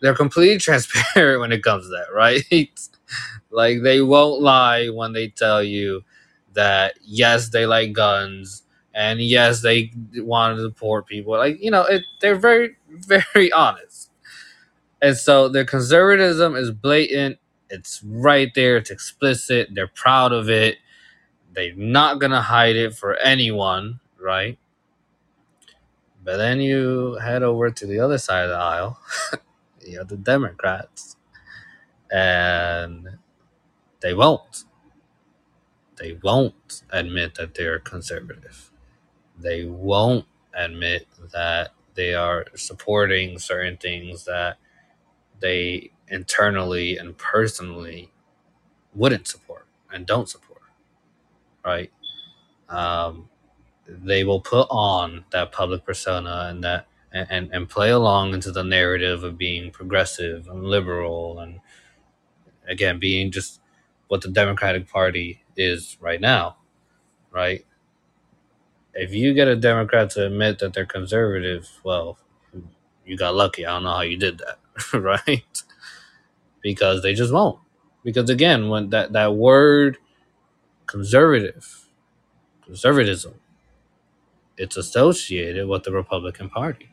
they're 0.00 0.14
completely 0.16 0.58
transparent 0.60 1.40
when 1.40 1.52
it 1.52 1.64
comes 1.64 1.86
to 1.86 1.90
that, 1.90 2.14
right? 2.14 2.44
like 3.52 3.82
they 3.82 4.02
won't 4.02 4.42
lie 4.42 4.88
when 4.88 5.14
they 5.14 5.28
tell 5.28 5.62
you 5.64 6.04
that 6.54 6.96
yes, 7.02 7.50
they 7.50 7.66
like 7.66 7.94
guns 7.94 8.63
and 8.94 9.20
yes, 9.20 9.62
they 9.62 9.92
want 10.16 10.56
to 10.56 10.64
deport 10.68 11.06
people. 11.06 11.34
Like 11.34 11.62
you 11.62 11.70
know, 11.70 11.84
it, 11.84 12.02
they're 12.20 12.36
very 12.36 12.76
very 12.88 13.52
honest 13.52 14.04
and 15.02 15.16
so 15.16 15.48
their 15.48 15.64
conservatism 15.64 16.56
is 16.56 16.70
blatant. 16.70 17.38
It's 17.70 18.02
right 18.02 18.50
there. 18.54 18.78
It's 18.78 18.90
explicit. 18.90 19.68
They're 19.72 19.86
proud 19.86 20.32
of 20.32 20.48
it. 20.48 20.78
They're 21.52 21.74
not 21.76 22.20
gonna 22.20 22.42
hide 22.42 22.76
it 22.76 22.94
for 22.94 23.16
anyone, 23.16 24.00
right? 24.20 24.58
But 26.24 26.38
then 26.38 26.60
you 26.60 27.18
head 27.22 27.42
over 27.42 27.70
to 27.70 27.86
the 27.86 28.00
other 28.00 28.18
side 28.18 28.44
of 28.44 28.50
the 28.50 28.56
aisle. 28.56 28.98
you 29.86 29.98
have 29.98 30.08
the 30.08 30.16
Democrats, 30.16 31.16
and 32.10 33.18
they 34.00 34.14
won't. 34.14 34.64
They 35.96 36.18
won't 36.22 36.82
admit 36.90 37.36
that 37.36 37.54
they're 37.54 37.78
conservative. 37.78 38.70
They 39.38 39.66
won't 39.66 40.26
admit 40.54 41.06
that 41.32 41.72
they 41.94 42.14
are 42.14 42.46
supporting 42.56 43.38
certain 43.38 43.76
things 43.78 44.24
that 44.26 44.58
they 45.40 45.92
internally 46.08 46.98
and 46.98 47.18
personally 47.18 48.10
wouldn't 48.94 49.28
support 49.28 49.66
and 49.92 50.06
don't 50.06 50.28
support, 50.28 50.62
right? 51.64 51.92
Um, 52.68 53.28
they 53.88 54.24
will 54.24 54.40
put 54.40 54.68
on 54.70 55.24
that 55.32 55.52
public 55.52 55.84
persona 55.84 56.46
and 56.50 56.64
that 56.64 56.86
and, 57.12 57.28
and, 57.30 57.50
and 57.54 57.68
play 57.70 57.90
along 57.90 58.34
into 58.34 58.52
the 58.52 58.64
narrative 58.64 59.24
of 59.24 59.38
being 59.38 59.70
progressive 59.70 60.48
and 60.48 60.64
liberal 60.64 61.40
and 61.40 61.60
again 62.68 62.98
being 63.00 63.30
just 63.30 63.60
what 64.08 64.22
the 64.22 64.30
Democratic 64.30 64.88
Party 64.90 65.42
is 65.56 65.96
right 66.00 66.20
now, 66.20 66.56
right? 67.32 67.64
If 68.94 69.14
you 69.14 69.34
get 69.34 69.48
a 69.48 69.56
Democrat 69.56 70.10
to 70.12 70.26
admit 70.26 70.60
that 70.60 70.74
they're 70.74 70.86
conservative, 70.86 71.70
well, 71.84 72.18
you 73.04 73.16
got 73.16 73.34
lucky. 73.34 73.66
I 73.66 73.72
don't 73.74 73.84
know 73.84 73.94
how 73.94 74.02
you 74.02 74.16
did 74.16 74.40
that, 74.40 74.58
right? 74.98 75.62
Because 76.62 77.02
they 77.02 77.14
just 77.14 77.32
won't. 77.32 77.60
Because 78.04 78.30
again, 78.30 78.68
when 78.68 78.90
that, 78.90 79.12
that 79.14 79.34
word 79.36 79.98
conservative, 80.86 81.88
conservatism, 82.64 83.34
it's 84.56 84.76
associated 84.76 85.68
with 85.68 85.84
the 85.84 85.92
Republican 85.92 86.50
Party. 86.50 86.90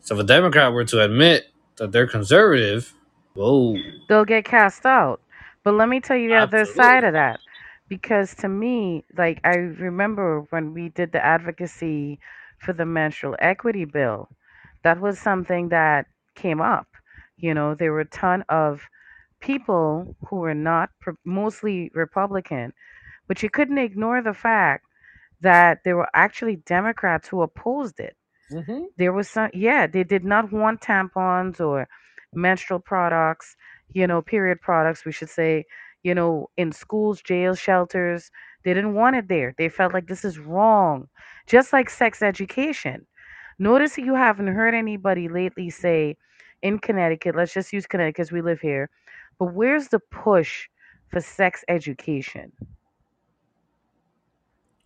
So 0.00 0.14
if 0.16 0.22
a 0.22 0.24
Democrat 0.24 0.72
were 0.72 0.84
to 0.86 1.02
admit 1.04 1.48
that 1.76 1.92
they're 1.92 2.06
conservative, 2.08 2.94
whoa, 3.34 3.76
They'll 4.08 4.24
get 4.24 4.44
cast 4.44 4.86
out. 4.86 5.20
But 5.64 5.74
let 5.74 5.88
me 5.88 6.00
tell 6.00 6.16
you 6.16 6.28
the 6.30 6.36
other 6.36 6.64
side 6.64 7.04
of 7.04 7.14
that. 7.14 7.40
Because 7.88 8.34
to 8.36 8.48
me, 8.48 9.04
like 9.16 9.40
I 9.44 9.54
remember 9.56 10.46
when 10.50 10.74
we 10.74 10.90
did 10.90 11.12
the 11.12 11.24
advocacy 11.24 12.18
for 12.58 12.72
the 12.72 12.84
menstrual 12.84 13.36
equity 13.38 13.84
bill, 13.84 14.28
that 14.82 15.00
was 15.00 15.18
something 15.18 15.70
that 15.70 16.06
came 16.34 16.60
up. 16.60 16.86
You 17.36 17.54
know, 17.54 17.74
there 17.74 17.92
were 17.92 18.00
a 18.00 18.04
ton 18.04 18.44
of 18.48 18.82
people 19.40 20.16
who 20.28 20.36
were 20.36 20.54
not 20.54 20.90
mostly 21.24 21.90
Republican, 21.94 22.72
but 23.26 23.42
you 23.42 23.50
couldn't 23.50 23.78
ignore 23.78 24.22
the 24.22 24.34
fact 24.34 24.84
that 25.40 25.84
there 25.84 25.96
were 25.96 26.08
actually 26.14 26.56
Democrats 26.56 27.28
who 27.28 27.42
opposed 27.42 28.00
it. 28.00 28.16
Mm-hmm. 28.52 28.84
There 28.96 29.12
was 29.12 29.28
some, 29.28 29.50
yeah, 29.54 29.86
they 29.86 30.04
did 30.04 30.24
not 30.24 30.52
want 30.52 30.80
tampons 30.80 31.60
or 31.60 31.86
menstrual 32.34 32.80
products, 32.80 33.56
you 33.92 34.06
know, 34.06 34.20
period 34.20 34.60
products, 34.60 35.04
we 35.04 35.12
should 35.12 35.30
say, 35.30 35.64
you 36.02 36.14
know, 36.14 36.50
in 36.56 36.72
schools, 36.72 37.22
jails, 37.22 37.58
shelters. 37.58 38.30
They 38.64 38.74
didn't 38.74 38.94
want 38.94 39.16
it 39.16 39.28
there. 39.28 39.54
They 39.58 39.68
felt 39.68 39.92
like 39.92 40.06
this 40.06 40.24
is 40.24 40.38
wrong. 40.38 41.08
Just 41.46 41.72
like 41.72 41.90
sex 41.90 42.22
education. 42.22 43.06
Notice 43.58 43.98
you 43.98 44.14
haven't 44.14 44.48
heard 44.48 44.74
anybody 44.74 45.28
lately 45.28 45.70
say 45.70 46.16
in 46.62 46.78
Connecticut, 46.78 47.36
let's 47.36 47.54
just 47.54 47.72
use 47.72 47.86
Connecticut 47.86 48.16
because 48.16 48.32
we 48.32 48.42
live 48.42 48.60
here, 48.60 48.90
but 49.38 49.54
where's 49.54 49.88
the 49.88 50.00
push 50.00 50.68
for 51.08 51.20
sex 51.20 51.64
education? 51.68 52.52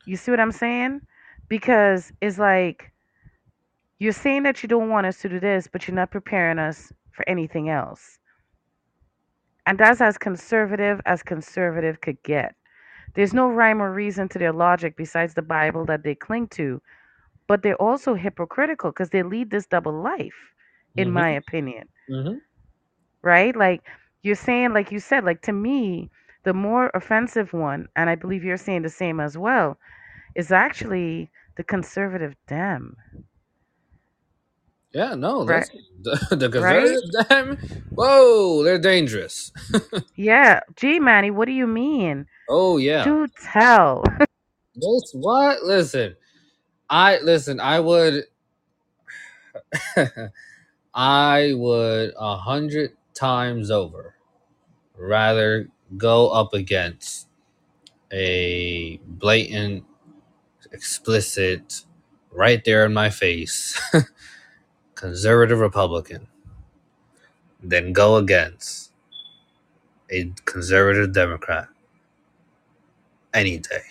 You 0.04 0.16
see 0.16 0.30
what 0.30 0.40
I'm 0.40 0.52
saying? 0.52 1.00
Because 1.48 2.12
it's 2.20 2.38
like 2.38 2.92
you're 3.98 4.12
saying 4.12 4.42
that 4.44 4.62
you 4.62 4.68
don't 4.68 4.88
want 4.88 5.06
us 5.06 5.18
to 5.18 5.28
do 5.28 5.40
this, 5.40 5.68
but 5.70 5.86
you're 5.86 5.94
not 5.94 6.10
preparing 6.10 6.58
us 6.58 6.92
for 7.12 7.28
anything 7.28 7.68
else. 7.68 8.18
And 9.66 9.78
that's 9.78 10.00
as 10.00 10.18
conservative 10.18 11.00
as 11.06 11.22
conservative 11.22 12.00
could 12.00 12.22
get. 12.22 12.54
There's 13.14 13.34
no 13.34 13.48
rhyme 13.50 13.82
or 13.82 13.92
reason 13.92 14.28
to 14.30 14.38
their 14.38 14.52
logic 14.52 14.96
besides 14.96 15.34
the 15.34 15.42
Bible 15.42 15.84
that 15.86 16.02
they 16.04 16.14
cling 16.14 16.48
to, 16.48 16.80
but 17.46 17.62
they're 17.62 17.80
also 17.80 18.14
hypocritical 18.14 18.90
because 18.90 19.10
they 19.10 19.22
lead 19.22 19.50
this 19.50 19.66
double 19.66 19.92
life, 20.02 20.54
in 20.96 21.10
my 21.10 21.30
Mm-hmm. 21.30 21.36
opinion, 21.36 21.88
Mm-hmm. 22.12 22.38
right? 23.22 23.54
Like 23.56 23.82
you're 24.22 24.34
saying, 24.34 24.72
like 24.72 24.90
you 24.92 24.98
said, 24.98 25.24
like 25.24 25.42
to 25.42 25.52
me, 25.52 26.10
the 26.44 26.54
more 26.54 26.90
offensive 26.94 27.52
one, 27.52 27.88
and 27.96 28.08
I 28.10 28.14
believe 28.16 28.44
you're 28.44 28.56
saying 28.56 28.82
the 28.82 28.88
same 28.90 29.20
as 29.20 29.36
well, 29.38 29.78
is 30.34 30.52
actually 30.52 31.30
the 31.56 31.64
conservative 31.64 32.34
dem, 32.48 32.96
Yeah, 34.94 35.14
no, 35.14 35.44
right? 35.46 35.68
the, 36.02 36.36
the 36.36 36.48
Right? 36.58 36.98
them, 37.30 37.58
whoa, 37.94 38.64
they're 38.64 38.78
dangerous. 38.78 39.52
Yeah. 40.16 40.60
Gee, 40.76 41.00
Manny, 41.00 41.30
what 41.30 41.46
do 41.46 41.52
you 41.52 41.66
mean? 41.66 42.26
Oh 42.48 42.78
yeah, 42.78 43.04
Do 43.04 43.28
tell. 43.52 44.04
this 44.76 45.12
what? 45.14 45.62
Listen, 45.64 46.16
I 46.90 47.18
listen. 47.20 47.60
I 47.60 47.80
would, 47.80 48.24
I 50.94 51.52
would 51.54 52.12
a 52.18 52.36
hundred 52.36 52.92
times 53.14 53.70
over 53.70 54.16
rather 54.96 55.68
go 55.96 56.30
up 56.30 56.54
against 56.54 57.28
a 58.12 58.98
blatant, 59.06 59.84
explicit, 60.72 61.82
right 62.32 62.64
there 62.64 62.86
in 62.86 62.94
my 62.94 63.10
face, 63.10 63.80
conservative 65.02 65.58
Republican 65.58 66.28
than 67.60 67.92
go 67.92 68.16
against 68.18 68.92
a 70.10 70.32
conservative 70.44 71.12
Democrat 71.12 71.66
any 73.34 73.58
day. 73.58 73.82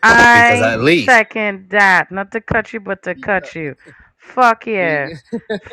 Because 0.00 0.62
I 0.62 0.72
at 0.74 0.80
least 0.82 1.06
second 1.06 1.70
that. 1.70 2.12
Not 2.12 2.30
to 2.30 2.40
cut 2.40 2.72
you, 2.72 2.78
but 2.78 3.02
to 3.02 3.16
cut 3.16 3.56
you. 3.56 3.74
Fuck 4.18 4.66
yeah. 4.66 5.08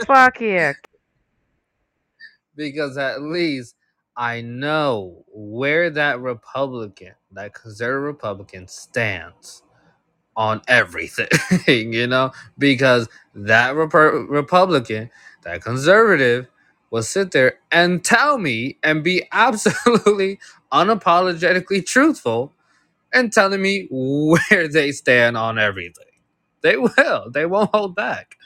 Fuck 0.08 0.42
yeah. 0.42 0.74
because 2.56 2.98
at 2.98 3.22
least 3.22 3.76
I 4.18 4.42
know 4.42 5.24
where 5.28 5.92
that 5.92 6.20
Republican, 6.20 7.14
that 7.34 7.54
conservative 7.54 8.04
Republican 8.04 8.68
stands 8.68 9.62
on 10.36 10.62
everything, 10.68 11.28
you 11.94 12.08
know, 12.08 12.32
because 12.58 13.08
that 13.34 13.76
Rep- 13.76 13.94
Republican, 14.30 15.10
that 15.44 15.62
conservative, 15.62 16.48
will 16.92 17.04
sit 17.04 17.32
there 17.32 17.60
and 17.72 18.04
tell 18.04 18.38
me 18.38 18.78
and 18.84 19.04
be 19.04 19.24
absolutely 19.32 20.40
unapologetically 20.72 21.86
truthful 21.86 22.54
and 23.14 23.32
telling 23.32 23.62
me 23.62 23.88
where 23.90 24.68
they 24.72 24.92
stand 24.92 25.38
on 25.38 25.58
everything. 25.58 26.06
They 26.62 26.78
will. 26.78 27.30
They 27.32 27.46
won't 27.46 27.72
hold 27.74 27.96
back. 27.96 28.38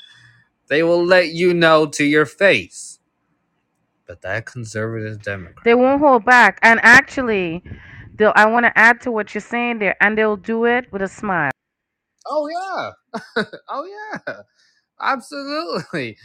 They 0.67 0.83
will 0.83 1.03
let 1.03 1.29
you 1.29 1.53
know 1.53 1.87
to 1.87 2.03
your 2.03 2.25
face. 2.25 2.99
But 4.05 4.21
that 4.21 4.45
conservative 4.45 5.21
Democrat. 5.21 5.63
They 5.63 5.75
won't 5.75 6.01
hold 6.01 6.25
back. 6.25 6.59
And 6.63 6.79
actually, 6.83 7.63
I 8.35 8.45
want 8.47 8.65
to 8.65 8.77
add 8.77 9.01
to 9.01 9.11
what 9.11 9.33
you're 9.33 9.41
saying 9.41 9.79
there, 9.79 9.95
and 10.01 10.17
they'll 10.17 10.35
do 10.37 10.65
it 10.65 10.91
with 10.91 11.01
a 11.01 11.07
smile. 11.07 11.51
Oh 12.29 12.49
yeah, 12.49 13.43
oh 13.69 13.85
yeah, 14.27 14.35
absolutely. 15.01 16.17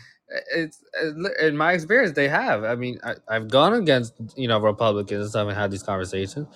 It's 0.57 0.83
uh, 1.03 1.47
in 1.47 1.57
my 1.57 1.73
experience 1.75 2.15
they 2.15 2.29
have. 2.29 2.65
I 2.65 2.77
mean, 2.77 2.99
I, 3.05 3.15
I've 3.29 3.49
gone 3.51 3.75
against 3.75 4.15
you 4.37 4.49
know 4.49 4.61
Republicans 4.61 5.23
and 5.23 5.31
stuff 5.31 5.49
and 5.49 5.57
had 5.57 5.71
these 5.71 5.83
conversations. 5.83 6.49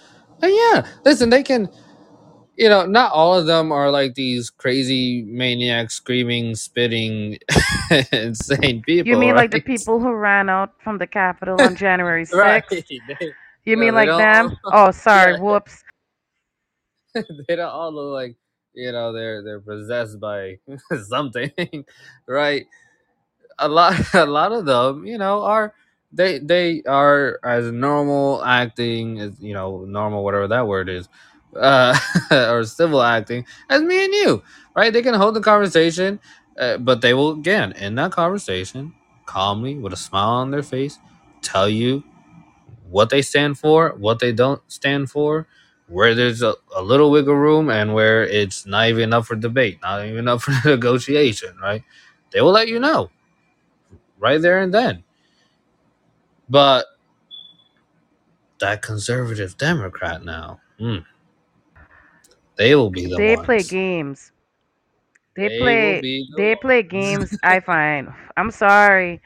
And 0.43 0.53
yeah, 0.55 0.87
listen, 1.05 1.31
they 1.31 1.43
can. 1.43 1.69
You 2.57 2.69
know, 2.69 2.87
not 2.87 3.13
all 3.13 3.35
of 3.39 3.47
them 3.47 3.73
are 3.73 3.91
like 3.91 4.15
these 4.15 4.51
crazy 4.51 5.23
maniacs, 5.23 5.95
screaming, 5.95 6.57
spitting, 6.57 7.39
insane 8.13 8.83
people. 8.83 9.09
You 9.09 9.17
mean 9.17 9.37
like 9.37 9.53
the 9.53 9.61
people 9.61 10.01
who 10.01 10.13
ran 10.13 10.49
out 10.49 10.73
from 10.83 10.99
the 10.99 11.07
Capitol 11.07 11.61
on 11.61 11.77
January 11.77 12.27
right. 12.33 12.65
6th? 12.67 12.85
They, 13.09 13.35
You 13.65 13.77
mean 13.77 13.95
like 13.95 14.09
them? 14.09 14.57
Oh, 14.73 14.91
sorry. 14.91 15.35
yeah, 15.35 15.41
Whoops. 15.41 15.85
they 17.15 17.57
don't 17.57 17.71
all 17.71 17.93
look 17.93 18.13
like 18.13 18.37
you 18.79 18.93
know 18.93 19.13
they're 19.13 19.43
they're 19.45 19.61
possessed 19.61 20.21
by 20.21 20.59
something, 21.09 21.53
right? 22.29 22.67
A 23.59 23.69
lot, 23.69 23.95
a 24.15 24.27
lot 24.27 24.53
of 24.53 24.67
them, 24.67 25.07
you 25.07 25.19
know, 25.19 25.43
are 25.43 25.75
they 26.13 26.39
they 26.41 26.83
are 26.89 27.41
as 27.45 27.73
normal 27.73 28.45
acting 28.45 29.21
as 29.21 29.41
you 29.41 29.55
know 29.55 29.85
normal 29.87 30.25
whatever 30.25 30.49
that 30.49 30.69
word 30.69 30.89
is, 30.91 31.09
uh, 31.57 31.99
or 32.33 32.65
civil 32.65 33.03
acting 33.03 33.47
as 33.71 33.83
me 33.83 34.05
and 34.05 34.15
you, 34.15 34.43
right? 34.77 34.93
They 34.93 35.03
can 35.03 35.15
hold 35.15 35.35
the 35.37 35.43
conversation, 35.43 36.21
uh, 36.59 36.79
but 36.79 37.03
they 37.03 37.15
will 37.15 37.33
again 37.33 37.73
in 37.73 37.97
that 37.97 38.13
conversation 38.13 38.95
calmly 39.27 39.77
with 39.77 39.93
a 39.93 39.97
smile 39.99 40.31
on 40.31 40.53
their 40.53 40.65
face 40.65 40.99
tell 41.43 41.69
you 41.69 42.05
what 42.91 43.11
they 43.11 43.23
stand 43.23 43.59
for, 43.59 43.91
what 43.99 44.19
they 44.21 44.33
don't 44.33 44.63
stand 44.71 45.11
for, 45.11 45.47
where 45.89 46.15
there's 46.15 46.43
a, 46.43 46.55
a 46.75 46.83
little 46.83 47.11
wiggle 47.11 47.35
room, 47.37 47.71
and 47.71 47.95
where 47.95 48.25
it's 48.25 48.67
not 48.67 48.89
even 48.89 49.13
up 49.13 49.27
for 49.27 49.37
debate, 49.37 49.79
not 49.83 50.05
even 50.07 50.29
up 50.29 50.43
for 50.43 50.53
negotiation, 50.69 51.57
right? 51.63 51.85
They 52.33 52.41
will 52.41 52.53
let 52.53 52.69
you 52.69 52.79
know 52.81 53.11
right 54.19 54.41
there 54.41 54.61
and 54.61 54.75
then. 54.75 55.05
But 56.49 56.87
that 58.61 58.83
conservative 58.83 59.57
Democrat 59.59 60.25
now, 60.25 60.61
mm, 60.81 61.05
they 62.57 62.75
will 62.75 62.91
be 62.91 63.07
the 63.07 63.17
They 63.17 63.37
play 63.37 63.63
games. 63.63 64.33
They 65.37 65.49
They 65.49 65.51
play 65.51 66.05
the 66.31 66.37
they 66.37 66.57
play 66.57 66.83
games 66.83 67.37
I 67.43 67.61
find. 67.61 68.09
I'm 68.37 68.51
sorry. 68.51 69.21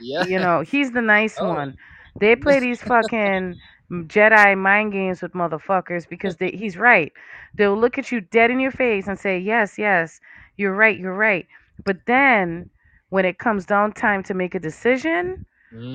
yeah. 0.00 0.24
You 0.24 0.38
know, 0.40 0.62
he's 0.62 0.92
the 0.92 1.02
nice 1.02 1.40
Oh. 1.40 1.42
one. 1.42 1.74
They 2.20 2.36
play 2.36 2.60
these 2.60 2.82
fucking 2.82 3.56
Jedi 3.90 4.56
mind 4.58 4.92
games 4.92 5.22
with 5.22 5.32
motherfuckers 5.32 6.08
because 6.08 6.36
they, 6.36 6.50
he's 6.50 6.76
right. 6.76 7.12
They'll 7.54 7.78
look 7.78 7.98
at 7.98 8.10
you 8.12 8.20
dead 8.20 8.50
in 8.50 8.60
your 8.60 8.70
face 8.72 9.06
and 9.08 9.18
say, 9.18 9.38
"Yes, 9.38 9.78
yes, 9.78 10.20
you're 10.56 10.74
right, 10.74 10.98
you're 10.98 11.14
right." 11.14 11.46
But 11.84 12.06
then 12.06 12.70
when 13.10 13.24
it 13.24 13.38
comes 13.38 13.66
down 13.66 13.92
time 13.92 14.22
to 14.24 14.34
make 14.34 14.54
a 14.54 14.60
decision, 14.60 15.44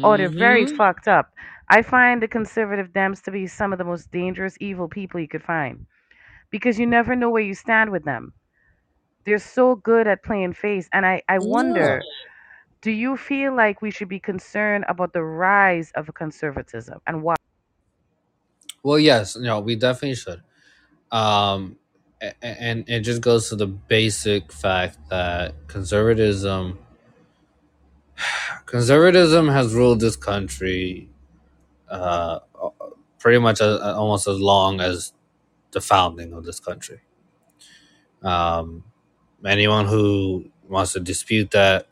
oh, 0.04 0.18
they're 0.18 0.30
very 0.30 0.66
hmm 0.66 0.78
fucked 0.78 1.08
up. 1.08 1.32
I 1.70 1.82
find 1.82 2.22
the 2.22 2.28
conservative 2.28 2.90
Dems 2.94 3.22
to 3.24 3.32
be 3.32 3.48
some 3.48 3.72
of 3.74 3.80
the 3.80 3.86
most 3.86 4.12
dangerous, 4.12 4.58
evil 4.60 4.88
people 4.88 5.20
you 5.20 5.28
could 5.28 5.44
find 5.44 5.86
because 6.52 6.80
you 6.80 6.86
never 6.88 7.16
know 7.16 7.30
where 7.30 7.42
you 7.44 7.54
stand 7.56 7.92
with 7.92 8.04
them. 8.06 8.34
They're 9.26 9.40
so 9.40 9.76
good 9.76 10.08
at 10.08 10.24
playing 10.24 10.54
face. 10.54 10.90
And 10.94 11.06
I, 11.06 11.22
I 11.28 11.40
Yeah. 11.40 11.40
wonder, 11.40 12.08
do 12.82 12.92
you 12.92 13.18
feel 13.18 13.56
like 13.56 13.82
we 13.82 13.92
should 13.92 14.10
be 14.10 14.20
concerned 14.20 14.86
about 14.88 15.14
the 15.14 15.24
rise 15.24 15.92
of 15.96 16.14
conservatism 16.14 17.00
and 17.08 17.24
why? 17.24 17.36
Well, 18.84 19.00
yes, 19.00 19.36
know, 19.38 19.62
we 19.62 19.76
definitely 19.78 20.16
should. 20.16 20.44
Um, 21.12 21.78
and 22.42 22.88
it 22.90 23.02
just 23.02 23.22
goes 23.22 23.50
to 23.50 23.56
the 23.56 23.68
basic 23.68 24.52
fact 24.52 24.98
that 25.10 25.56
conservatism, 25.68 26.80
conservatism 28.66 29.48
has 29.48 29.74
ruled 29.74 30.02
this 30.02 30.16
country, 30.16 31.10
uh, 31.90 32.40
pretty 33.20 33.40
much 33.40 33.62
a, 33.62 33.96
almost 33.96 34.28
as 34.28 34.40
long 34.40 34.82
as 34.82 35.14
the 35.72 35.82
founding 35.82 36.34
of 36.34 36.46
this 36.46 36.60
country. 36.60 37.02
Um, 38.22 38.84
anyone 39.46 39.88
who 39.88 40.52
wants 40.68 40.94
to 40.94 41.00
dispute 41.00 41.52
that, 41.52 41.88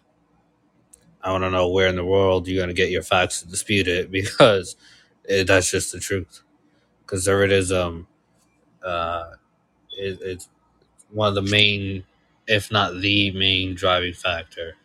I 1.22 1.32
want 1.32 1.44
to 1.44 1.52
know 1.52 1.70
where 1.70 1.88
in 1.88 1.96
the 1.96 2.06
world 2.06 2.48
you're 2.48 2.58
going 2.60 2.76
to 2.76 2.82
get 2.82 2.90
your 2.90 3.04
facts 3.04 3.42
to 3.42 3.48
dispute 3.48 3.88
it 3.88 4.12
because 4.12 4.76
it, 5.26 5.48
that's 5.48 5.72
just 5.72 5.92
the 5.92 6.00
truth. 6.00 6.42
Conservatism 7.12 8.08
uh, 8.84 9.32
is, 10.00 10.20
is 10.22 10.50
one 11.12 11.30
of 11.30 11.36
the 11.36 11.52
main, 11.52 12.06
if 12.48 12.72
not 12.72 13.02
the 13.02 13.32
main, 13.32 13.76
driving 13.76 14.14
factor 14.14 14.76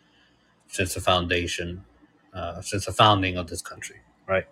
since 0.67 0.95
the 0.95 1.01
foundation, 1.01 1.85
uh, 2.33 2.61
since 2.61 2.85
the 2.85 2.93
founding 2.93 3.37
of 3.37 3.47
this 3.47 3.61
country, 3.61 3.97
right? 4.27 4.47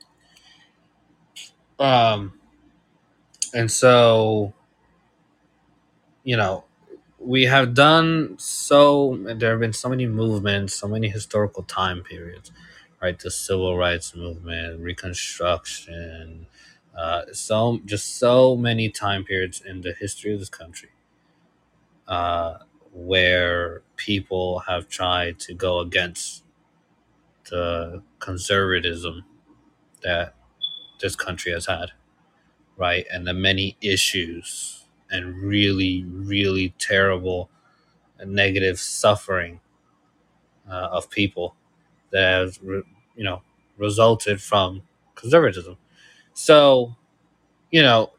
Um, 1.80 2.34
and 3.54 3.72
so, 3.72 4.54
you 6.24 6.38
know, 6.38 6.66
we 7.20 7.46
have 7.46 7.74
done 7.74 8.36
so. 8.40 9.18
There 9.24 9.52
have 9.52 9.60
been 9.62 9.74
so 9.74 9.90
many 9.90 10.06
movements, 10.08 10.76
so 10.76 10.88
many 10.88 11.10
historical 11.10 11.64
time 11.64 12.04
periods, 12.04 12.52
right? 13.02 13.20
The 13.20 13.32
civil 13.32 13.78
rights 13.78 14.16
movement, 14.16 14.82
Reconstruction, 14.82 16.48
uh, 16.98 17.24
so 17.34 17.80
just 17.86 18.18
so 18.18 18.56
many 18.56 18.90
time 18.90 19.24
periods 19.26 19.62
in 19.62 19.82
the 19.82 19.94
history 19.94 20.34
of 20.34 20.40
this 20.40 20.50
country 20.50 20.90
uh, 22.08 22.60
where 22.94 23.82
people 23.98 24.60
have 24.62 24.90
tried 24.90 25.40
to 25.40 25.54
go 25.54 25.80
against 25.80 26.44
the 27.50 28.02
conservatism 28.20 29.26
that 30.04 30.36
this 31.02 31.16
country 31.16 31.52
has 31.54 31.68
had, 31.68 31.92
right? 32.78 33.06
And 33.12 33.28
the 33.28 33.34
many 33.34 33.78
issues 33.82 34.86
and 35.12 35.36
really, 35.38 36.06
really 36.06 36.74
terrible 36.80 37.50
and 38.20 38.34
negative 38.34 38.80
suffering 38.80 39.62
uh, 40.70 40.90
of 40.92 41.10
people 41.10 41.56
that 42.12 42.22
has, 42.40 42.60
re- 42.64 42.84
you 43.16 43.24
know, 43.24 43.42
resulted 43.78 44.42
from 44.42 44.84
conservatism. 45.16 45.78
So, 46.36 46.96
you 47.72 47.82
know, 47.84 48.12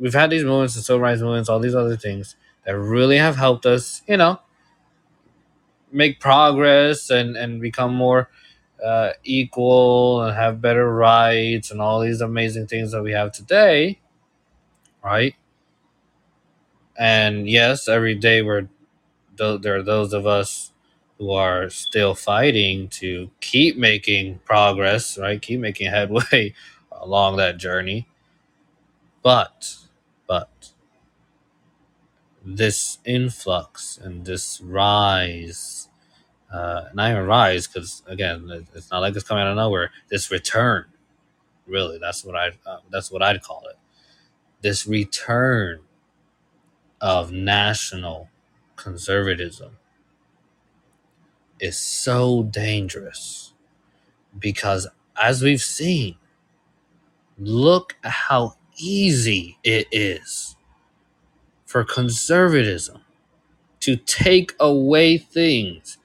we've 0.00 0.14
had 0.14 0.30
these 0.30 0.44
movements, 0.44 0.74
the 0.76 0.82
civil 0.82 1.00
rights 1.00 1.22
movements, 1.22 1.48
all 1.48 1.60
these 1.60 1.74
other 1.76 1.96
things 1.96 2.36
that 2.66 2.78
really 2.78 3.18
have 3.18 3.36
helped 3.36 3.66
us, 3.66 4.02
you 4.08 4.16
know, 4.18 4.40
make 5.92 6.20
progress 6.20 7.10
and 7.10 7.36
and 7.36 7.60
become 7.60 7.94
more 7.94 8.28
uh, 8.84 9.10
equal 9.24 10.22
and 10.22 10.36
have 10.36 10.60
better 10.60 10.92
rights 10.92 11.70
and 11.70 11.80
all 11.80 12.00
these 12.00 12.20
amazing 12.20 12.66
things 12.66 12.92
that 12.92 13.02
we 13.02 13.12
have 13.12 13.32
today, 13.32 14.00
right? 15.02 15.34
And 16.98 17.48
yes, 17.48 17.88
every 17.88 18.14
day 18.14 18.42
we're 18.42 18.68
there 19.36 19.76
are 19.78 19.82
those 19.82 20.12
of 20.12 20.26
us 20.26 20.72
who 21.18 21.32
are 21.32 21.70
still 21.70 22.14
fighting 22.14 22.88
to 22.88 23.30
keep 23.40 23.76
making 23.76 24.40
progress, 24.44 25.18
right? 25.18 25.40
Keep 25.40 25.60
making 25.60 25.90
headway 25.90 26.54
along 27.00 27.36
that 27.38 27.58
journey. 27.58 28.08
But, 29.22 29.76
but 30.28 30.72
this 32.44 32.98
influx 33.04 33.98
and 33.98 34.24
this 34.26 34.60
rise 34.62 35.88
uh, 36.52 36.84
not 36.94 37.10
even 37.10 37.26
rise 37.26 37.66
because 37.66 38.02
again 38.06 38.66
it's 38.74 38.90
not 38.90 39.00
like 39.00 39.14
it's 39.14 39.24
coming 39.26 39.42
out 39.44 39.50
of 39.50 39.56
nowhere 39.56 39.90
this 40.10 40.30
return 40.30 40.84
really 41.66 41.98
that's 41.98 42.24
what 42.24 42.36
i 42.36 42.48
uh, 42.66 42.78
that's 42.90 43.10
what 43.12 43.22
i'd 43.22 43.42
call 43.42 43.62
it 43.70 43.78
this 44.62 44.86
return 44.86 45.80
of 47.00 47.32
national 47.32 48.28
conservatism 48.76 49.72
is 51.60 51.78
so 51.78 52.42
dangerous 52.44 53.54
because 54.38 54.88
as 55.20 55.42
we've 55.42 55.62
seen 55.62 56.16
look 57.40 57.96
how 58.04 58.56
easy 58.78 59.58
it 59.64 59.88
is 59.92 60.56
for 61.66 61.84
conservatism 61.84 63.02
to 63.80 63.96
take 63.96 64.54
away 64.60 65.18
things 65.18 65.98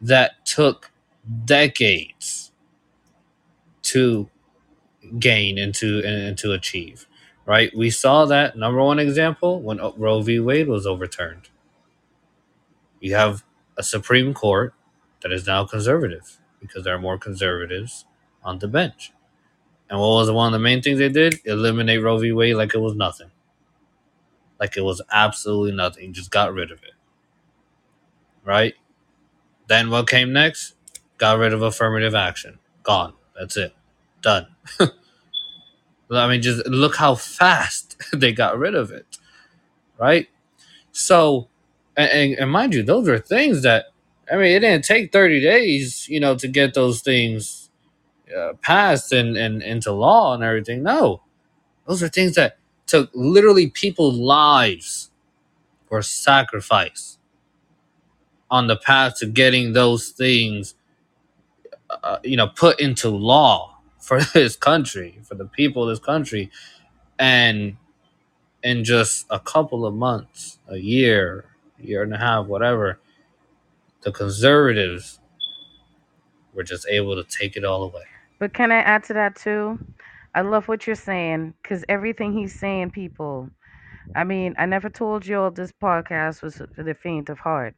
that 0.00 0.44
took 0.46 0.90
decades 1.44 2.52
to 3.82 4.30
gain 5.18 5.58
and 5.58 5.74
to 5.76 6.02
and 6.04 6.38
to 6.38 6.52
achieve 6.52 7.06
right? 7.46 7.76
We 7.76 7.90
saw 7.90 8.26
that 8.26 8.56
number 8.58 8.82
one 8.82 8.98
example 9.00 9.62
when 9.62 9.78
roe 9.96 10.22
v. 10.22 10.40
Wade 10.40 10.68
was 10.68 10.86
overturned. 10.86 11.50
You 13.00 13.16
have 13.16 13.44
a 13.78 13.84
supreme 13.84 14.34
court 14.34 14.74
that 15.22 15.32
is 15.32 15.46
now 15.46 15.66
conservative 15.66 16.40
because 16.60 16.84
there 16.84 16.96
are 16.96 17.00
more 17.00 17.18
conservatives 17.18 18.06
on 18.44 18.60
the 18.60 18.68
bench 18.68 19.13
and 19.90 20.00
what 20.00 20.08
was 20.08 20.30
one 20.30 20.46
of 20.46 20.52
the 20.52 20.64
main 20.64 20.82
things 20.82 20.98
they 20.98 21.08
did? 21.08 21.40
Eliminate 21.44 22.02
roe 22.02 22.18
v. 22.18 22.32
Wade 22.32 22.56
like 22.56 22.74
it 22.74 22.78
was 22.78 22.94
nothing. 22.94 23.30
Like 24.58 24.76
it 24.76 24.82
was 24.82 25.02
absolutely 25.12 25.72
nothing. 25.72 26.12
Just 26.12 26.30
got 26.30 26.52
rid 26.52 26.70
of 26.70 26.82
it. 26.82 26.92
Right? 28.44 28.74
Then 29.68 29.90
what 29.90 30.08
came 30.08 30.32
next? 30.32 30.74
Got 31.18 31.38
rid 31.38 31.52
of 31.52 31.62
affirmative 31.62 32.14
action. 32.14 32.58
Gone. 32.82 33.14
That's 33.38 33.56
it. 33.56 33.74
Done. 34.22 34.48
I 36.10 36.28
mean, 36.28 36.42
just 36.42 36.66
look 36.66 36.96
how 36.96 37.14
fast 37.14 37.96
they 38.12 38.32
got 38.32 38.58
rid 38.58 38.74
of 38.74 38.90
it, 38.90 39.18
right? 39.98 40.28
So, 40.92 41.48
and, 41.96 42.34
and, 42.34 42.50
mind 42.50 42.74
you, 42.74 42.82
those 42.82 43.08
are 43.08 43.18
things 43.18 43.62
that 43.62 43.86
I 44.30 44.36
mean, 44.36 44.52
it 44.52 44.60
didn't 44.60 44.84
take 44.84 45.12
thirty 45.12 45.40
days, 45.40 46.08
you 46.08 46.20
know, 46.20 46.36
to 46.36 46.48
get 46.48 46.74
those 46.74 47.02
things 47.02 47.63
uh, 48.36 48.54
passed 48.62 49.12
and, 49.12 49.36
and 49.36 49.62
into 49.62 49.92
law 49.92 50.34
and 50.34 50.44
everything. 50.44 50.82
No, 50.82 51.22
those 51.86 52.02
are 52.02 52.08
things 52.08 52.34
that 52.36 52.58
took 52.86 53.10
literally 53.14 53.68
people's 53.68 54.16
lives 54.16 55.10
were 55.90 56.02
sacrifice 56.02 57.18
on 58.50 58.68
the 58.68 58.76
path 58.76 59.18
to 59.18 59.26
getting 59.26 59.72
those 59.74 60.10
things, 60.10 60.74
uh, 61.90 62.18
you 62.24 62.36
know, 62.36 62.48
put 62.48 62.80
into 62.80 63.10
law 63.10 63.78
for 64.00 64.20
this 64.34 64.56
country, 64.56 65.20
for 65.24 65.34
the 65.36 65.46
people 65.46 65.84
of 65.84 65.90
this 65.90 66.04
country, 66.04 66.50
and 67.18 67.76
in 68.62 68.84
just 68.84 69.26
a 69.30 69.40
couple 69.40 69.86
of 69.86 69.94
months, 69.94 70.58
a 70.68 70.78
year, 70.78 71.46
year 71.78 72.02
and 72.02 72.14
a 72.14 72.18
half, 72.18 72.46
whatever, 72.46 73.00
the 74.02 74.12
conservatives 74.12 75.20
were 76.54 76.64
just 76.64 76.86
able 76.88 77.16
to 77.16 77.24
take 77.24 77.56
it 77.56 77.64
all 77.64 77.84
away. 77.84 78.04
But 78.38 78.52
can 78.54 78.72
I 78.72 78.78
add 78.78 79.04
to 79.04 79.14
that 79.14 79.36
too? 79.36 79.80
I 80.34 80.42
love 80.42 80.68
what 80.68 80.86
you're 80.86 80.96
saying 80.96 81.54
because 81.62 81.84
everything 81.88 82.32
he's 82.32 82.54
saying, 82.58 82.90
people, 82.90 83.50
I 84.14 84.24
mean, 84.24 84.54
I 84.58 84.66
never 84.66 84.88
told 84.90 85.26
you 85.26 85.38
all 85.40 85.50
this 85.50 85.72
podcast 85.72 86.42
was 86.42 86.60
for 86.74 86.82
the 86.82 86.94
faint 86.94 87.28
of 87.30 87.40
heart. 87.40 87.74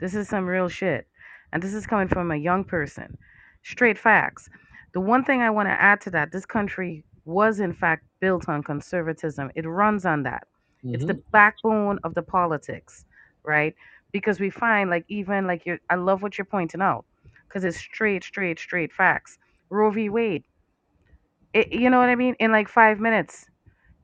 This 0.00 0.14
is 0.14 0.28
some 0.28 0.46
real 0.46 0.68
shit. 0.68 1.06
And 1.52 1.62
this 1.62 1.74
is 1.74 1.86
coming 1.86 2.08
from 2.08 2.30
a 2.30 2.36
young 2.36 2.64
person. 2.64 3.14
Straight 3.62 3.98
facts. 3.98 4.48
The 4.92 5.00
one 5.00 5.24
thing 5.24 5.42
I 5.42 5.50
want 5.50 5.68
to 5.68 5.80
add 5.80 6.00
to 6.02 6.10
that, 6.10 6.32
this 6.32 6.46
country 6.46 7.04
was 7.24 7.60
in 7.60 7.72
fact 7.72 8.04
built 8.20 8.48
on 8.48 8.62
conservatism. 8.62 9.50
It 9.54 9.66
runs 9.66 10.04
on 10.06 10.22
that. 10.24 10.46
It's 10.92 11.04
Mm-hmm. 11.04 11.06
the 11.06 11.20
backbone 11.32 11.98
of 12.04 12.14
the 12.14 12.22
politics, 12.22 13.04
right? 13.44 13.74
Because 14.12 14.40
we 14.40 14.50
find 14.50 14.90
like 14.90 15.04
even 15.08 15.46
like 15.46 15.66
you 15.66 15.78
I 15.90 15.96
love 15.96 16.22
what 16.22 16.38
you're 16.38 16.44
pointing 16.44 16.80
out 16.82 17.04
because 17.48 17.64
it's 17.64 17.78
straight, 17.78 18.24
straight, 18.24 18.58
straight 18.58 18.92
facts. 18.92 19.38
Roe 19.70 19.90
v. 19.90 20.08
Wade. 20.10 20.44
It, 21.52 21.72
you 21.72 21.90
know 21.90 21.98
what 22.00 22.08
I 22.10 22.16
mean? 22.16 22.36
In 22.40 22.52
like 22.52 22.68
five 22.68 23.00
minutes, 23.00 23.46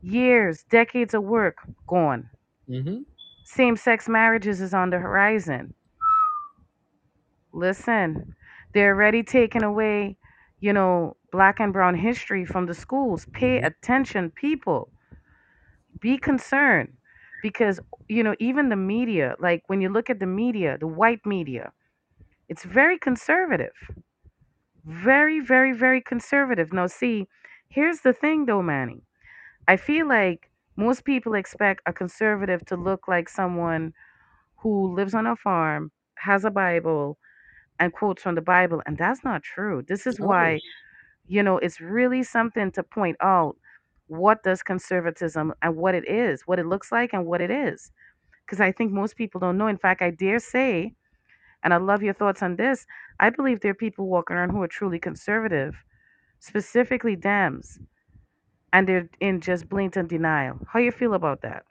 years, 0.02 0.64
decades 0.70 1.14
of 1.14 1.22
work 1.24 1.58
gone 1.86 2.28
Mm-hmm. 2.68 3.02
same 3.44 3.76
sex 3.76 4.08
marriages 4.08 4.60
is 4.60 4.74
on 4.74 4.90
the 4.90 4.98
horizon. 4.98 5.74
Listen, 7.52 8.34
they're 8.74 8.94
already 8.94 9.22
taking 9.22 9.62
away, 9.62 10.16
you 10.60 10.72
know, 10.72 11.16
black 11.32 11.60
and 11.60 11.72
brown 11.72 11.94
history 11.94 12.44
from 12.44 12.66
the 12.66 12.74
schools. 12.74 13.26
Pay 13.32 13.58
Mm-hmm. 13.58 13.60
attention, 13.60 14.30
people. 14.30 14.90
Be 16.00 16.18
concerned 16.18 16.94
because 17.42 17.80
you 18.08 18.22
know 18.22 18.34
even 18.38 18.68
the 18.68 18.76
media 18.76 19.36
like 19.40 19.62
when 19.68 19.80
you 19.80 19.88
look 19.90 20.10
at 20.10 20.18
the 20.20 20.26
media 20.26 20.78
the 20.78 20.86
white 20.86 21.24
media 21.26 21.72
it's 22.48 22.64
very 22.64 22.98
conservative 22.98 23.72
very 24.84 25.40
very 25.40 25.72
very 25.72 26.00
conservative. 26.00 26.72
Now 26.72 26.86
see 26.86 27.26
here's 27.68 28.00
the 28.00 28.12
thing 28.12 28.46
though 28.46 28.62
manny. 28.62 29.02
I 29.68 29.76
feel 29.76 30.08
like 30.08 30.50
most 30.76 31.04
people 31.04 31.34
expect 31.34 31.82
a 31.86 31.92
conservative 31.92 32.64
to 32.66 32.76
look 32.76 33.08
like 33.08 33.28
someone 33.28 33.94
who 34.58 34.94
lives 34.94 35.14
on 35.14 35.26
a 35.26 35.36
farm 35.36 35.92
has 36.16 36.44
a 36.44 36.50
bible 36.50 37.18
and 37.80 37.92
quotes 37.92 38.22
from 38.22 38.34
the 38.36 38.42
bible 38.42 38.82
and 38.86 38.98
that's 38.98 39.24
not 39.24 39.42
true. 39.42 39.82
This 39.82 40.06
is 40.06 40.20
why 40.20 40.62
you 41.26 41.42
know 41.42 41.58
it's 41.58 41.80
really 41.80 42.22
something 42.22 42.70
to 42.72 42.82
point 42.82 43.16
out 43.20 43.56
what 44.08 44.42
does 44.42 44.62
conservatism 44.62 45.54
and 45.62 45.76
what 45.76 45.94
it 45.94 46.06
is 46.08 46.42
what 46.46 46.58
it 46.58 46.66
looks 46.66 46.92
like 46.92 47.12
and 47.12 47.26
what 47.26 47.40
it 47.40 47.50
is 47.50 47.92
because 48.44 48.60
I 48.60 48.72
think 48.72 48.92
most 48.92 49.16
people 49.16 49.40
don't 49.40 49.58
know. 49.58 49.68
In 49.68 49.78
fact, 49.78 50.02
I 50.02 50.10
dare 50.10 50.38
say, 50.40 50.94
and 51.64 51.74
I 51.74 51.78
love 51.78 52.02
your 52.02 52.14
thoughts 52.14 52.42
on 52.42 52.56
this, 52.56 52.86
I 53.20 53.30
believe 53.30 53.60
there 53.60 53.72
are 53.72 53.74
people 53.74 54.08
walking 54.08 54.36
around 54.36 54.50
who 54.50 54.62
are 54.62 54.68
truly 54.68 55.00
conservative, 55.00 55.76
specifically 56.40 57.16
Dems, 57.16 57.78
and 58.72 58.88
they're 58.88 59.08
in 59.20 59.40
just 59.40 59.68
blatant 59.68 60.08
denial. 60.08 60.58
How 60.68 60.80
you 60.80 60.92
feel 60.92 61.14
about 61.14 61.42
that? 61.42 61.64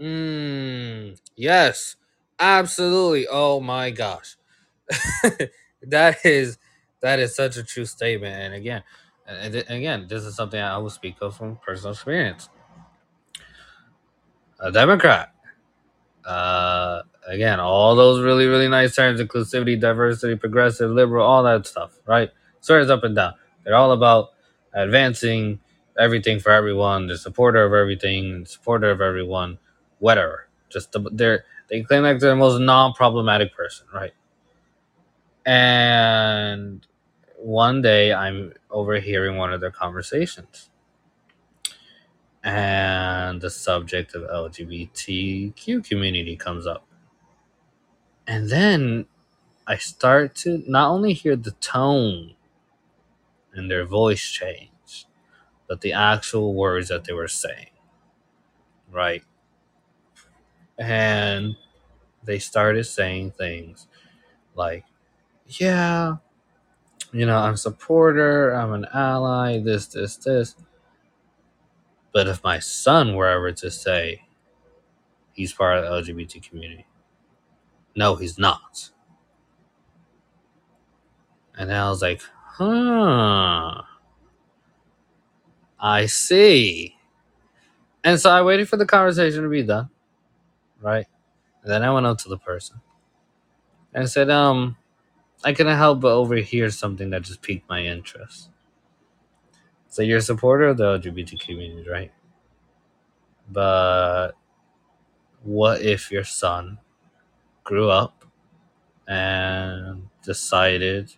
Mm, 0.00 1.20
yes, 1.36 1.96
absolutely. 2.38 3.26
Oh 3.30 3.60
my 3.60 3.90
gosh, 3.90 4.36
that 5.82 6.24
is 6.24 6.58
that 7.02 7.18
is 7.18 7.34
such 7.36 7.56
a 7.56 7.64
true 7.64 7.84
statement. 7.86 8.34
And 8.34 8.54
again, 8.54 8.82
and 9.26 9.54
again, 9.68 10.06
this 10.08 10.24
is 10.24 10.36
something 10.36 10.60
I 10.60 10.78
will 10.78 10.90
speak 10.90 11.16
of 11.20 11.36
from 11.36 11.56
personal 11.58 11.92
experience. 11.92 12.48
A 14.60 14.72
Democrat, 14.72 15.34
uh, 16.26 17.02
again, 17.26 17.60
all 17.60 17.96
those 17.96 18.22
really 18.22 18.46
really 18.46 18.68
nice 18.68 18.94
terms: 18.96 19.20
inclusivity, 19.20 19.80
diversity, 19.80 20.36
progressive, 20.36 20.90
liberal, 20.90 21.26
all 21.26 21.42
that 21.44 21.66
stuff. 21.66 21.98
Right? 22.06 22.30
Swears 22.60 22.90
up 22.90 23.04
and 23.04 23.16
down. 23.16 23.34
They're 23.64 23.76
all 23.76 23.92
about 23.92 24.30
advancing 24.74 25.60
everything 25.98 26.40
for 26.40 26.52
everyone. 26.52 27.06
They're 27.06 27.16
supporter 27.16 27.64
of 27.64 27.72
everything, 27.72 28.44
supporter 28.46 28.90
of 28.90 29.00
everyone, 29.00 29.58
whatever. 29.98 30.48
Just 30.70 30.92
the, 30.92 31.08
they're 31.12 31.44
they 31.68 31.82
claim 31.82 32.02
like 32.02 32.18
they're 32.18 32.30
the 32.30 32.36
most 32.36 32.58
non-problematic 32.60 33.54
person, 33.54 33.86
right? 33.94 34.12
And 35.46 36.86
one 37.38 37.82
day 37.82 38.12
I'm 38.12 38.54
overhearing 38.70 39.36
one 39.36 39.52
of 39.52 39.60
their 39.60 39.70
conversations, 39.70 40.69
and 42.44 43.40
the 43.40 43.50
subject 43.50 44.14
of 44.14 44.22
LGBTQ 44.24 45.84
community 45.88 46.36
comes 46.36 46.66
up, 46.66 46.86
and 48.26 48.50
then 48.50 49.06
I 49.66 49.76
start 49.78 50.34
to 50.36 50.62
not 50.68 50.90
only 50.90 51.14
hear 51.14 51.36
the 51.36 51.52
tone 51.52 52.34
in 53.54 53.68
their 53.68 53.84
voice 53.84 54.22
change, 54.30 55.06
but 55.68 55.80
the 55.82 55.92
actual 55.94 56.54
words 56.54 56.88
that 56.88 57.04
they 57.04 57.12
were 57.14 57.28
saying, 57.28 57.70
right? 58.90 59.24
And 60.78 61.56
they 62.24 62.38
started 62.38 62.84
saying 62.84 63.32
things 63.32 63.86
like, 64.54 64.84
"Yeah, 65.46 66.16
you 67.12 67.26
know, 67.26 67.38
I'm 67.38 67.54
a 67.54 67.58
supporter, 67.58 68.52
I'm 68.52 68.72
an 68.72 68.86
ally, 68.94 69.60
this, 69.60 69.88
this, 69.88 70.16
this." 70.18 70.56
But 72.12 72.28
if 72.28 72.42
my 72.42 72.58
son 72.58 73.14
were 73.14 73.28
ever 73.28 73.52
to 73.52 73.70
say 73.70 74.22
he's 75.32 75.52
part 75.52 75.78
of 75.78 76.06
the 76.06 76.12
LGBT 76.14 76.48
community, 76.48 76.86
no, 77.96 78.16
he's 78.16 78.38
not. 78.38 78.90
And 81.56 81.72
I 81.72 81.88
was 81.90 82.02
like, 82.02 82.22
huh, 82.44 83.82
I 85.78 86.06
see. 86.06 86.96
And 88.04 88.18
so 88.18 88.30
I 88.30 88.42
waited 88.42 88.68
for 88.68 88.76
the 88.76 88.86
conversation 88.86 89.42
to 89.42 89.48
be 89.48 89.62
done, 89.62 89.90
right? 90.80 91.06
And 91.62 91.72
then 91.72 91.82
I 91.82 91.92
went 91.92 92.06
up 92.06 92.18
to 92.18 92.28
the 92.28 92.38
person 92.38 92.80
and 93.94 94.08
said, 94.08 94.30
um, 94.30 94.76
I 95.44 95.52
couldn't 95.52 95.76
help 95.76 96.00
but 96.00 96.12
overhear 96.12 96.70
something 96.70 97.10
that 97.10 97.22
just 97.22 97.42
piqued 97.42 97.68
my 97.68 97.82
interest. 97.82 98.50
So 99.90 100.02
you're 100.02 100.18
a 100.18 100.22
supporter 100.22 100.68
of 100.68 100.78
the 100.78 100.98
LGBT 100.98 101.40
community, 101.40 101.88
right? 101.90 102.12
But 103.50 104.32
what 105.42 105.82
if 105.82 106.10
your 106.12 106.24
son 106.24 106.78
grew 107.64 107.90
up 107.90 108.24
and 109.08 110.08
decided, 110.24 111.14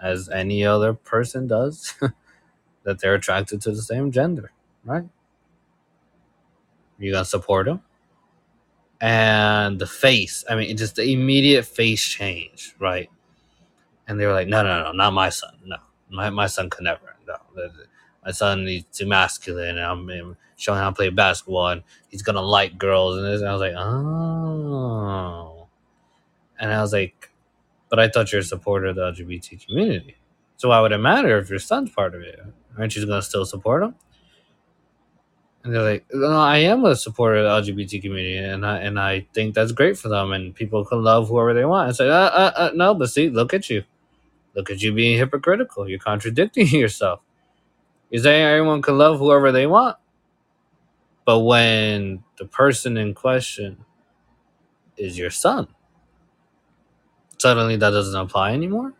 as 0.00 0.28
any 0.28 0.64
other 0.64 0.94
person 0.94 1.46
does, 1.48 1.94
that 2.84 3.00
they're 3.00 3.14
attracted 3.14 3.60
to 3.62 3.72
the 3.72 3.82
same 3.82 4.12
gender, 4.12 4.52
right? 4.84 5.04
You 6.98 7.12
gonna 7.12 7.24
support 7.24 7.68
him? 7.68 7.82
And 9.00 9.78
the 9.78 9.86
face, 9.86 10.44
I 10.48 10.56
mean, 10.56 10.76
just 10.76 10.96
the 10.96 11.12
immediate 11.12 11.64
face 11.64 12.04
change, 12.04 12.74
right? 12.78 13.10
And 14.06 14.20
they 14.20 14.26
were 14.26 14.32
like, 14.32 14.48
no, 14.48 14.62
no, 14.62 14.84
no, 14.84 14.92
not 14.92 15.12
my 15.12 15.30
son. 15.30 15.54
No, 15.64 15.76
my, 16.10 16.30
my 16.30 16.46
son 16.46 16.70
could 16.70 16.84
never. 16.84 17.16
No, 17.26 17.36
my 18.24 18.30
son 18.32 18.64
needs 18.64 18.86
too 18.96 19.06
masculine. 19.06 19.78
And 19.78 19.80
I'm, 19.80 20.36
showing 20.56 20.78
how 20.78 20.90
to 20.90 20.96
play 20.96 21.10
basketball, 21.10 21.68
and 21.68 21.82
he's 22.08 22.22
gonna 22.22 22.42
like 22.42 22.78
girls. 22.78 23.16
And, 23.16 23.26
this, 23.26 23.40
and 23.40 23.48
I 23.48 23.52
was 23.52 23.60
like, 23.60 23.74
oh. 23.76 25.66
And 26.58 26.72
I 26.72 26.80
was 26.80 26.92
like, 26.92 27.30
but 27.88 27.98
I 27.98 28.08
thought 28.08 28.32
you're 28.32 28.40
a 28.40 28.44
supporter 28.44 28.86
of 28.86 28.96
the 28.96 29.02
LGBT 29.02 29.66
community. 29.66 30.16
So 30.56 30.68
why 30.68 30.80
would 30.80 30.92
it 30.92 30.98
matter 30.98 31.38
if 31.38 31.50
your 31.50 31.58
son's 31.58 31.90
part 31.90 32.14
of 32.14 32.22
it? 32.22 32.40
Aren't 32.78 32.96
you 32.96 33.06
gonna 33.06 33.22
still 33.22 33.44
support 33.44 33.82
him? 33.82 33.94
And 35.62 35.74
they're 35.74 35.82
like, 35.82 36.04
no, 36.12 36.38
I 36.38 36.58
am 36.58 36.84
a 36.84 36.94
supporter 36.94 37.36
of 37.36 37.64
the 37.64 37.72
LGBT 37.72 38.02
community, 38.02 38.36
and 38.36 38.66
I 38.66 38.78
and 38.78 39.00
I 39.00 39.26
think 39.32 39.54
that's 39.54 39.72
great 39.72 39.96
for 39.98 40.08
them, 40.08 40.32
and 40.32 40.54
people 40.54 40.84
can 40.84 41.02
love 41.02 41.28
whoever 41.28 41.54
they 41.54 41.64
want. 41.64 41.88
I 41.88 41.92
say, 41.92 42.08
uh, 42.08 42.12
uh, 42.12 42.52
uh, 42.56 42.70
no, 42.74 42.94
but 42.94 43.10
see, 43.10 43.30
look 43.30 43.54
at 43.54 43.70
you, 43.70 43.84
look 44.54 44.70
at 44.70 44.82
you 44.82 44.92
being 44.92 45.16
hypocritical. 45.18 45.88
You're 45.88 45.98
contradicting 45.98 46.66
yourself. 46.84 47.20
You're 48.22 48.32
everyone 48.32 48.80
can 48.80 48.96
love 48.96 49.18
whoever 49.18 49.50
they 49.50 49.66
want, 49.66 49.96
but 51.24 51.40
when 51.40 52.22
the 52.38 52.44
person 52.44 52.96
in 52.96 53.12
question 53.12 53.84
is 54.96 55.18
your 55.18 55.30
son, 55.30 55.66
suddenly 57.38 57.74
that 57.74 57.90
doesn't 57.90 58.20
apply 58.20 58.52
anymore. 58.52 58.92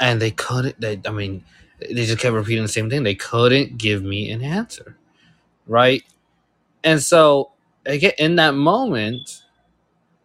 And 0.00 0.20
they 0.20 0.30
couldn't. 0.30 0.80
They, 0.80 0.98
I 1.06 1.10
mean, 1.10 1.44
they 1.78 2.06
just 2.06 2.20
kept 2.20 2.34
repeating 2.34 2.62
the 2.62 2.68
same 2.68 2.88
thing. 2.88 3.02
They 3.02 3.14
couldn't 3.14 3.76
give 3.76 4.02
me 4.02 4.30
an 4.30 4.42
answer, 4.42 4.96
right? 5.66 6.02
And 6.82 7.02
so, 7.02 7.52
again, 7.84 8.12
in 8.18 8.36
that 8.36 8.54
moment, 8.54 9.42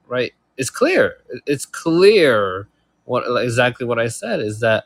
right, 0.08 0.34
it's 0.56 0.70
clear. 0.70 1.18
It's 1.46 1.66
clear 1.66 2.70
what 3.04 3.24
exactly 3.44 3.86
what 3.86 4.00
I 4.00 4.08
said 4.08 4.40
is 4.40 4.62
that 4.62 4.86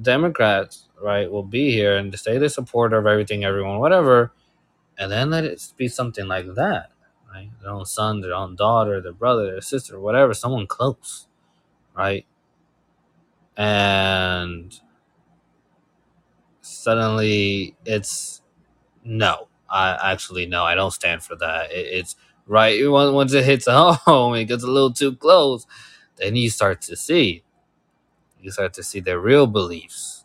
Democrats, 0.00 0.88
right, 1.02 1.30
will 1.30 1.42
be 1.44 1.72
here 1.72 1.96
and 1.96 2.16
say 2.18 2.38
they're 2.38 2.48
supporter 2.50 2.98
of 2.98 3.06
everything, 3.06 3.44
everyone, 3.44 3.78
whatever, 3.80 4.32
and 4.98 5.12
then 5.12 5.30
let 5.30 5.44
it 5.44 5.74
be 5.76 5.88
something 5.88 6.28
like 6.28 6.54
that, 6.56 6.92
right? 7.32 7.50
Their 7.62 7.72
own 7.72 7.86
son, 7.86 8.20
their 8.20 8.34
own 8.34 8.56
daughter, 8.56 9.00
their 9.00 9.12
brother, 9.12 9.46
their 9.52 9.60
sister, 9.62 10.00
whatever, 10.00 10.34
someone 10.34 10.66
close, 10.66 11.28
right? 11.96 12.26
And 13.56 14.78
suddenly 16.62 17.76
it's 17.84 18.42
no. 19.04 19.48
I 19.70 20.12
actually 20.12 20.46
no, 20.46 20.64
I 20.64 20.74
don't 20.74 20.92
stand 20.92 21.22
for 21.22 21.36
that. 21.36 21.72
It, 21.72 21.86
it's 21.92 22.16
right 22.46 22.78
once 22.90 23.32
it 23.34 23.44
hits 23.44 23.66
home, 23.70 24.34
it 24.34 24.46
gets 24.46 24.64
a 24.64 24.68
little 24.70 24.92
too 24.92 25.16
close. 25.16 25.66
Then 26.16 26.36
you 26.36 26.50
start 26.50 26.82
to 26.82 26.96
see, 26.96 27.44
you 28.40 28.50
start 28.52 28.74
to 28.74 28.82
see 28.82 29.00
their 29.00 29.20
real 29.20 29.46
beliefs, 29.46 30.19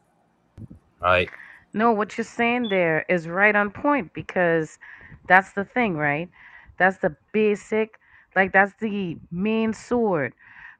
right? 1.01 1.29
No, 1.73 1.93
what 1.93 2.17
you're 2.17 2.25
saying 2.25 2.69
there 2.69 3.05
is 3.09 3.29
right 3.29 3.55
on 3.55 3.71
point 3.71 4.13
because 4.13 4.79
that's 5.29 5.53
the 5.53 5.65
thing, 5.65 5.97
right? 5.97 6.29
That's 6.79 6.99
the 6.99 7.15
basic, 7.33 7.99
like 8.35 8.53
that's 8.53 8.73
the 8.81 9.17
main 9.31 9.73
sword 9.73 10.33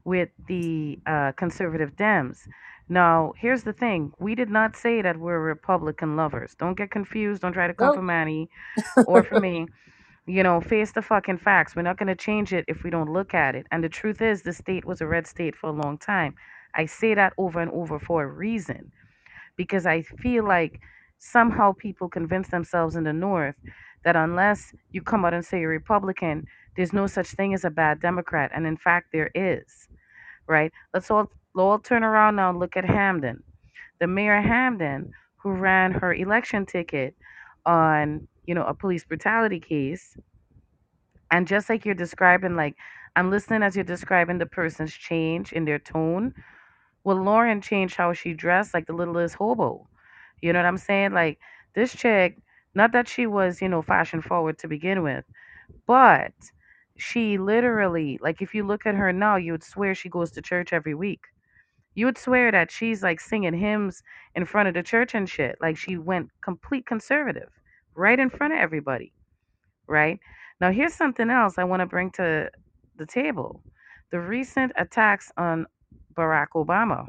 with 0.06 0.30
the 0.48 1.00
uh, 1.08 1.34
conservative 1.34 1.96
Dems. 1.96 2.48
Now, 2.90 3.34
here's 3.38 3.64
the 3.64 3.74
thing: 3.74 4.14
we 4.20 4.36
did 4.36 4.52
not 4.52 4.76
say 4.78 5.02
that 5.02 5.18
we're 5.20 5.40
Republican 5.40 6.18
lovers. 6.18 6.56
Don't 6.60 6.78
get 6.78 6.92
confused. 6.92 7.44
Don't 7.44 7.54
try 7.54 7.68
to 7.68 7.76
come 7.76 7.92
for 7.94 8.02
No, 8.02 8.04
Manny 8.04 8.50
or 9.06 9.24
for 9.24 9.38
me. 9.38 9.68
You 10.28 10.44
know, 10.44 10.62
face 10.62 10.94
the 10.94 11.02
fucking 11.04 11.40
facts. 11.40 11.76
We're 11.76 11.84
not 11.84 11.98
going 12.00 12.08
to 12.08 12.16
change 12.16 12.54
it 12.54 12.66
if 12.68 12.84
we 12.84 12.92
don't 12.92 13.12
look 13.14 13.34
at 13.36 13.56
it. 13.56 13.68
And 13.72 13.84
the 13.84 13.90
truth 13.90 14.22
is, 14.22 14.44
the 14.44 14.54
state 14.54 14.86
was 14.86 15.02
a 15.02 15.08
red 15.08 15.28
state 15.28 15.56
for 15.56 15.70
a 15.70 15.74
long 15.74 15.98
time. 16.00 16.36
I 16.76 16.86
say 16.88 17.16
that 17.16 17.34
over 17.38 17.60
and 17.62 17.72
over 17.72 18.00
for 18.00 18.24
a 18.24 18.28
reason 18.28 18.92
because 19.58 19.86
I 19.86 20.02
feel 20.04 20.46
like 20.48 20.80
somehow 21.20 21.74
people 21.74 22.10
convince 22.10 22.50
themselves 22.50 22.96
in 22.96 23.04
the 23.04 23.14
North 23.14 23.56
that 24.04 24.16
unless 24.16 24.74
you 24.92 25.02
come 25.02 25.26
out 25.26 25.34
and 25.34 25.46
say 25.46 25.60
you're 25.60 25.70
Republican, 25.70 26.46
there's 26.76 26.94
no 26.94 27.08
such 27.08 27.28
thing 27.28 27.54
as 27.54 27.66
a 27.66 27.70
bad 27.70 28.02
Democrat. 28.02 28.52
And 28.54 28.68
in 28.68 28.78
fact, 28.78 29.08
there 29.12 29.32
is, 29.34 29.88
right? 30.48 30.72
Let's 30.94 31.10
all, 31.10 31.32
all 31.58 31.80
turn 31.80 32.04
around 32.04 32.36
now 32.36 32.50
and 32.50 32.60
look 32.60 32.78
at 32.78 32.86
Hamden. 32.86 33.44
The 34.00 34.08
mayor 34.08 34.42
Hamden, 34.42 35.12
who 35.38 35.52
ran 35.52 35.92
her 35.94 36.14
election 36.14 36.66
ticket 36.66 37.16
on, 37.66 38.28
you 38.46 38.54
know, 38.54 38.66
a 38.66 38.74
police 38.74 39.06
brutality 39.06 39.60
case, 39.60 40.18
and 41.32 41.48
just 41.48 41.70
like 41.70 41.86
you're 41.86 41.96
describing, 41.96 42.56
like, 42.56 42.76
I'm 43.16 43.32
listening 43.32 43.64
as 43.64 43.76
you're 43.76 43.86
describing 43.86 44.38
the 44.38 44.46
person's 44.46 44.94
change 44.94 45.54
in 45.54 45.66
their 45.66 45.80
tone. 45.80 46.34
Well, 47.06 47.16
Lauren 47.24 47.62
changed 47.62 47.96
how 47.96 48.12
she 48.14 48.34
dressed, 48.34 48.74
like 48.74 48.86
the 48.88 48.94
littlest 48.94 49.36
hobo. 49.36 49.88
You 50.42 50.52
know 50.54 50.60
what 50.60 50.66
I'm 50.66 50.78
saying? 50.78 51.14
Like, 51.14 51.40
this 51.74 51.96
chick, 51.96 52.38
not 52.76 52.92
that 52.92 53.08
she 53.08 53.28
was, 53.28 53.62
you 53.62 53.70
know, 53.70 53.82
fashion 53.82 54.22
forward 54.22 54.58
to 54.60 54.68
begin 54.68 55.04
with, 55.04 55.26
but 55.88 56.34
she 56.98 57.38
literally, 57.38 58.20
like, 58.22 58.42
if 58.42 58.54
you 58.56 58.64
look 58.66 58.86
at 58.86 58.96
her 58.96 59.14
now, 59.14 59.38
you 59.38 59.54
would 59.54 59.64
swear 59.64 59.96
she 59.96 60.10
goes 60.10 60.32
to 60.34 60.42
church 60.42 60.74
every 60.74 60.96
week. 60.96 61.22
You 61.96 62.06
would 62.08 62.18
swear 62.20 62.52
that 62.52 62.72
she's 62.72 63.04
like 63.04 63.20
singing 63.22 63.56
hymns 63.56 64.04
in 64.36 64.46
front 64.46 64.68
of 64.70 64.76
the 64.76 64.84
church 64.84 65.16
and 65.16 65.30
shit. 65.30 65.58
Like, 65.62 65.78
she 65.78 65.98
went 65.98 66.32
complete 66.42 66.86
conservative 66.88 67.52
right 67.96 68.20
in 68.20 68.30
front 68.30 68.54
of 68.54 68.60
everybody 68.60 69.14
right? 69.88 70.20
Now, 70.62 70.72
here's 70.72 70.94
something 70.94 71.30
else 71.30 71.58
I 71.58 71.64
want 71.64 71.82
to 71.82 71.86
bring 71.86 72.12
to 72.12 72.50
the 72.98 73.06
table 73.06 73.62
the 74.12 74.20
recent 74.20 74.72
attacks 74.78 75.32
on 75.38 75.66
Barack 76.16 76.50
Obama, 76.56 77.08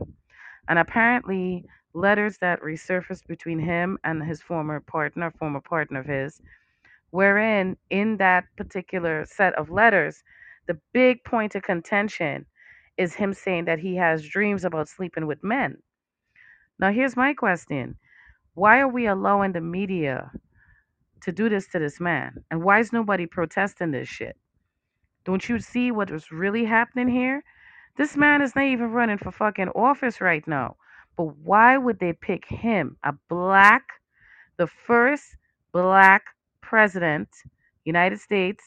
and 0.69 0.79
apparently 0.79 1.65
letters 1.95 2.39
that 2.39 2.61
resurfaced 2.61 3.27
between 3.27 3.59
him 3.59 3.99
and 4.05 4.23
his 4.23 4.43
former 4.43 4.81
partner, 4.81 5.31
former 5.31 5.61
partner 5.61 6.01
of 6.01 6.07
his, 6.07 6.43
wherein 7.11 7.77
in 7.91 8.17
that 8.19 8.45
particular 8.57 9.25
set 9.27 9.55
of 9.55 9.71
letters, 9.71 10.23
the 10.67 10.79
big 10.93 11.25
point 11.25 11.55
of 11.55 11.63
contention 11.63 12.45
is 12.97 13.15
him 13.15 13.33
saying 13.33 13.65
that 13.67 13.79
he 13.79 13.97
has 13.97 14.27
dreams 14.27 14.65
about 14.65 14.89
sleeping 14.89 15.27
with 15.27 15.43
men. 15.45 15.77
Now, 16.79 16.93
here's 16.93 17.17
my 17.17 17.35
question 17.35 17.97
why 18.55 18.81
are 18.81 18.89
we 18.89 19.07
allowing 19.07 19.53
the 19.53 19.61
media 19.61 20.31
to 21.23 21.33
do 21.33 21.49
this 21.49 21.69
to 21.69 21.79
this 21.79 22.01
man? 22.01 22.43
And 22.51 22.63
why 22.63 22.81
is 22.81 22.93
nobody 22.93 23.27
protesting 23.27 23.91
this 23.91 24.09
shit? 24.09 24.37
Don't 25.25 25.47
you 25.49 25.59
see 25.59 25.91
what 25.91 26.11
is 26.11 26.33
really 26.33 26.65
happening 26.65 27.09
here? 27.09 27.43
This 27.97 28.15
man 28.15 28.43
is 28.43 28.55
not 28.55 28.67
even 28.67 28.91
running 28.93 29.17
for 29.17 29.31
fucking 29.31 29.71
office 29.71 30.21
right 30.21 30.47
now. 30.47 30.77
But 31.17 31.35
why 31.39 31.79
would 31.79 31.99
they 31.99 32.13
pick 32.13 32.45
him, 32.47 32.97
a 33.03 33.15
black, 33.31 33.85
the 34.59 34.67
first 34.67 35.37
black 35.73 36.25
president, 36.61 37.29
United 37.87 38.21
States, 38.21 38.63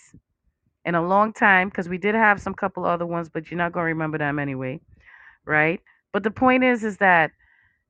in 0.84 0.95
a 0.95 1.07
long 1.07 1.32
time? 1.32 1.69
Because 1.69 1.88
we 1.88 1.99
did 1.99 2.15
have 2.15 2.41
some 2.41 2.55
couple 2.55 2.86
other 2.86 3.05
ones, 3.05 3.30
but 3.30 3.51
you're 3.51 3.57
not 3.59 3.71
gonna 3.71 3.86
remember 3.86 4.17
them 4.17 4.39
anyway, 4.39 4.80
right? 5.45 5.80
But 6.11 6.23
the 6.23 6.32
point 6.32 6.63
is, 6.63 6.84
is 6.84 6.97
that 6.97 7.30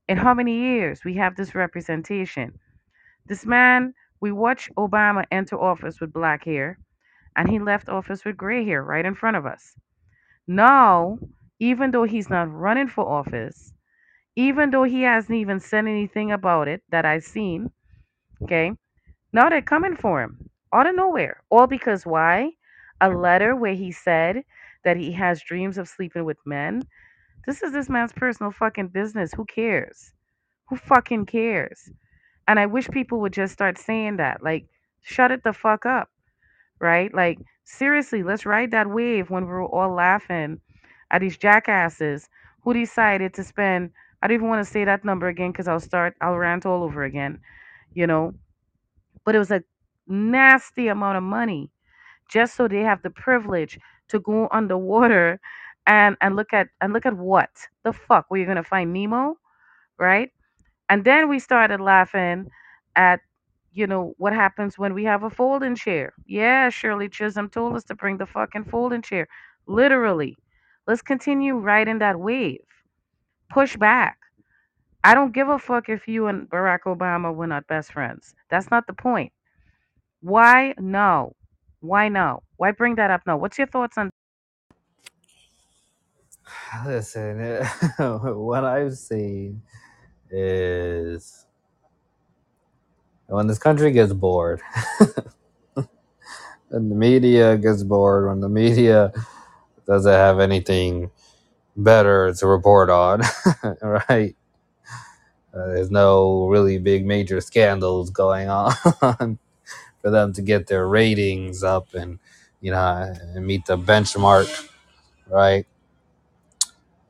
in 0.09 0.17
how 0.17 0.33
many 0.33 0.57
years 0.59 1.05
we 1.05 1.13
have 1.13 1.37
this 1.37 1.55
representation? 1.55 2.59
This 3.27 3.45
man, 3.45 3.93
we 4.19 4.33
watched 4.33 4.75
Obama 4.75 5.23
enter 5.31 5.57
office 5.57 6.01
with 6.01 6.11
black 6.11 6.43
hair, 6.43 6.77
and 7.37 7.49
he 7.49 7.59
left 7.59 7.87
office 7.87 8.25
with 8.25 8.35
gray 8.35 8.65
hair 8.65 8.83
right 8.83 9.05
in 9.05 9.15
front 9.15 9.37
of 9.37 9.45
us. 9.45 9.75
Now, 10.49 11.19
even 11.59 11.91
though 11.91 12.05
he's 12.05 12.27
not 12.27 12.51
running 12.51 12.87
for 12.87 13.07
office, 13.07 13.71
even 14.35 14.71
though 14.71 14.83
he 14.83 15.03
hasn't 15.03 15.37
even 15.37 15.59
said 15.59 15.85
anything 15.85 16.31
about 16.31 16.67
it 16.67 16.81
that 16.89 17.05
I've 17.05 17.23
seen, 17.23 17.69
okay, 18.41 18.71
now 19.31 19.49
they're 19.49 19.61
coming 19.61 19.95
for 19.95 20.23
him 20.23 20.49
out 20.73 20.87
of 20.87 20.95
nowhere. 20.95 21.43
All 21.51 21.67
because 21.67 22.03
why? 22.03 22.53
A 22.99 23.09
letter 23.11 23.55
where 23.55 23.75
he 23.75 23.91
said 23.91 24.43
that 24.83 24.97
he 24.97 25.11
has 25.11 25.43
dreams 25.43 25.77
of 25.77 25.87
sleeping 25.87 26.25
with 26.25 26.39
men. 26.47 26.81
This 27.45 27.61
is 27.61 27.71
this 27.71 27.87
man's 27.87 28.13
personal 28.13 28.51
fucking 28.51 28.87
business. 28.87 29.31
Who 29.33 29.45
cares? 29.45 30.13
Who 30.69 30.77
fucking 30.77 31.27
cares? 31.27 31.91
And 32.47 32.59
I 32.59 32.65
wish 32.65 32.89
people 32.89 33.19
would 33.21 33.33
just 33.33 33.53
start 33.53 33.77
saying 33.77 34.17
that. 34.17 34.41
Like, 34.41 34.65
shut 35.01 35.31
it 35.31 35.43
the 35.43 35.53
fuck 35.53 35.85
up, 35.85 36.09
right? 36.79 37.13
Like, 37.13 37.39
seriously, 37.63 38.23
let's 38.23 38.45
ride 38.45 38.71
that 38.71 38.89
wave 38.89 39.29
when 39.29 39.45
we're 39.45 39.65
all 39.65 39.93
laughing 39.93 40.59
at 41.11 41.21
these 41.21 41.37
jackasses 41.37 42.29
who 42.63 42.73
decided 42.73 43.33
to 43.35 43.43
spend, 43.43 43.91
I 44.21 44.27
don't 44.27 44.35
even 44.35 44.47
want 44.49 44.65
to 44.65 44.71
say 44.71 44.85
that 44.85 45.05
number 45.05 45.27
again 45.27 45.51
because 45.51 45.67
I'll 45.67 45.79
start, 45.79 46.15
I'll 46.21 46.37
rant 46.37 46.65
all 46.65 46.83
over 46.83 47.03
again, 47.03 47.39
you 47.93 48.07
know? 48.07 48.33
But 49.25 49.35
it 49.35 49.39
was 49.39 49.51
a 49.51 49.63
nasty 50.07 50.87
amount 50.87 51.17
of 51.17 51.23
money 51.23 51.71
just 52.29 52.55
so 52.55 52.67
they 52.67 52.81
have 52.81 53.01
the 53.03 53.09
privilege 53.09 53.79
to 54.09 54.19
go 54.19 54.47
underwater 54.51 55.39
and 55.87 56.17
and 56.21 56.35
look 56.35 56.53
at 56.53 56.69
and 56.81 56.93
look 56.93 57.05
at 57.05 57.15
what 57.17 57.49
the 57.83 57.93
fuck 57.93 58.29
were 58.29 58.37
you 58.37 58.45
gonna 58.45 58.63
find 58.63 58.93
Nemo, 58.93 59.37
right? 59.99 60.31
And 60.89 61.05
then 61.05 61.29
we 61.29 61.39
started 61.39 61.79
laughing 61.81 62.49
at, 62.95 63.21
you 63.71 63.87
know, 63.87 64.13
what 64.17 64.33
happens 64.33 64.77
when 64.77 64.93
we 64.93 65.03
have 65.05 65.23
a 65.23 65.29
folding 65.29 65.75
chair. 65.75 66.13
Yeah, 66.25 66.69
Shirley 66.69 67.09
Chisholm 67.09 67.49
told 67.49 67.75
us 67.75 67.83
to 67.85 67.95
bring 67.95 68.17
the 68.17 68.25
fucking 68.25 68.65
folding 68.65 69.01
chair. 69.01 69.27
Literally. 69.67 70.37
Let's 70.87 71.01
continue 71.03 71.55
riding 71.55 71.99
that 71.99 72.19
wave. 72.19 72.61
Push 73.49 73.77
back. 73.77 74.17
I 75.03 75.13
don't 75.13 75.33
give 75.33 75.49
a 75.49 75.59
fuck 75.59 75.89
if 75.89 76.07
you 76.07 76.27
and 76.27 76.49
Barack 76.49 76.81
Obama 76.85 77.33
were 77.33 77.47
not 77.47 77.67
best 77.67 77.93
friends. 77.93 78.35
That's 78.49 78.71
not 78.71 78.87
the 78.87 78.93
point. 78.93 79.31
Why 80.21 80.73
no? 80.79 81.35
Why 81.79 82.09
no? 82.09 82.43
Why 82.57 82.71
bring 82.71 82.95
that 82.95 83.11
up 83.11 83.21
now? 83.25 83.37
What's 83.37 83.57
your 83.57 83.67
thoughts 83.67 83.97
on 83.97 84.09
Listen, 86.85 87.63
what 87.99 88.65
I've 88.65 88.97
seen 88.97 89.61
is 90.29 91.45
when 93.29 93.47
this 93.47 93.59
country 93.59 93.91
gets 93.91 94.13
bored, 94.13 94.61
and 96.71 96.91
the 96.91 96.95
media 96.95 97.57
gets 97.57 97.83
bored, 97.83 98.27
when 98.29 98.41
the 98.41 98.49
media 98.49 99.13
doesn't 99.87 100.11
have 100.11 100.39
anything 100.39 101.11
better 101.77 102.33
to 102.33 102.47
report 102.47 102.89
on, 102.89 103.21
right? 103.81 104.35
Uh, 105.53 105.67
there's 105.67 105.91
no 105.91 106.47
really 106.47 106.77
big 106.79 107.05
major 107.05 107.41
scandals 107.41 108.09
going 108.11 108.49
on 108.49 108.73
for 110.01 110.11
them 110.11 110.33
to 110.33 110.41
get 110.41 110.67
their 110.67 110.87
ratings 110.87 111.63
up 111.63 111.93
and 111.93 112.19
you 112.61 112.71
know 112.71 113.13
and 113.35 113.45
meet 113.47 113.65
the 113.65 113.77
benchmark, 113.77 114.69
right? 115.29 115.65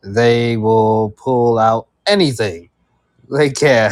They 0.03 0.57
will 0.57 1.11
pull 1.11 1.59
out 1.59 1.88
anything 2.07 2.70
they 3.32 3.51
can 3.51 3.91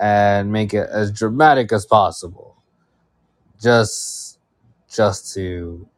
and 0.00 0.52
make 0.52 0.74
it 0.74 0.88
as 0.90 1.12
dramatic 1.12 1.72
as 1.72 1.86
possible, 1.86 2.56
just 3.60 4.38
just 4.90 5.34
to 5.34 5.88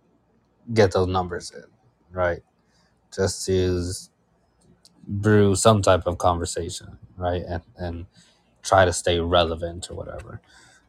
get 0.74 0.92
those 0.92 1.09
numbers 1.09 1.53
in, 1.53 1.64
right? 2.12 2.42
Just 3.14 3.46
to 3.46 3.92
brew 5.07 5.55
some 5.55 5.82
type 5.82 6.07
of 6.07 6.18
conversation, 6.18 6.98
right? 7.16 7.42
And 7.48 7.62
and 7.76 8.07
try 8.62 8.84
to 8.84 8.92
stay 8.92 9.20
relevant 9.20 9.90
or 9.90 9.94
whatever. 9.96 10.40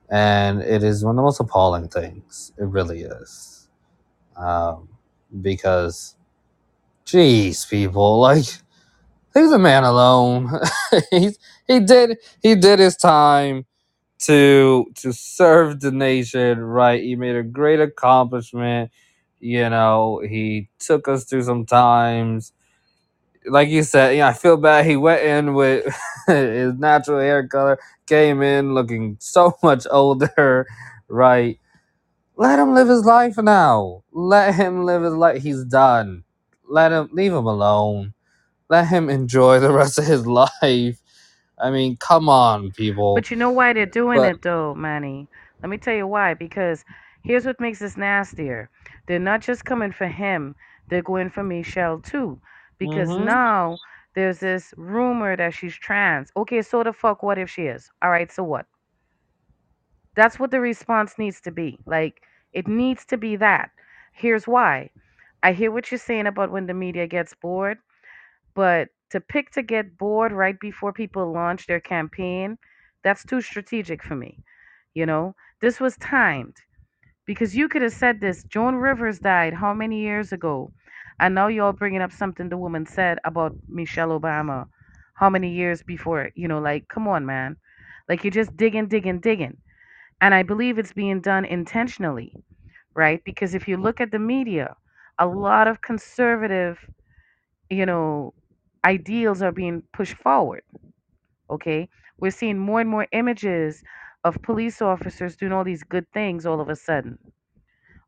And 0.09 0.61
it 0.61 0.83
is 0.83 1.03
one 1.05 1.13
of 1.13 1.17
the 1.17 1.23
most 1.23 1.39
appalling 1.39 1.89
things. 1.89 2.53
It 2.57 2.65
really 2.65 3.03
is, 3.03 3.69
um, 4.37 4.89
because, 5.41 6.15
geez, 7.05 7.65
people, 7.65 8.19
like 8.29 8.45
leave 9.35 9.49
the 9.49 9.59
man 9.59 9.83
alone. 9.83 10.49
he 11.11 11.31
he 11.67 11.79
did 11.81 12.17
he 12.41 12.55
did 12.55 12.79
his 12.79 12.97
time 12.97 13.65
to 14.21 14.87
to 14.97 15.13
serve 15.13 15.81
the 15.81 15.91
nation, 15.91 16.59
right? 16.61 17.01
He 17.03 17.15
made 17.15 17.35
a 17.35 17.43
great 17.43 17.79
accomplishment. 17.81 18.91
You 19.39 19.69
know, 19.69 20.21
he 20.27 20.69
took 20.79 21.07
us 21.07 21.25
through 21.25 21.43
some 21.43 21.65
times. 21.65 22.53
Like 23.47 23.69
you 23.69 23.83
said, 23.83 24.17
yeah, 24.17 24.29
I 24.29 24.33
feel 24.33 24.57
bad. 24.57 24.85
He 24.85 24.97
went 24.97 25.23
in 25.23 25.55
with 25.55 25.85
his 26.27 26.75
natural 26.75 27.19
hair 27.19 27.47
color, 27.47 27.79
came 28.07 28.41
in 28.41 28.73
looking 28.75 29.17
so 29.19 29.53
much 29.63 29.87
older, 29.91 30.67
right? 31.09 31.59
Let 32.37 32.59
him 32.59 32.73
live 32.75 32.89
his 32.89 33.05
life 33.05 33.37
now. 33.37 34.03
Let 34.11 34.55
him 34.55 34.85
live 34.85 35.03
his 35.03 35.13
life. 35.15 35.43
He's 35.43 35.65
done. 35.65 36.23
Let 36.69 36.91
him 36.91 37.09
leave 37.13 37.33
him 37.33 37.45
alone 37.47 38.13
let 38.71 38.87
him 38.89 39.09
enjoy 39.11 39.59
the 39.61 39.73
rest 39.73 39.99
of 39.99 40.05
his 40.05 40.27
life. 40.27 41.01
I 41.59 41.71
mean, 41.71 41.97
come 41.97 42.29
on, 42.29 42.71
people. 42.71 43.13
But 43.13 43.31
you 43.31 43.37
know 43.37 43.51
why 43.51 43.73
they're 43.73 43.85
doing 43.85 44.23
But 44.23 44.25
it 44.25 44.41
though, 44.41 44.75
Manny? 44.75 45.29
Let 45.61 45.69
me 45.69 45.77
tell 45.77 45.95
you 45.95 46.07
why. 46.07 46.33
Because 46.35 46.85
here's 47.23 47.45
what 47.45 47.59
makes 47.59 47.79
this 47.79 47.97
nastier. 47.97 48.69
They're 49.07 49.19
not 49.19 49.41
just 49.41 49.65
coming 49.65 49.91
for 49.91 50.07
him, 50.07 50.55
they're 50.89 51.01
going 51.03 51.29
for 51.29 51.43
Michelle 51.43 51.99
too. 51.99 52.41
Because 52.79 53.17
hmm 53.17 53.19
now 53.19 53.79
there's 54.15 54.39
this 54.39 54.73
rumor 54.77 55.37
that 55.37 55.53
she's 55.53 55.75
trans. 55.75 56.31
Okay, 56.37 56.61
so 56.61 56.83
the 56.83 56.93
fuck 56.93 57.23
what 57.23 57.37
if 57.39 57.49
she 57.49 57.63
is? 57.63 57.89
Alright, 58.03 58.31
so 58.31 58.43
what? 58.43 58.67
That's 60.15 60.39
what 60.39 60.51
the 60.51 60.61
response 60.61 61.17
needs 61.17 61.41
to 61.41 61.51
be. 61.51 61.79
Like, 61.85 62.21
it 62.53 62.67
needs 62.67 63.05
to 63.07 63.17
be 63.17 63.35
that. 63.37 63.71
Here's 64.13 64.47
why. 64.47 64.91
I 65.43 65.53
hear 65.53 65.71
what 65.71 65.91
you're 65.91 65.97
saying 65.99 66.27
about 66.27 66.51
when 66.51 66.67
the 66.67 66.73
media 66.73 67.07
gets 67.07 67.33
bored, 67.35 67.79
but 68.53 68.89
to 69.11 69.19
pick 69.19 69.51
to 69.51 69.61
get 69.61 69.97
bored 69.97 70.31
right 70.31 70.59
before 70.59 70.93
people 70.93 71.31
launch 71.31 71.67
their 71.67 71.79
campaign, 71.79 72.57
that's 73.03 73.25
too 73.25 73.41
strategic 73.41 74.03
for 74.03 74.15
me. 74.15 74.39
You 74.93 75.05
know, 75.05 75.35
this 75.61 75.79
was 75.79 75.97
timed 75.97 76.57
because 77.25 77.55
you 77.55 77.67
could 77.67 77.81
have 77.81 77.93
said 77.93 78.19
this. 78.19 78.43
Joan 78.43 78.75
Rivers 78.75 79.19
died 79.19 79.53
how 79.53 79.73
many 79.73 80.01
years 80.01 80.31
ago? 80.31 80.71
And 81.19 81.35
now 81.35 81.47
you're 81.47 81.65
all 81.65 81.73
bringing 81.73 82.01
up 82.01 82.11
something 82.11 82.49
the 82.49 82.57
woman 82.57 82.85
said 82.85 83.19
about 83.25 83.55
Michelle 83.67 84.19
Obama 84.19 84.67
how 85.15 85.29
many 85.29 85.51
years 85.53 85.83
before, 85.83 86.31
you 86.35 86.47
know, 86.47 86.59
like, 86.59 86.87
come 86.87 87.07
on, 87.07 87.25
man. 87.25 87.55
Like, 88.09 88.23
you're 88.23 88.31
just 88.31 88.57
digging, 88.57 88.87
digging, 88.87 89.19
digging. 89.19 89.57
And 90.19 90.33
I 90.33 90.43
believe 90.43 90.79
it's 90.79 90.93
being 90.93 91.21
done 91.21 91.45
intentionally, 91.45 92.35
right? 92.95 93.23
Because 93.23 93.53
if 93.53 93.67
you 93.67 93.77
look 93.77 94.01
at 94.01 94.11
the 94.11 94.19
media, 94.19 94.75
a 95.19 95.27
lot 95.27 95.67
of 95.67 95.81
conservative, 95.81 96.79
you 97.69 97.85
know, 97.85 98.33
ideals 98.85 99.41
are 99.41 99.51
being 99.51 99.83
pushed 99.93 100.15
forward, 100.15 100.63
okay? 101.49 101.89
We're 102.19 102.31
seeing 102.31 102.57
more 102.59 102.81
and 102.81 102.89
more 102.89 103.07
images 103.11 103.83
of 104.23 104.41
police 104.43 104.81
officers 104.81 105.35
doing 105.35 105.51
all 105.53 105.63
these 105.63 105.83
good 105.83 106.07
things 106.13 106.45
all 106.45 106.61
of 106.61 106.69
a 106.69 106.75
sudden. 106.75 107.17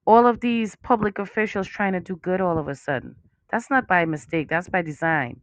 All 0.06 0.26
of 0.28 0.40
these 0.40 0.76
public 0.76 1.20
officials 1.20 1.68
trying 1.68 1.94
to 1.94 2.00
do 2.00 2.16
good 2.18 2.42
all 2.42 2.58
of 2.58 2.68
a 2.70 2.76
sudden. 2.76 3.16
That's 3.52 3.70
not 3.70 3.88
by 3.88 4.06
mistake, 4.06 4.50
that's 4.50 4.70
by 4.70 4.82
design, 4.82 5.42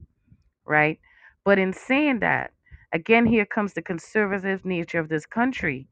right? 0.67 0.99
But 1.45 1.59
in 1.59 1.73
saying 1.73 2.21
that, 2.21 2.53
again, 2.93 3.27
here 3.27 3.47
comes 3.47 3.75
the 3.75 3.83
conservative 3.83 4.65
nature 4.65 4.99
of 5.01 5.09
this 5.09 5.27
country 5.27 5.89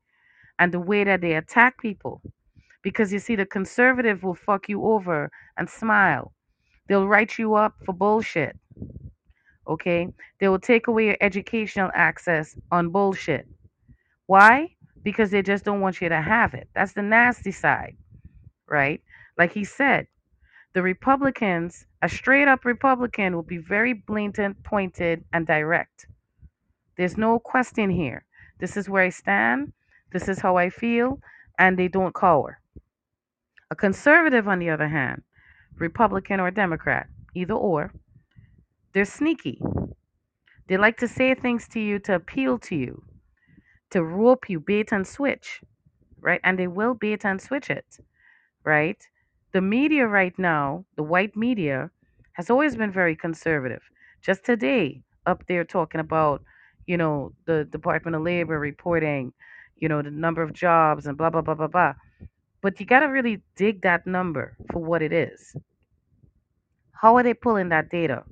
and 0.58 0.72
the 0.72 0.80
way 0.80 1.04
that 1.04 1.20
they 1.22 1.34
attack 1.34 1.78
people 1.80 2.22
Because 2.82 3.12
you 3.12 3.18
see, 3.20 3.36
the 3.36 3.46
conservative 3.46 4.22
will 4.24 4.34
fuck 4.34 4.68
you 4.68 4.84
over 4.84 5.30
and 5.58 5.68
smile. 5.70 6.32
They'll 6.88 7.08
write 7.08 7.38
you 7.38 7.54
up 7.54 7.74
for 7.84 7.92
bullshit. 7.94 8.58
Okay? 9.68 10.08
They 10.40 10.48
will 10.48 10.58
take 10.58 10.86
away 10.86 11.06
your 11.06 11.16
educational 11.20 11.90
access 11.94 12.58
on 12.72 12.90
bullshit. 12.90 13.46
Why? 14.26 14.74
Because 15.02 15.30
they 15.30 15.42
just 15.42 15.64
don't 15.64 15.80
want 15.80 16.00
you 16.00 16.08
to 16.08 16.20
have 16.20 16.54
it. 16.54 16.68
That's 16.74 16.92
the 16.92 17.02
nasty 17.02 17.52
side, 17.52 17.96
right? 18.66 19.00
Like 19.36 19.52
he 19.52 19.64
said, 19.64 20.06
the 20.74 20.82
Republicans, 20.82 21.86
a 22.02 22.08
straight 22.08 22.48
up 22.48 22.64
Republican, 22.64 23.34
will 23.34 23.42
be 23.42 23.58
very 23.58 23.92
blatant, 23.94 24.62
pointed, 24.64 25.24
and 25.32 25.46
direct. 25.46 26.06
There's 26.96 27.16
no 27.16 27.38
question 27.38 27.90
here. 27.90 28.24
This 28.58 28.76
is 28.76 28.88
where 28.88 29.04
I 29.04 29.10
stand. 29.10 29.72
This 30.12 30.28
is 30.28 30.40
how 30.40 30.56
I 30.56 30.70
feel. 30.70 31.20
And 31.58 31.78
they 31.78 31.88
don't 31.88 32.14
cower. 32.14 32.60
A 33.70 33.76
conservative, 33.76 34.48
on 34.48 34.58
the 34.58 34.70
other 34.70 34.88
hand, 34.88 35.22
Republican 35.76 36.40
or 36.40 36.50
Democrat, 36.50 37.06
either 37.34 37.54
or, 37.54 37.92
they're 38.92 39.04
sneaky. 39.04 39.60
They 40.68 40.76
like 40.76 40.98
to 40.98 41.08
say 41.08 41.34
things 41.34 41.68
to 41.68 41.80
you 41.80 41.98
to 42.00 42.14
appeal 42.14 42.58
to 42.60 42.76
you, 42.76 43.02
to 43.90 44.04
rope 44.04 44.48
you, 44.50 44.60
bait 44.60 44.92
and 44.92 45.06
switch, 45.06 45.62
right? 46.20 46.40
And 46.44 46.58
they 46.58 46.68
will 46.68 46.94
bait 46.94 47.24
and 47.24 47.40
switch 47.40 47.70
it, 47.70 47.98
right? 48.64 48.98
The 49.52 49.60
media 49.60 50.06
right 50.06 50.38
now, 50.38 50.84
the 50.96 51.02
white 51.02 51.36
media, 51.36 51.90
has 52.34 52.50
always 52.50 52.76
been 52.76 52.92
very 52.92 53.16
conservative. 53.16 53.82
Just 54.22 54.44
today, 54.44 55.02
up 55.26 55.44
there 55.48 55.64
talking 55.64 56.00
about, 56.00 56.42
you 56.86 56.96
know, 56.96 57.32
the 57.46 57.64
Department 57.64 58.16
of 58.16 58.22
Labor 58.22 58.58
reporting, 58.58 59.32
you 59.76 59.88
know, 59.88 60.02
the 60.02 60.10
number 60.10 60.42
of 60.42 60.52
jobs 60.52 61.06
and 61.06 61.16
blah, 61.18 61.30
blah, 61.30 61.42
blah, 61.42 61.54
blah, 61.54 61.68
blah. 61.68 61.94
But 62.62 62.80
you 62.80 62.86
got 62.86 63.00
to 63.00 63.06
really 63.06 63.42
dig 63.56 63.82
that 63.82 64.06
number 64.06 64.56
for 64.72 64.80
what 64.82 65.02
it 65.02 65.12
is. 65.12 65.56
How 66.92 67.16
are 67.16 67.22
they 67.22 67.34
pulling 67.34 67.70
that 67.70 67.90
data? 67.90 68.24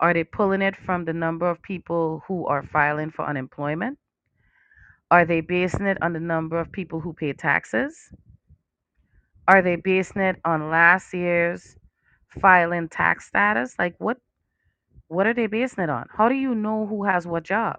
Are 0.00 0.14
they 0.14 0.24
pulling 0.24 0.62
it 0.62 0.76
from 0.76 1.04
the 1.04 1.12
number 1.12 1.48
of 1.48 1.62
people 1.62 2.24
who 2.26 2.46
are 2.46 2.62
filing 2.62 3.10
for 3.10 3.26
unemployment? 3.26 3.98
Are 5.10 5.26
they 5.26 5.42
basing 5.42 5.86
it 5.86 5.98
on 6.02 6.14
the 6.14 6.20
number 6.20 6.58
of 6.58 6.72
people 6.72 7.00
who 7.00 7.12
pay 7.12 7.34
taxes? 7.34 8.12
Are 9.46 9.62
they 9.62 9.76
basing 9.76 10.22
it 10.22 10.36
on 10.44 10.70
last 10.70 11.12
year's 11.12 11.76
filing 12.40 12.88
tax 12.88 13.26
status? 13.26 13.74
Like 13.78 13.94
what 13.98 14.18
what 15.08 15.26
are 15.26 15.34
they 15.34 15.48
basing 15.48 15.84
it 15.84 15.90
on? 15.90 16.06
How 16.10 16.28
do 16.28 16.34
you 16.36 16.54
know 16.54 16.86
who 16.86 17.04
has 17.04 17.26
what 17.26 17.42
job? 17.44 17.78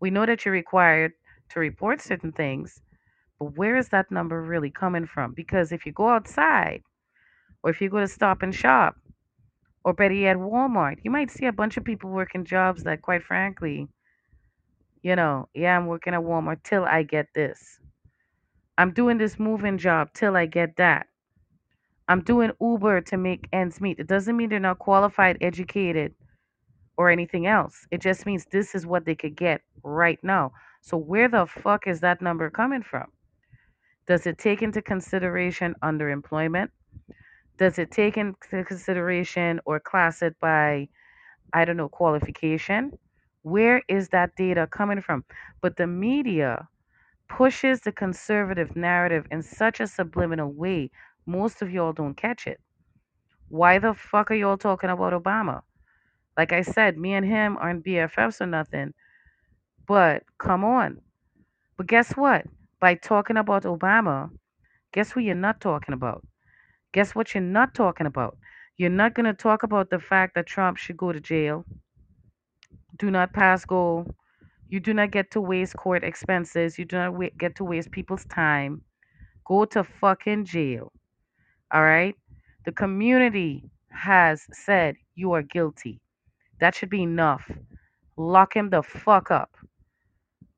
We 0.00 0.10
know 0.10 0.24
that 0.26 0.44
you're 0.44 0.54
required 0.54 1.12
to 1.50 1.60
report 1.60 2.00
certain 2.00 2.32
things, 2.32 2.80
but 3.38 3.56
where 3.58 3.76
is 3.76 3.88
that 3.90 4.10
number 4.10 4.40
really 4.40 4.70
coming 4.70 5.06
from? 5.06 5.34
Because 5.34 5.72
if 5.72 5.84
you 5.84 5.92
go 5.92 6.08
outside 6.08 6.82
or 7.62 7.70
if 7.70 7.80
you 7.80 7.90
go 7.90 8.00
to 8.00 8.08
stop 8.08 8.42
and 8.42 8.54
shop 8.54 8.96
or 9.84 9.94
better 9.94 10.14
yet 10.14 10.36
Walmart, 10.38 10.98
you 11.04 11.10
might 11.10 11.30
see 11.30 11.46
a 11.46 11.52
bunch 11.52 11.76
of 11.76 11.84
people 11.84 12.10
working 12.10 12.44
jobs 12.44 12.84
that 12.84 13.02
quite 13.02 13.22
frankly 13.24 13.88
You 15.02 15.16
know, 15.16 15.48
yeah, 15.54 15.76
I'm 15.76 15.86
working 15.86 16.14
at 16.14 16.20
Walmart 16.20 16.62
till 16.64 16.84
I 16.84 17.04
get 17.04 17.28
this. 17.34 17.80
I'm 18.78 18.92
doing 18.92 19.18
this 19.18 19.38
moving 19.38 19.78
job 19.78 20.12
till 20.14 20.36
I 20.36 20.46
get 20.46 20.76
that. 20.76 21.06
I'm 22.08 22.22
doing 22.22 22.52
Uber 22.60 23.02
to 23.02 23.16
make 23.16 23.48
ends 23.52 23.80
meet. 23.80 23.98
It 24.00 24.06
doesn't 24.08 24.36
mean 24.36 24.50
they're 24.50 24.60
not 24.60 24.78
qualified, 24.80 25.38
educated, 25.40 26.14
or 26.96 27.10
anything 27.10 27.46
else. 27.46 27.86
It 27.90 28.00
just 28.00 28.26
means 28.26 28.46
this 28.46 28.74
is 28.74 28.86
what 28.86 29.04
they 29.06 29.14
could 29.14 29.36
get 29.36 29.62
right 29.84 30.18
now. 30.22 30.52
So, 30.82 30.96
where 30.96 31.28
the 31.28 31.46
fuck 31.46 31.86
is 31.86 32.00
that 32.00 32.22
number 32.22 32.50
coming 32.50 32.82
from? 32.82 33.12
Does 34.06 34.26
it 34.26 34.38
take 34.38 34.62
into 34.62 34.82
consideration 34.82 35.74
underemployment? 35.82 36.70
Does 37.60 37.78
it 37.78 37.92
take 37.92 38.16
into 38.16 38.64
consideration 38.64 39.60
or 39.66 39.78
class 39.78 40.22
it 40.22 40.34
by, 40.40 40.88
I 41.52 41.66
don't 41.66 41.76
know, 41.76 41.90
qualification? 41.90 42.92
Where 43.42 43.82
is 43.86 44.08
that 44.08 44.34
data 44.34 44.66
coming 44.66 45.02
from? 45.02 45.24
But 45.60 45.76
the 45.76 45.86
media 45.86 46.68
pushes 47.28 47.82
the 47.82 47.92
conservative 47.92 48.76
narrative 48.76 49.26
in 49.30 49.42
such 49.42 49.78
a 49.80 49.86
subliminal 49.86 50.50
way, 50.50 50.90
most 51.26 51.60
of 51.60 51.70
y'all 51.70 51.92
don't 51.92 52.16
catch 52.16 52.46
it. 52.46 52.58
Why 53.50 53.78
the 53.78 53.92
fuck 53.92 54.30
are 54.30 54.34
y'all 54.34 54.56
talking 54.56 54.88
about 54.88 55.12
Obama? 55.12 55.60
Like 56.38 56.52
I 56.52 56.62
said, 56.62 56.96
me 56.96 57.12
and 57.12 57.26
him 57.26 57.58
aren't 57.58 57.84
BFFs 57.84 58.40
or 58.40 58.46
nothing, 58.46 58.94
but 59.86 60.22
come 60.38 60.64
on. 60.64 61.02
But 61.76 61.88
guess 61.88 62.12
what? 62.12 62.46
By 62.80 62.94
talking 62.94 63.36
about 63.36 63.64
Obama, 63.64 64.30
guess 64.92 65.12
who 65.12 65.20
you're 65.20 65.34
not 65.34 65.60
talking 65.60 65.92
about? 65.92 66.24
Guess 66.92 67.14
what 67.14 67.34
you're 67.34 67.42
not 67.42 67.74
talking 67.74 68.06
about? 68.06 68.38
You're 68.76 68.90
not 68.90 69.14
going 69.14 69.26
to 69.26 69.34
talk 69.34 69.62
about 69.64 69.90
the 69.90 69.98
fact 69.98 70.34
that 70.36 70.46
Trump 70.46 70.76
should 70.78 70.96
go 70.96 71.12
to 71.12 71.20
jail, 71.20 71.64
do 72.98 73.10
not 73.10 73.32
pass 73.32 73.64
go. 73.64 74.06
You 74.68 74.80
do 74.80 74.94
not 74.94 75.10
get 75.10 75.30
to 75.32 75.40
waste 75.40 75.76
court 75.76 76.04
expenses. 76.04 76.78
You 76.78 76.84
do 76.84 76.96
not 76.96 77.14
wa- 77.14 77.30
get 77.38 77.56
to 77.56 77.64
waste 77.64 77.90
people's 77.90 78.24
time. 78.26 78.82
Go 79.46 79.64
to 79.66 79.84
fucking 79.84 80.44
jail. 80.46 80.92
All 81.72 81.82
right? 81.82 82.14
The 82.64 82.72
community 82.72 83.70
has 83.90 84.46
said 84.52 84.96
you 85.14 85.32
are 85.32 85.42
guilty. 85.42 86.00
That 86.60 86.74
should 86.74 86.90
be 86.90 87.02
enough. 87.02 87.50
Lock 88.16 88.56
him 88.56 88.70
the 88.70 88.82
fuck 88.82 89.30
up. 89.30 89.56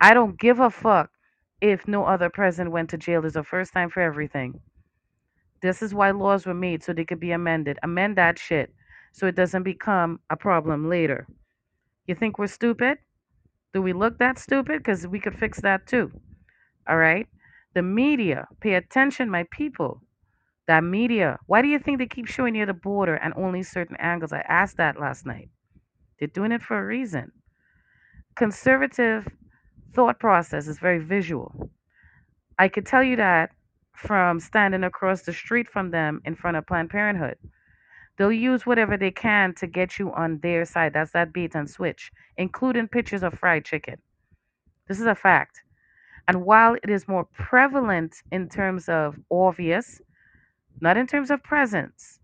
I 0.00 0.14
don't 0.14 0.38
give 0.38 0.60
a 0.60 0.70
fuck 0.70 1.10
if 1.60 1.88
no 1.88 2.04
other 2.04 2.28
president 2.28 2.72
went 2.72 2.90
to 2.90 2.98
jail. 2.98 3.22
There's 3.22 3.36
a 3.36 3.42
first 3.44 3.72
time 3.72 3.90
for 3.90 4.00
everything. 4.00 4.60
This 5.62 5.80
is 5.80 5.94
why 5.94 6.10
laws 6.10 6.44
were 6.44 6.54
made 6.54 6.82
so 6.82 6.92
they 6.92 7.04
could 7.04 7.20
be 7.20 7.32
amended. 7.32 7.78
Amend 7.82 8.16
that 8.16 8.38
shit 8.38 8.74
so 9.12 9.26
it 9.26 9.36
doesn't 9.36 9.62
become 9.62 10.18
a 10.30 10.36
problem 10.36 10.88
later. 10.88 11.26
You 12.06 12.14
think 12.14 12.38
we're 12.38 12.48
stupid? 12.48 12.98
Do 13.72 13.80
we 13.80 13.92
look 13.92 14.18
that 14.18 14.38
stupid? 14.38 14.78
Because 14.78 15.06
we 15.06 15.20
could 15.20 15.38
fix 15.38 15.60
that 15.60 15.86
too. 15.86 16.10
All 16.88 16.96
right? 16.96 17.28
The 17.74 17.82
media, 17.82 18.48
pay 18.60 18.74
attention, 18.74 19.30
my 19.30 19.46
people. 19.50 20.02
That 20.66 20.84
media, 20.84 21.38
why 21.46 21.62
do 21.62 21.68
you 21.68 21.78
think 21.78 21.98
they 21.98 22.06
keep 22.06 22.26
showing 22.26 22.54
you 22.54 22.66
the 22.66 22.74
border 22.74 23.14
and 23.14 23.32
only 23.36 23.62
certain 23.62 23.96
angles? 23.96 24.32
I 24.32 24.40
asked 24.40 24.76
that 24.78 25.00
last 25.00 25.26
night. 25.26 25.48
They're 26.18 26.28
doing 26.28 26.52
it 26.52 26.62
for 26.62 26.78
a 26.78 26.84
reason. 26.84 27.32
Conservative 28.34 29.28
thought 29.94 30.18
process 30.18 30.66
is 30.66 30.78
very 30.78 30.98
visual. 30.98 31.70
I 32.58 32.68
could 32.68 32.86
tell 32.86 33.02
you 33.02 33.16
that 33.16 33.50
from 33.94 34.40
standing 34.40 34.84
across 34.84 35.22
the 35.22 35.32
street 35.32 35.68
from 35.68 35.90
them 35.90 36.20
in 36.24 36.34
front 36.34 36.56
of 36.56 36.66
Planned 36.66 36.90
Parenthood. 36.90 37.36
They'll 38.16 38.32
use 38.32 38.66
whatever 38.66 38.96
they 38.96 39.10
can 39.10 39.54
to 39.56 39.66
get 39.66 39.98
you 39.98 40.12
on 40.12 40.38
their 40.40 40.64
side. 40.64 40.92
That's 40.94 41.12
that 41.12 41.32
bait 41.32 41.54
and 41.54 41.68
switch, 41.68 42.12
including 42.36 42.88
pictures 42.88 43.22
of 43.22 43.34
fried 43.38 43.64
chicken. 43.64 43.96
This 44.88 45.00
is 45.00 45.06
a 45.06 45.14
fact. 45.14 45.62
And 46.28 46.44
while 46.44 46.74
it 46.74 46.90
is 46.90 47.08
more 47.08 47.24
prevalent 47.24 48.16
in 48.30 48.48
terms 48.48 48.88
of 48.88 49.18
obvious, 49.30 50.00
not 50.80 50.96
in 50.96 51.06
terms 51.06 51.30
of 51.30 51.42
presence, 51.42 52.20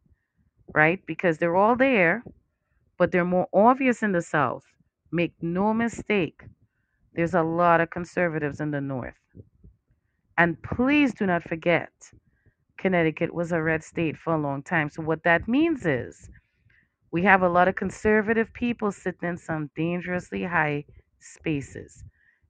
right? 0.75 1.05
Because 1.07 1.39
they're 1.39 1.57
all 1.57 1.77
there, 1.77 2.23
but 2.99 3.12
they're 3.12 3.25
more 3.25 3.49
obvious 3.53 4.03
in 4.03 4.12
the 4.12 4.23
South. 4.23 4.64
Make 5.12 5.35
no 5.43 5.75
mistake, 5.75 6.43
there's 7.14 7.35
a 7.35 7.43
lot 7.43 7.81
of 7.81 7.91
conservatives 7.91 8.61
in 8.61 8.71
the 8.71 8.81
North. 8.81 9.16
And 10.39 10.62
please 10.62 11.14
do 11.14 11.26
not 11.26 11.45
forget, 11.45 11.91
Connecticut 12.78 13.34
was 13.34 13.53
a 13.53 13.62
red 13.62 13.84
state 13.84 14.16
for 14.18 14.34
a 14.34 14.41
long 14.41 14.62
time. 14.62 14.91
So, 14.91 15.03
what 15.03 15.24
that 15.24 15.49
means 15.49 15.86
is 15.86 16.30
we 17.12 17.22
have 17.24 17.43
a 17.43 17.49
lot 17.49 17.68
of 17.68 17.76
conservative 17.76 18.53
people 18.55 18.93
sitting 18.93 19.28
in 19.28 19.39
some 19.39 19.70
dangerously 19.76 20.45
high 20.45 20.84
spaces. 21.20 22.05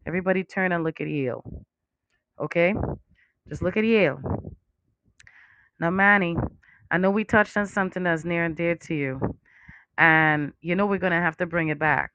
Everybody 0.07 0.45
turn 0.45 0.73
and 0.73 0.85
look 0.85 1.01
at 1.01 1.09
Yale, 1.09 1.45
okay? 2.41 2.75
Just 3.49 3.63
look 3.63 3.77
at 3.77 3.85
Yale. 3.85 4.21
Now, 5.81 5.91
Manny, 5.91 6.37
I 6.91 6.99
know 6.99 7.11
we 7.11 7.25
touched 7.25 7.57
on 7.59 7.67
something 7.67 8.05
that's 8.05 8.25
near 8.25 8.45
and 8.45 8.57
dear 8.57 8.77
to 8.77 8.95
you, 8.95 9.21
and 9.99 10.53
you 10.63 10.77
know 10.77 10.87
we're 10.87 10.99
going 10.99 11.13
to 11.13 11.21
have 11.21 11.39
to 11.39 11.47
bring 11.47 11.69
it 11.69 11.79
back 11.79 12.13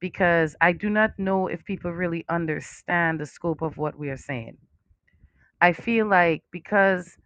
because 0.00 0.56
I 0.60 0.72
do 0.72 0.90
not 0.90 1.12
know 1.18 1.48
if 1.48 1.64
people 1.64 1.92
really 1.92 2.24
understand 2.28 3.20
the 3.20 3.26
scope 3.26 3.62
of 3.62 3.78
what 3.78 3.98
we 3.98 4.10
are 4.10 4.16
saying. 4.18 4.58
I 5.60 5.72
feel 5.72 6.06
like 6.06 6.44
because 6.52 7.16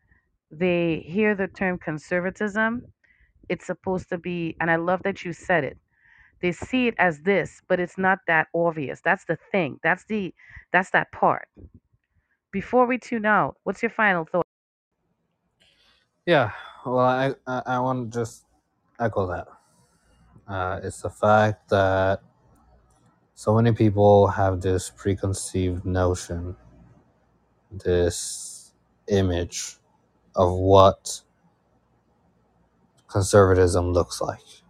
they 0.50 0.98
hear 1.06 1.34
the 1.34 1.48
term 1.48 1.78
conservatism, 1.78 2.82
it's 3.48 3.66
supposed 3.66 4.08
to 4.10 4.18
be, 4.18 4.56
and 4.60 4.70
I 4.70 4.76
love 4.76 5.02
that 5.04 5.24
you 5.24 5.32
said 5.32 5.64
it. 5.64 5.78
They 6.42 6.52
see 6.52 6.88
it 6.88 6.94
as 6.98 7.20
this, 7.22 7.62
but 7.68 7.80
it's 7.80 7.98
not 7.98 8.20
that 8.26 8.48
obvious. 8.54 9.00
That's 9.02 9.24
the 9.26 9.38
thing. 9.52 9.78
That's 9.82 10.04
the 10.06 10.34
that's 10.72 10.90
that 10.90 11.12
part. 11.12 11.48
Before 12.52 12.86
we 12.86 12.98
tune 12.98 13.26
out, 13.26 13.56
what's 13.64 13.82
your 13.82 13.90
final 13.90 14.24
thought? 14.24 14.46
Yeah, 16.26 16.52
well, 16.86 16.98
I 17.00 17.34
I, 17.46 17.62
I 17.66 17.78
want 17.80 18.12
to 18.12 18.18
just 18.20 18.46
echo 18.98 19.26
that. 19.28 19.48
Uh, 20.48 20.80
it's 20.82 21.02
the 21.02 21.10
fact 21.10 21.68
that 21.70 22.22
so 23.34 23.54
many 23.54 23.72
people 23.72 24.28
have 24.28 24.60
this 24.60 24.90
preconceived 24.90 25.84
notion, 25.84 26.56
this 27.70 28.72
image 29.08 29.76
of 30.34 30.52
what 30.52 31.22
conservatism 33.08 33.92
looks 33.92 34.20
like, 34.20 34.62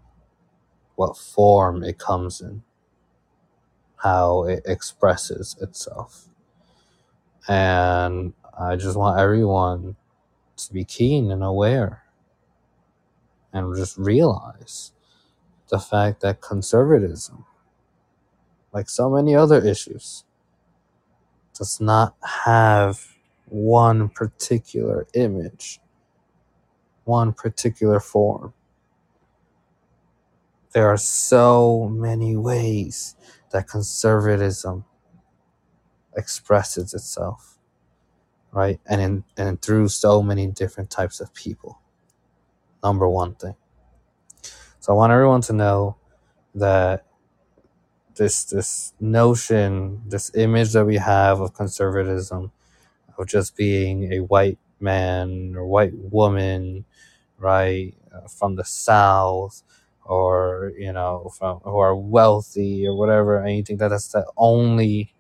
what 0.97 1.17
form 1.17 1.83
it 1.83 1.99
comes 1.99 2.41
in, 2.41 2.63
how 3.97 4.45
it 4.45 4.63
expresses 4.67 5.57
itself. 5.61 6.29
And 7.49 8.33
I 8.59 8.77
just 8.77 8.97
want 8.97 9.19
everyone 9.19 9.97
to 10.57 10.73
be 10.73 10.85
keen 10.85 11.31
and 11.31 11.43
aware 11.43 12.05
and 13.53 13.75
just 13.77 13.97
realize 13.99 14.93
the 15.69 15.79
fact 15.79 16.21
that 16.21 16.41
conservatism, 16.41 17.47
like 18.73 18.89
so 18.89 19.11
many 19.11 19.35
other 19.35 19.65
issues, 19.65 20.25
does 21.61 21.79
not 21.79 22.17
have 22.23 23.07
one 23.45 24.09
particular 24.09 25.07
image, 25.13 25.79
one 27.05 27.35
particular 27.35 28.01
form. 28.01 28.55
There 30.73 30.89
are 30.89 30.97
so 30.97 31.87
many 31.93 32.35
ways 32.35 33.15
that 33.53 33.69
conservatism 33.69 34.87
expresses 36.17 36.95
itself, 36.95 37.59
right? 38.53 38.81
And 38.87 39.03
in, 39.03 39.25
and 39.37 39.61
through 39.61 39.89
so 39.89 40.23
many 40.23 40.47
different 40.47 40.89
types 40.89 41.21
of 41.21 41.35
people. 41.35 41.79
Number 42.83 43.07
one 43.07 43.35
thing. 43.35 43.57
So 44.79 44.95
I 44.95 44.97
want 44.97 45.13
everyone 45.13 45.43
to 45.43 45.53
know 45.53 45.97
that 46.55 47.05
this 48.21 48.45
this 48.45 48.95
notion, 49.01 50.03
this 50.07 50.31
image 50.37 50.75
that 50.75 50.87
we 50.87 50.99
have 50.99 51.41
of 51.41 51.55
conservatism, 51.55 52.53
of 53.19 53.27
just 53.29 53.57
being 53.57 54.13
a 54.13 54.21
white 54.21 54.59
man 54.81 55.55
or 55.57 55.67
white 55.67 55.95
woman, 55.95 56.85
right, 57.39 57.95
uh, 58.15 58.29
from 58.29 58.57
the 58.57 58.65
South, 58.65 59.63
or 60.05 60.73
you 60.79 60.93
know, 60.93 61.33
from 61.39 61.61
who 61.65 61.79
are 61.79 61.97
wealthy 61.97 62.87
or 62.87 62.97
whatever, 62.97 63.43
think 63.65 63.81
that 63.81 63.89
that's 63.91 64.09
the 64.09 64.27
only 64.37 65.15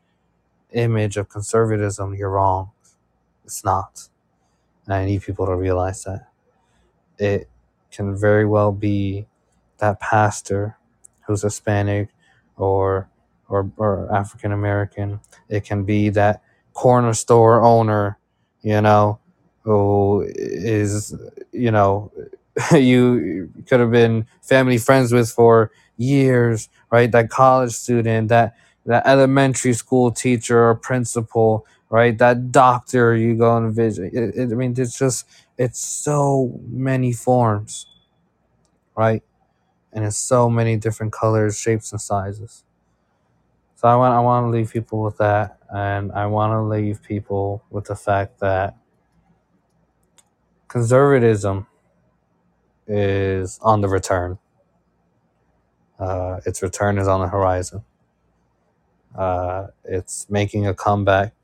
image 0.72 1.16
of 1.18 1.28
conservatism, 1.28 2.14
you're 2.14 2.30
wrong. 2.30 2.70
It's 3.44 3.64
not, 3.64 4.08
and 4.86 4.94
I 4.94 5.06
need 5.06 5.22
people 5.22 5.46
to 5.46 5.56
realize 5.56 6.04
that 6.04 6.28
it 7.18 7.48
can 7.92 8.16
very 8.16 8.46
well 8.46 8.72
be 8.72 9.26
that 9.78 10.00
pastor 10.00 10.76
who's 11.26 11.42
Hispanic 11.42 12.10
or 12.60 13.08
or, 13.48 13.70
or 13.76 14.12
African 14.14 14.52
American. 14.52 15.20
It 15.48 15.64
can 15.64 15.84
be 15.84 16.10
that 16.10 16.42
corner 16.72 17.14
store 17.14 17.62
owner, 17.62 18.18
you 18.62 18.80
know, 18.80 19.18
who 19.64 20.26
is 20.36 21.14
you 21.52 21.70
know 21.70 22.12
you 22.72 23.50
could 23.68 23.80
have 23.80 23.90
been 23.90 24.26
family 24.42 24.78
friends 24.78 25.12
with 25.12 25.30
for 25.30 25.70
years, 25.96 26.68
right? 26.90 27.10
That 27.10 27.30
college 27.30 27.72
student, 27.72 28.28
that 28.28 28.54
that 28.86 29.06
elementary 29.06 29.72
school 29.74 30.10
teacher 30.10 30.68
or 30.68 30.74
principal, 30.74 31.66
right? 31.90 32.16
That 32.18 32.50
doctor 32.52 33.14
you 33.16 33.36
go 33.36 33.56
and 33.56 33.74
visit. 33.74 34.12
It, 34.14 34.34
it, 34.36 34.52
I 34.52 34.54
mean, 34.54 34.74
it's 34.76 34.98
just 34.98 35.26
it's 35.58 35.78
so 35.78 36.60
many 36.68 37.12
forms, 37.12 37.86
right? 38.96 39.22
And 39.92 40.04
in 40.04 40.10
so 40.12 40.50
many 40.50 40.76
different 40.76 41.12
colors, 41.12 41.58
shapes, 41.58 41.92
and 41.92 42.00
sizes. 42.00 42.64
So 43.76 43.88
I 43.88 43.96
want 43.96 44.14
I 44.14 44.20
want 44.20 44.46
to 44.46 44.50
leave 44.50 44.72
people 44.72 45.02
with 45.02 45.18
that, 45.18 45.58
and 45.70 46.12
I 46.12 46.26
want 46.26 46.52
to 46.52 46.62
leave 46.62 47.02
people 47.02 47.64
with 47.70 47.86
the 47.86 47.96
fact 47.96 48.40
that 48.40 48.76
conservatism 50.68 51.66
is 52.86 53.58
on 53.62 53.80
the 53.80 53.88
return. 53.88 54.38
Uh, 55.98 56.40
its 56.46 56.62
return 56.62 56.98
is 56.98 57.08
on 57.08 57.20
the 57.20 57.28
horizon. 57.28 57.84
Uh, 59.16 59.68
it's 59.84 60.28
making 60.30 60.66
a 60.66 60.74
comeback. 60.74 61.34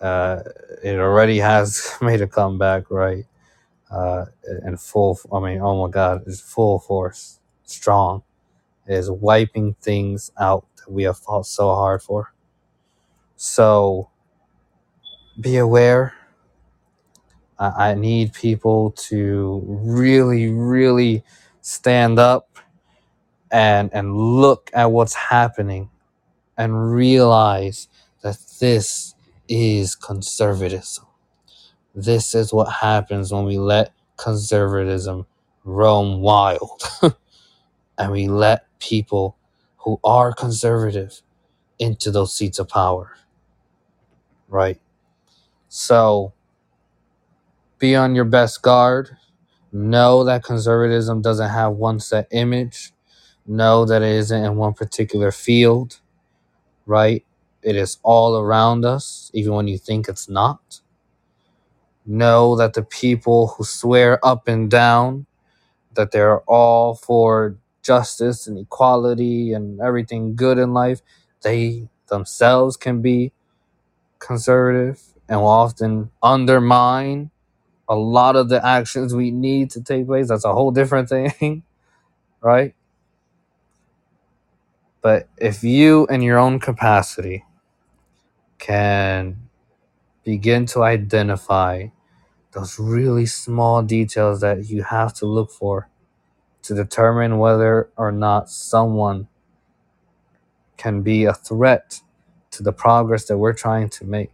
Uh, 0.00 0.42
it 0.82 0.98
already 0.98 1.38
has 1.38 1.96
made 2.02 2.20
a 2.22 2.26
comeback, 2.28 2.90
right? 2.90 3.26
Uh, 3.94 4.26
in 4.66 4.76
full. 4.76 5.20
I 5.32 5.40
mean, 5.40 5.60
oh 5.60 5.86
my 5.86 5.90
God, 5.90 6.24
it's 6.26 6.40
full 6.40 6.80
force, 6.80 7.40
strong 7.64 8.22
is 8.86 9.10
wiping 9.10 9.74
things 9.80 10.30
out 10.38 10.66
that 10.76 10.90
we 10.92 11.04
have 11.04 11.18
fought 11.18 11.46
so 11.46 11.74
hard 11.74 12.02
for. 12.02 12.34
So 13.36 14.10
be 15.40 15.56
aware. 15.58 16.14
I, 17.58 17.90
I 17.90 17.94
need 17.94 18.32
people 18.34 18.92
to 19.08 19.62
really, 19.66 20.50
really 20.50 21.24
stand 21.62 22.18
up 22.18 22.58
and 23.50 23.90
and 23.94 24.16
look 24.16 24.70
at 24.74 24.90
what's 24.90 25.14
happening 25.14 25.90
and 26.58 26.92
realize 26.92 27.88
that 28.22 28.38
this 28.60 29.14
is 29.48 29.94
conservatism. 29.94 31.06
This 31.94 32.34
is 32.34 32.52
what 32.54 32.66
happens 32.72 33.32
when 33.32 33.44
we 33.46 33.58
let 33.58 33.92
conservatism 34.16 35.26
roam 35.64 36.20
wild 36.22 36.82
and 37.98 38.12
we 38.12 38.28
let 38.28 38.66
people 38.80 39.36
who 39.78 40.00
are 40.04 40.32
conservative 40.34 41.22
into 41.78 42.10
those 42.10 42.34
seats 42.34 42.58
of 42.58 42.68
power, 42.68 43.16
right? 44.48 44.80
So 45.68 46.34
be 47.78 47.96
on 47.96 48.14
your 48.14 48.24
best 48.26 48.62
guard. 48.62 49.16
Know 49.72 50.24
that 50.24 50.44
conservatism 50.44 51.22
doesn't 51.22 51.50
have 51.50 51.74
one 51.74 52.00
set 52.00 52.28
image. 52.32 52.92
Know 53.46 53.84
that 53.86 54.02
it 54.02 54.12
isn't 54.16 54.44
in 54.44 54.56
one 54.56 54.74
particular 54.74 55.32
field, 55.32 56.00
right? 56.86 57.24
It 57.62 57.76
is 57.76 57.98
all 58.02 58.38
around 58.38 58.84
us, 58.84 59.30
even 59.34 59.54
when 59.54 59.68
you 59.68 59.78
think 59.78 60.08
it's 60.08 60.28
not. 60.28 60.80
Know 62.06 62.56
that 62.56 62.74
the 62.74 62.82
people 62.82 63.48
who 63.48 63.64
swear 63.64 64.24
up 64.26 64.48
and 64.48 64.70
down 64.70 65.26
that 65.94 66.12
they're 66.12 66.40
all 66.42 66.94
for 66.94 67.56
justice 67.82 68.46
and 68.46 68.58
equality 68.58 69.52
and 69.52 69.80
everything 69.80 70.36
good 70.36 70.58
in 70.58 70.74
life, 70.74 71.02
they 71.42 71.88
themselves 72.08 72.76
can 72.76 73.02
be 73.02 73.32
conservative 74.18 75.02
and 75.28 75.40
will 75.40 75.48
often 75.48 76.10
undermine 76.22 77.30
a 77.88 77.96
lot 77.96 78.36
of 78.36 78.48
the 78.48 78.64
actions 78.66 79.14
we 79.14 79.30
need 79.30 79.70
to 79.70 79.82
take 79.82 80.06
place. 80.06 80.28
That's 80.28 80.44
a 80.44 80.52
whole 80.52 80.72
different 80.72 81.08
thing, 81.08 81.64
right? 82.42 82.74
But 85.02 85.28
if 85.38 85.64
you, 85.64 86.06
in 86.08 86.22
your 86.22 86.38
own 86.38 86.60
capacity, 86.60 87.44
can 88.58 89.43
begin 90.24 90.66
to 90.66 90.82
identify 90.82 91.88
those 92.52 92.78
really 92.78 93.26
small 93.26 93.82
details 93.82 94.40
that 94.42 94.66
you 94.66 94.82
have 94.84 95.14
to 95.14 95.26
look 95.26 95.50
for 95.50 95.88
to 96.62 96.74
determine 96.74 97.38
whether 97.38 97.90
or 97.96 98.12
not 98.12 98.50
someone 98.50 99.28
can 100.76 101.02
be 101.02 101.24
a 101.24 101.34
threat 101.34 102.00
to 102.52 102.62
the 102.62 102.72
progress 102.72 103.26
that 103.26 103.38
we're 103.38 103.52
trying 103.54 103.88
to 103.90 104.04
make, 104.04 104.32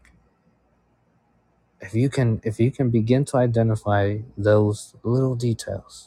if 1.80 1.94
you 1.94 2.10
can 2.10 2.40
if 2.44 2.60
you 2.60 2.70
can 2.70 2.90
begin 2.90 3.24
to 3.24 3.36
identify 3.38 4.18
those 4.38 4.94
little 5.04 5.34
details 5.36 6.06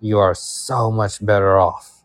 you 0.00 0.18
are 0.18 0.34
so 0.34 0.90
much 0.90 1.24
better 1.24 1.58
off. 1.58 2.02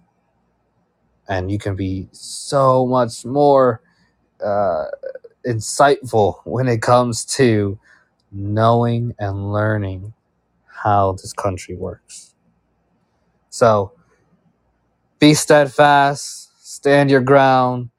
And 1.27 1.51
you 1.51 1.59
can 1.59 1.75
be 1.75 2.09
so 2.11 2.85
much 2.85 3.25
more 3.25 3.81
uh, 4.43 4.85
insightful 5.47 6.37
when 6.45 6.67
it 6.67 6.81
comes 6.81 7.25
to 7.25 7.79
knowing 8.31 9.13
and 9.19 9.53
learning 9.53 10.13
how 10.67 11.13
this 11.13 11.33
country 11.33 11.75
works 11.75 12.35
so 13.49 13.91
be 15.19 15.33
steadfast 15.33 16.51
stand 16.61 17.09
your 17.11 17.21
ground 17.21 17.89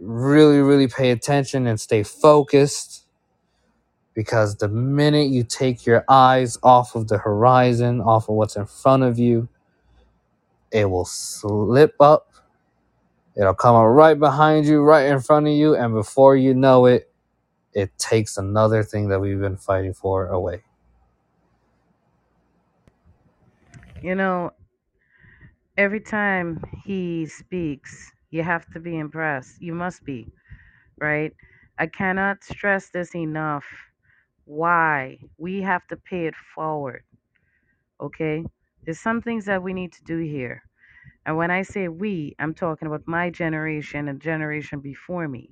really 0.00 0.58
really 0.58 0.88
pay 0.88 1.10
attention 1.10 1.66
and 1.66 1.80
stay 1.80 2.02
focused 2.02 2.98
because 4.14 4.56
the 4.56 4.68
minute 4.68 5.30
you 5.30 5.44
take 5.44 5.86
your 5.86 6.04
eyes 6.08 6.58
off 6.64 6.96
of 6.96 7.08
the 7.08 7.18
horizon, 7.18 8.02
off 8.02 8.28
of 8.28 8.36
what's 8.36 8.56
in 8.56 8.66
front 8.66 9.04
of 9.04 9.18
you, 9.18 9.48
it 10.72 10.90
will 10.90 11.04
slip 11.06 11.94
up. 12.00 12.27
It'll 13.38 13.54
come 13.54 13.76
up 13.76 13.86
right 13.86 14.18
behind 14.18 14.66
you, 14.66 14.82
right 14.82 15.06
in 15.06 15.20
front 15.20 15.46
of 15.48 15.54
you, 15.54 15.76
and 15.76 15.94
before 15.94 16.36
you 16.36 16.54
know 16.54 16.86
it, 16.86 17.12
it 17.72 17.96
takes 17.98 18.36
another 18.36 18.82
thing 18.82 19.08
that 19.08 19.20
we've 19.20 19.40
been 19.40 19.56
fighting 19.56 19.94
for 19.94 20.26
away. 20.28 20.64
You 24.02 24.16
know, 24.16 24.52
every 25.76 26.00
time 26.00 26.62
he 26.84 27.26
speaks, 27.26 28.12
you 28.30 28.42
have 28.42 28.66
to 28.72 28.80
be 28.80 28.98
impressed. 28.98 29.62
You 29.62 29.74
must 29.74 30.04
be, 30.04 30.28
right? 30.98 31.32
I 31.78 31.86
cannot 31.86 32.44
stress 32.44 32.90
this 32.90 33.14
enough. 33.14 33.64
Why? 34.46 35.18
We 35.38 35.62
have 35.62 35.86
to 35.88 35.96
pay 35.96 36.26
it 36.26 36.34
forward, 36.54 37.04
okay? 38.00 38.44
There's 38.84 39.00
some 39.00 39.22
things 39.22 39.46
that 39.46 39.62
we 39.62 39.74
need 39.74 39.92
to 39.94 40.04
do 40.04 40.18
here. 40.18 40.62
And 41.28 41.36
when 41.36 41.50
I 41.50 41.60
say 41.60 41.88
we, 41.88 42.34
I'm 42.38 42.54
talking 42.54 42.88
about 42.88 43.06
my 43.06 43.28
generation 43.28 44.08
and 44.08 44.18
generation 44.18 44.80
before 44.80 45.28
me. 45.28 45.50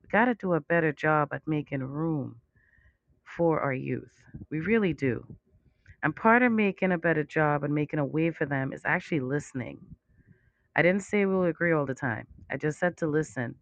We 0.00 0.08
got 0.10 0.26
to 0.26 0.36
do 0.36 0.54
a 0.54 0.60
better 0.60 0.92
job 0.92 1.30
at 1.32 1.42
making 1.44 1.82
room 1.82 2.36
for 3.24 3.58
our 3.58 3.74
youth. 3.74 4.22
We 4.48 4.60
really 4.60 4.92
do. 4.92 5.26
And 6.04 6.14
part 6.14 6.44
of 6.44 6.52
making 6.52 6.92
a 6.92 6.98
better 6.98 7.24
job 7.24 7.64
and 7.64 7.74
making 7.74 7.98
a 7.98 8.04
way 8.06 8.30
for 8.30 8.46
them 8.46 8.72
is 8.72 8.82
actually 8.84 9.18
listening. 9.18 9.80
I 10.76 10.82
didn't 10.82 11.02
say 11.02 11.26
we'll 11.26 11.46
agree 11.46 11.72
all 11.72 11.84
the 11.84 11.96
time. 11.96 12.28
I 12.48 12.56
just 12.56 12.78
said 12.78 12.96
to 12.98 13.08
listen 13.08 13.56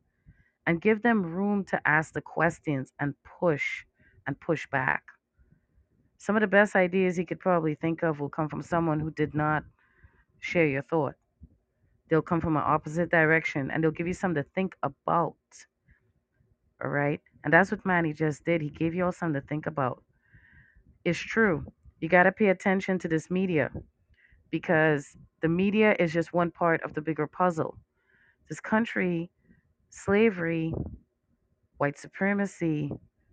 and 0.67 0.79
give 0.83 1.01
them 1.01 1.23
room 1.23 1.65
to 1.71 1.81
ask 1.89 2.13
the 2.13 2.21
questions 2.21 2.93
and 3.01 3.15
push 3.41 3.87
and 4.27 4.39
push 4.41 4.67
back. 4.67 5.05
Some 6.19 6.37
of 6.37 6.43
the 6.43 6.49
best 6.49 6.77
ideas 6.77 7.19
you 7.19 7.25
could 7.25 7.41
probably 7.41 7.77
think 7.77 8.03
of 8.03 8.21
will 8.21 8.29
come 8.29 8.51
from 8.51 8.61
someone 8.61 9.01
who 9.01 9.11
did 9.11 9.35
not 9.35 9.65
share 10.41 10.67
your 10.67 10.83
thought. 10.83 11.15
They'll 12.09 12.23
come 12.23 12.41
from 12.41 12.57
an 12.57 12.63
opposite 12.65 13.11
direction 13.11 13.71
and 13.71 13.83
they'll 13.83 13.91
give 13.91 14.07
you 14.07 14.15
something 14.15 14.43
to 14.43 14.49
think 14.51 14.77
about. 14.83 15.37
All 16.83 16.91
right. 16.91 17.21
And 17.45 17.53
that's 17.53 17.71
what 17.71 17.87
Manny 17.87 18.13
just 18.13 18.45
did. 18.45 18.61
He 18.61 18.71
gave 18.71 18.95
you 18.95 19.05
all 19.05 19.13
something 19.13 19.41
to 19.41 19.47
think 19.47 19.67
about. 19.67 20.03
It's 21.05 21.19
true. 21.19 21.65
You 22.01 22.09
got 22.09 22.25
to 22.25 22.33
pay 22.33 22.49
attention 22.49 22.99
to 23.01 23.09
this 23.09 23.31
media 23.31 23.71
because 24.51 25.17
the 25.43 25.49
media 25.49 25.97
is 25.99 26.13
just 26.13 26.33
one 26.33 26.51
part 26.51 26.83
of 26.83 26.95
the 26.95 27.01
bigger 27.01 27.27
puzzle. 27.27 27.79
This 28.49 28.61
country, 28.61 29.31
slavery, 29.91 30.73
white 31.79 31.99
supremacy, 31.99 32.91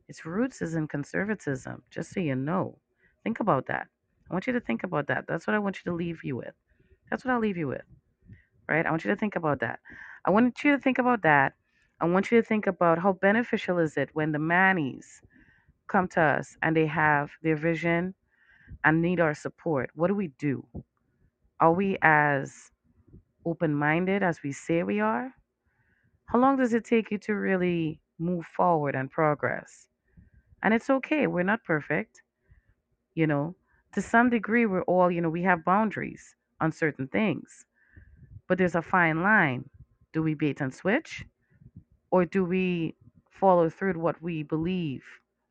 its 0.08 0.26
roots 0.26 0.62
is 0.62 0.76
in 0.76 0.88
conservatism, 0.88 1.82
just 1.90 2.14
so 2.14 2.20
you 2.20 2.36
know. 2.36 2.78
Think 3.24 3.40
about 3.40 3.68
that. 3.68 3.88
I 4.30 4.34
want 4.34 4.48
you 4.48 4.54
to 4.54 4.60
think 4.60 4.84
about 4.84 5.08
that. 5.08 5.26
That's 5.28 5.48
what 5.48 5.56
I 5.56 5.60
want 5.60 5.78
you 5.78 5.92
to 5.92 5.96
leave 5.96 6.24
you 6.24 6.36
with. 6.36 6.54
That's 7.10 7.24
what 7.26 7.34
I'll 7.34 7.40
leave 7.40 7.58
you 7.58 7.68
with, 7.68 7.84
right? 8.74 8.86
I 8.86 8.90
want 8.90 9.06
you 9.06 9.12
to 9.12 9.18
think 9.18 9.36
about 9.36 9.60
that. 9.60 9.80
I 10.26 10.32
want 10.32 10.64
you 10.64 10.72
to 10.72 10.80
think 10.80 10.98
about 10.98 11.22
that. 11.24 11.54
I 12.02 12.06
want 12.06 12.32
you 12.32 12.42
to 12.42 12.48
think 12.48 12.68
about 12.68 13.00
how 13.00 13.14
beneficial 13.14 13.78
is 13.80 13.98
it 13.98 14.10
when 14.14 14.32
the 14.32 14.40
Mannies 14.40 15.22
come 15.88 16.08
to 16.10 16.22
us 16.22 16.58
and 16.62 16.76
they 16.76 16.88
have 16.88 17.32
their 17.44 17.56
vision 17.56 18.16
and 18.84 19.02
need 19.02 19.20
our 19.20 19.36
support. 19.36 19.92
What 19.96 20.08
do 20.08 20.16
we 20.16 20.30
do? 20.40 20.66
Are 21.60 21.72
we 21.74 21.98
as 22.02 22.72
open 23.46 23.76
minded 23.76 24.24
as 24.24 24.42
we 24.44 24.52
say 24.52 24.84
we 24.84 25.00
are? 25.00 25.34
How 26.26 26.40
long 26.40 26.58
does 26.58 26.74
it 26.74 26.86
take 26.86 27.12
you 27.12 27.20
to 27.20 27.34
really 27.34 28.02
move 28.18 28.46
forward 28.46 28.96
and 28.96 29.12
progress? 29.12 29.88
And 30.64 30.74
it's 30.74 30.90
okay, 30.90 31.28
we're 31.28 31.44
not 31.44 31.64
perfect, 31.64 32.24
you 33.16 33.28
know. 33.28 33.56
To 33.94 34.02
some 34.02 34.30
degree, 34.30 34.66
we're 34.66 34.84
all, 34.84 35.12
you 35.12 35.22
know, 35.22 35.30
we 35.30 35.44
have 35.44 35.64
boundaries 35.66 36.36
on 36.60 36.72
certain 36.72 37.08
things, 37.08 37.66
but 38.48 38.58
there's 38.58 38.76
a 38.76 38.82
fine 38.82 39.24
line. 39.24 39.70
Do 40.14 40.24
we 40.24 40.34
bait 40.36 40.62
and 40.62 40.74
switch, 40.74 41.26
or 42.12 42.26
do 42.26 42.46
we 42.46 42.96
follow 43.32 43.70
through 43.70 43.94
to 43.94 44.00
what 44.00 44.22
we 44.22 44.44
believe 44.44 45.04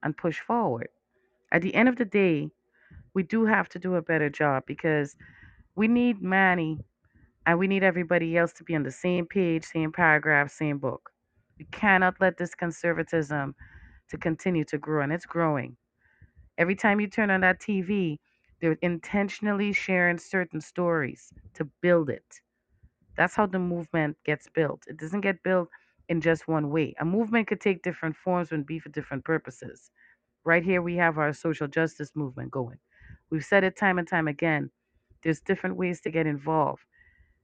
and 0.02 0.16
push 0.16 0.40
forward? 0.40 0.88
At 1.52 1.62
the 1.62 1.74
end 1.74 1.88
of 1.88 1.96
the 1.96 2.04
day, 2.04 2.50
we 3.14 3.22
do 3.22 3.46
have 3.46 3.68
to 3.70 3.78
do 3.78 3.96
a 3.96 4.02
better 4.02 4.30
job 4.30 4.64
because 4.66 5.16
we 5.76 5.88
need 5.88 6.22
Manny 6.22 6.78
and 7.46 7.58
we 7.58 7.66
need 7.66 7.82
everybody 7.82 8.36
else 8.36 8.52
to 8.54 8.64
be 8.64 8.74
on 8.76 8.82
the 8.84 8.90
same 8.92 9.26
page, 9.26 9.64
same 9.64 9.92
paragraph, 9.92 10.50
same 10.50 10.78
book. 10.78 11.10
We 11.58 11.66
cannot 11.66 12.20
let 12.20 12.36
this 12.38 12.54
conservatism 12.54 13.54
to 14.10 14.18
continue 14.18 14.64
to 14.64 14.78
grow, 14.78 15.02
and 15.02 15.12
it's 15.12 15.26
growing. 15.26 15.76
Every 16.58 16.76
time 16.76 17.00
you 17.00 17.08
turn 17.08 17.30
on 17.30 17.40
that 17.42 17.60
TV, 17.60 18.18
they're 18.60 18.78
intentionally 18.82 19.72
sharing 19.72 20.18
certain 20.18 20.60
stories 20.60 21.32
to 21.54 21.64
build 21.82 22.10
it. 22.10 22.40
That's 23.16 23.34
how 23.34 23.46
the 23.46 23.58
movement 23.58 24.16
gets 24.24 24.48
built. 24.48 24.84
It 24.88 24.96
doesn't 24.98 25.20
get 25.22 25.42
built 25.42 25.68
in 26.08 26.20
just 26.20 26.48
one 26.48 26.70
way. 26.70 26.94
A 27.00 27.04
movement 27.04 27.48
could 27.48 27.60
take 27.60 27.82
different 27.82 28.16
forms 28.16 28.52
and 28.52 28.66
be 28.66 28.78
for 28.78 28.88
different 28.90 29.24
purposes. 29.24 29.90
Right 30.44 30.64
here, 30.64 30.82
we 30.82 30.96
have 30.96 31.18
our 31.18 31.32
social 31.32 31.68
justice 31.68 32.12
movement 32.14 32.50
going. 32.50 32.78
We've 33.30 33.44
said 33.44 33.64
it 33.64 33.76
time 33.76 33.98
and 33.98 34.08
time 34.08 34.28
again. 34.28 34.70
There's 35.22 35.40
different 35.40 35.76
ways 35.76 36.00
to 36.02 36.10
get 36.10 36.26
involved. 36.26 36.84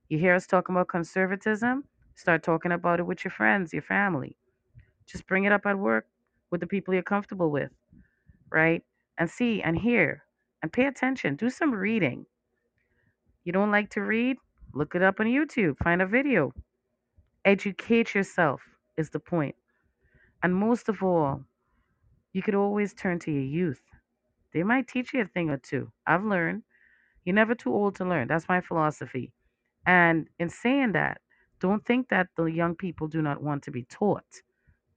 You 0.08 0.18
hear 0.18 0.34
us 0.34 0.46
talking 0.46 0.74
about 0.74 0.88
conservatism? 0.88 1.84
Start 2.14 2.42
talking 2.42 2.72
about 2.72 3.00
it 3.00 3.06
with 3.06 3.24
your 3.24 3.32
friends, 3.32 3.72
your 3.72 3.82
family. 3.82 4.36
Just 5.06 5.26
bring 5.26 5.44
it 5.44 5.52
up 5.52 5.66
at 5.66 5.78
work 5.78 6.06
with 6.50 6.60
the 6.60 6.66
people 6.66 6.94
you're 6.94 7.02
comfortable 7.02 7.50
with, 7.50 7.70
right? 8.50 8.84
And 9.18 9.30
see 9.30 9.62
and 9.62 9.78
hear 9.78 10.24
and 10.62 10.72
pay 10.72 10.86
attention. 10.86 11.36
Do 11.36 11.50
some 11.50 11.72
reading. 11.72 12.26
You 13.44 13.52
don't 13.52 13.70
like 13.72 13.90
to 13.90 14.02
read? 14.02 14.38
Look 14.74 14.94
it 14.94 15.02
up 15.02 15.20
on 15.20 15.26
YouTube. 15.26 15.78
Find 15.78 16.02
a 16.02 16.06
video. 16.06 16.52
Educate 17.44 18.14
yourself 18.14 18.62
is 18.96 19.10
the 19.10 19.20
point. 19.20 19.54
And 20.42 20.54
most 20.54 20.88
of 20.88 21.02
all, 21.02 21.42
you 22.32 22.42
could 22.42 22.54
always 22.54 22.94
turn 22.94 23.18
to 23.20 23.32
your 23.32 23.42
youth. 23.42 23.82
They 24.52 24.62
might 24.62 24.88
teach 24.88 25.14
you 25.14 25.22
a 25.22 25.26
thing 25.26 25.50
or 25.50 25.58
two. 25.58 25.90
I've 26.06 26.24
learned. 26.24 26.62
You're 27.24 27.34
never 27.34 27.54
too 27.54 27.72
old 27.72 27.96
to 27.96 28.04
learn. 28.04 28.28
That's 28.28 28.48
my 28.48 28.60
philosophy. 28.60 29.32
And 29.86 30.28
in 30.38 30.48
saying 30.48 30.92
that, 30.92 31.20
don't 31.60 31.84
think 31.84 32.08
that 32.10 32.28
the 32.36 32.44
young 32.44 32.74
people 32.74 33.08
do 33.08 33.22
not 33.22 33.42
want 33.42 33.62
to 33.64 33.70
be 33.70 33.84
taught. 33.84 34.42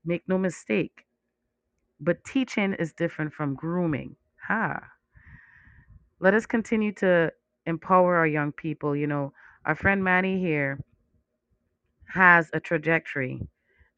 Make 0.04 0.22
no 0.28 0.38
mistake. 0.38 1.04
But 2.00 2.24
teaching 2.24 2.74
is 2.74 2.92
different 2.92 3.32
from 3.32 3.54
grooming. 3.54 4.16
Ha. 4.48 4.80
Let 6.20 6.34
us 6.34 6.46
continue 6.46 6.92
to 6.94 7.32
empower 7.66 8.16
our 8.16 8.26
young 8.26 8.52
people. 8.52 8.96
You 8.96 9.06
know, 9.06 9.32
our 9.64 9.74
friend 9.74 10.02
Manny 10.04 10.38
here 10.40 10.78
has 12.08 12.50
a 12.52 12.60
trajectory, 12.60 13.40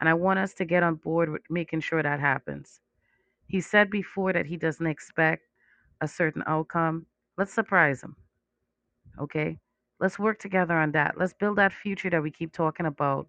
and 0.00 0.08
I 0.08 0.14
want 0.14 0.38
us 0.38 0.54
to 0.54 0.64
get 0.64 0.82
on 0.82 0.96
board 0.96 1.30
with 1.30 1.42
making 1.50 1.80
sure 1.80 2.02
that 2.02 2.20
happens. 2.20 2.80
He 3.46 3.60
said 3.60 3.90
before 3.90 4.32
that 4.32 4.46
he 4.46 4.56
doesn't 4.56 4.86
expect 4.86 5.42
a 6.00 6.08
certain 6.08 6.42
outcome. 6.46 7.06
Let's 7.36 7.52
surprise 7.52 8.02
him, 8.02 8.16
okay? 9.20 9.58
Let's 10.00 10.18
work 10.18 10.38
together 10.38 10.74
on 10.74 10.92
that. 10.92 11.16
Let's 11.18 11.32
build 11.34 11.56
that 11.58 11.72
future 11.72 12.10
that 12.10 12.22
we 12.22 12.30
keep 12.30 12.52
talking 12.52 12.86
about, 12.86 13.28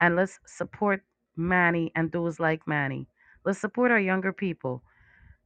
and 0.00 0.16
let's 0.16 0.40
support 0.46 1.02
Manny 1.36 1.92
and 1.94 2.10
those 2.12 2.40
like 2.40 2.66
Manny. 2.66 3.08
Let's 3.44 3.58
support 3.58 3.90
our 3.90 4.00
younger 4.00 4.32
people. 4.32 4.82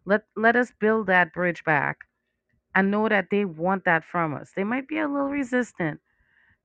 Let 0.04 0.24
let 0.36 0.56
us 0.56 0.72
build 0.80 1.06
that 1.06 1.32
bridge 1.32 1.64
back 1.64 1.98
and 2.74 2.90
know 2.90 3.08
that 3.08 3.28
they 3.30 3.44
want 3.44 3.84
that 3.84 4.04
from 4.04 4.34
us. 4.34 4.52
They 4.54 4.64
might 4.64 4.88
be 4.88 4.98
a 4.98 5.08
little 5.08 5.28
resistant. 5.28 6.00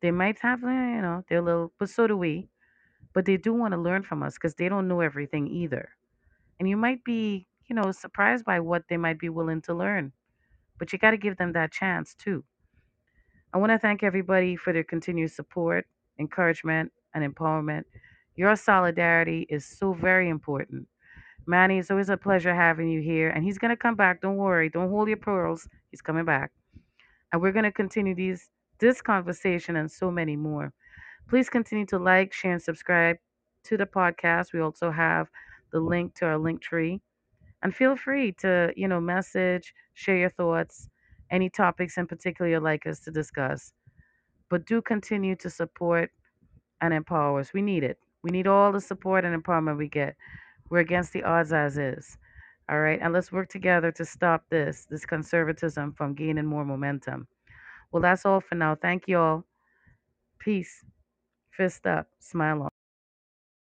They 0.06 0.12
might 0.12 0.40
have, 0.42 0.64
eh, 0.64 0.96
you 0.98 1.04
know, 1.04 1.26
they're 1.30 1.40
a 1.40 1.44
little, 1.44 1.74
but 1.80 1.90
so 1.90 2.08
do 2.08 2.18
we. 2.18 2.50
But 3.14 3.26
they 3.26 3.38
do 3.38 3.54
want 3.54 3.74
to 3.74 3.80
learn 3.80 4.04
from 4.04 4.24
us 4.24 4.36
because 4.36 4.56
they 4.56 4.70
don't 4.70 4.88
know 4.88 5.02
everything 5.02 5.48
either. 5.48 5.90
And 6.60 6.70
you 6.70 6.78
might 6.78 7.04
be, 7.06 7.48
you 7.70 7.76
know, 7.76 7.92
surprised 7.92 8.46
by 8.46 8.62
what 8.62 8.84
they 8.90 8.98
might 8.98 9.20
be 9.20 9.30
willing 9.30 9.62
to 9.64 9.76
learn. 9.76 10.14
But 10.80 10.94
you 10.94 11.00
got 11.00 11.12
to 11.12 11.18
give 11.18 11.38
them 11.38 11.54
that 11.54 11.72
chance 11.74 12.16
too. 12.16 12.44
I 13.54 13.60
want 13.60 13.72
to 13.72 13.80
thank 13.80 14.04
everybody 14.04 14.56
for 14.58 14.74
their 14.74 14.86
continued 14.86 15.32
support, 15.32 15.88
encouragement, 16.20 16.92
and 17.16 17.36
empowerment. 17.36 17.86
Your 18.36 18.56
solidarity 18.58 19.48
is 19.50 19.66
so 19.66 19.94
very 19.94 20.30
important 20.30 20.88
Manny, 21.48 21.80
it's 21.80 21.92
always 21.92 22.10
a 22.10 22.18
pleasure 22.18 22.56
having 22.56 22.90
you 22.90 23.02
here. 23.02 23.30
And 23.30 23.44
he's 23.44 23.58
going 23.58 23.72
to 23.72 23.78
come 23.78 23.96
back. 23.96 24.22
Don't 24.22 24.38
worry. 24.38 24.70
Don't 24.70 24.90
hold 24.90 25.10
your 25.10 25.18
pearls. 25.18 25.68
He's 25.92 26.02
coming 26.02 26.26
back. 26.26 26.52
And 27.34 27.42
we're 27.42 27.54
going 27.54 27.66
to 27.66 27.74
continue 27.74 28.16
these 28.16 28.50
this 28.80 29.02
conversation 29.02 29.76
and 29.76 29.90
so 29.90 30.12
many 30.12 30.36
more. 30.36 30.74
Please 31.28 31.50
continue 31.50 31.86
to 31.88 31.98
like, 31.98 32.34
share, 32.34 32.54
and 32.54 32.62
subscribe 32.62 33.18
to 33.64 33.78
the 33.78 33.86
podcast. 33.86 34.54
We 34.54 34.62
also 34.62 34.92
have 34.92 35.28
the 35.72 35.80
link 35.80 36.16
to 36.16 36.26
our 36.26 36.38
Linktree. 36.38 37.00
And 37.64 37.76
feel 37.76 37.96
free 37.96 38.32
to, 38.40 38.72
you 38.76 38.88
know, 38.88 39.02
message, 39.02 39.74
share 39.94 40.18
your 40.18 40.30
thoughts, 40.30 40.90
any 41.32 41.50
topics 41.50 41.98
in 41.98 42.06
particular 42.06 42.52
you'd 42.52 42.60
like 42.62 42.86
us 42.86 43.00
to 43.02 43.12
discuss. 43.12 43.74
But 44.50 44.66
do 44.68 44.82
continue 44.82 45.36
to 45.38 45.50
support 45.50 46.12
and 46.82 46.94
empower 46.94 47.40
us. 47.40 47.54
We 47.54 47.62
need 47.64 47.84
it. 47.84 47.98
We 48.22 48.30
need 48.30 48.48
all 48.48 48.72
the 48.72 48.82
support 48.82 49.26
and 49.26 49.42
empowerment 49.42 49.78
we 49.78 49.88
get. 49.88 50.16
We're 50.70 50.80
against 50.80 51.14
the 51.14 51.24
odds 51.24 51.54
as 51.54 51.78
is. 51.78 52.18
All 52.70 52.80
right. 52.80 53.00
And 53.02 53.14
let's 53.14 53.32
work 53.32 53.50
together 53.50 53.92
to 53.94 54.06
stop 54.06 54.44
this, 54.50 54.86
this 54.90 55.06
conservatism 55.06 55.94
from 55.94 56.14
gaining 56.14 56.46
more 56.46 56.66
momentum. 56.66 57.28
Well, 57.96 58.02
that's 58.04 58.26
all 58.28 58.42
for 58.42 58.56
now. 58.56 58.76
Thank 58.76 59.08
you 59.08 59.20
all. 59.20 59.46
Peace. 60.40 60.86
Fist 61.52 61.88
up. 61.88 62.08
Smile 62.20 62.64
on. 62.64 62.75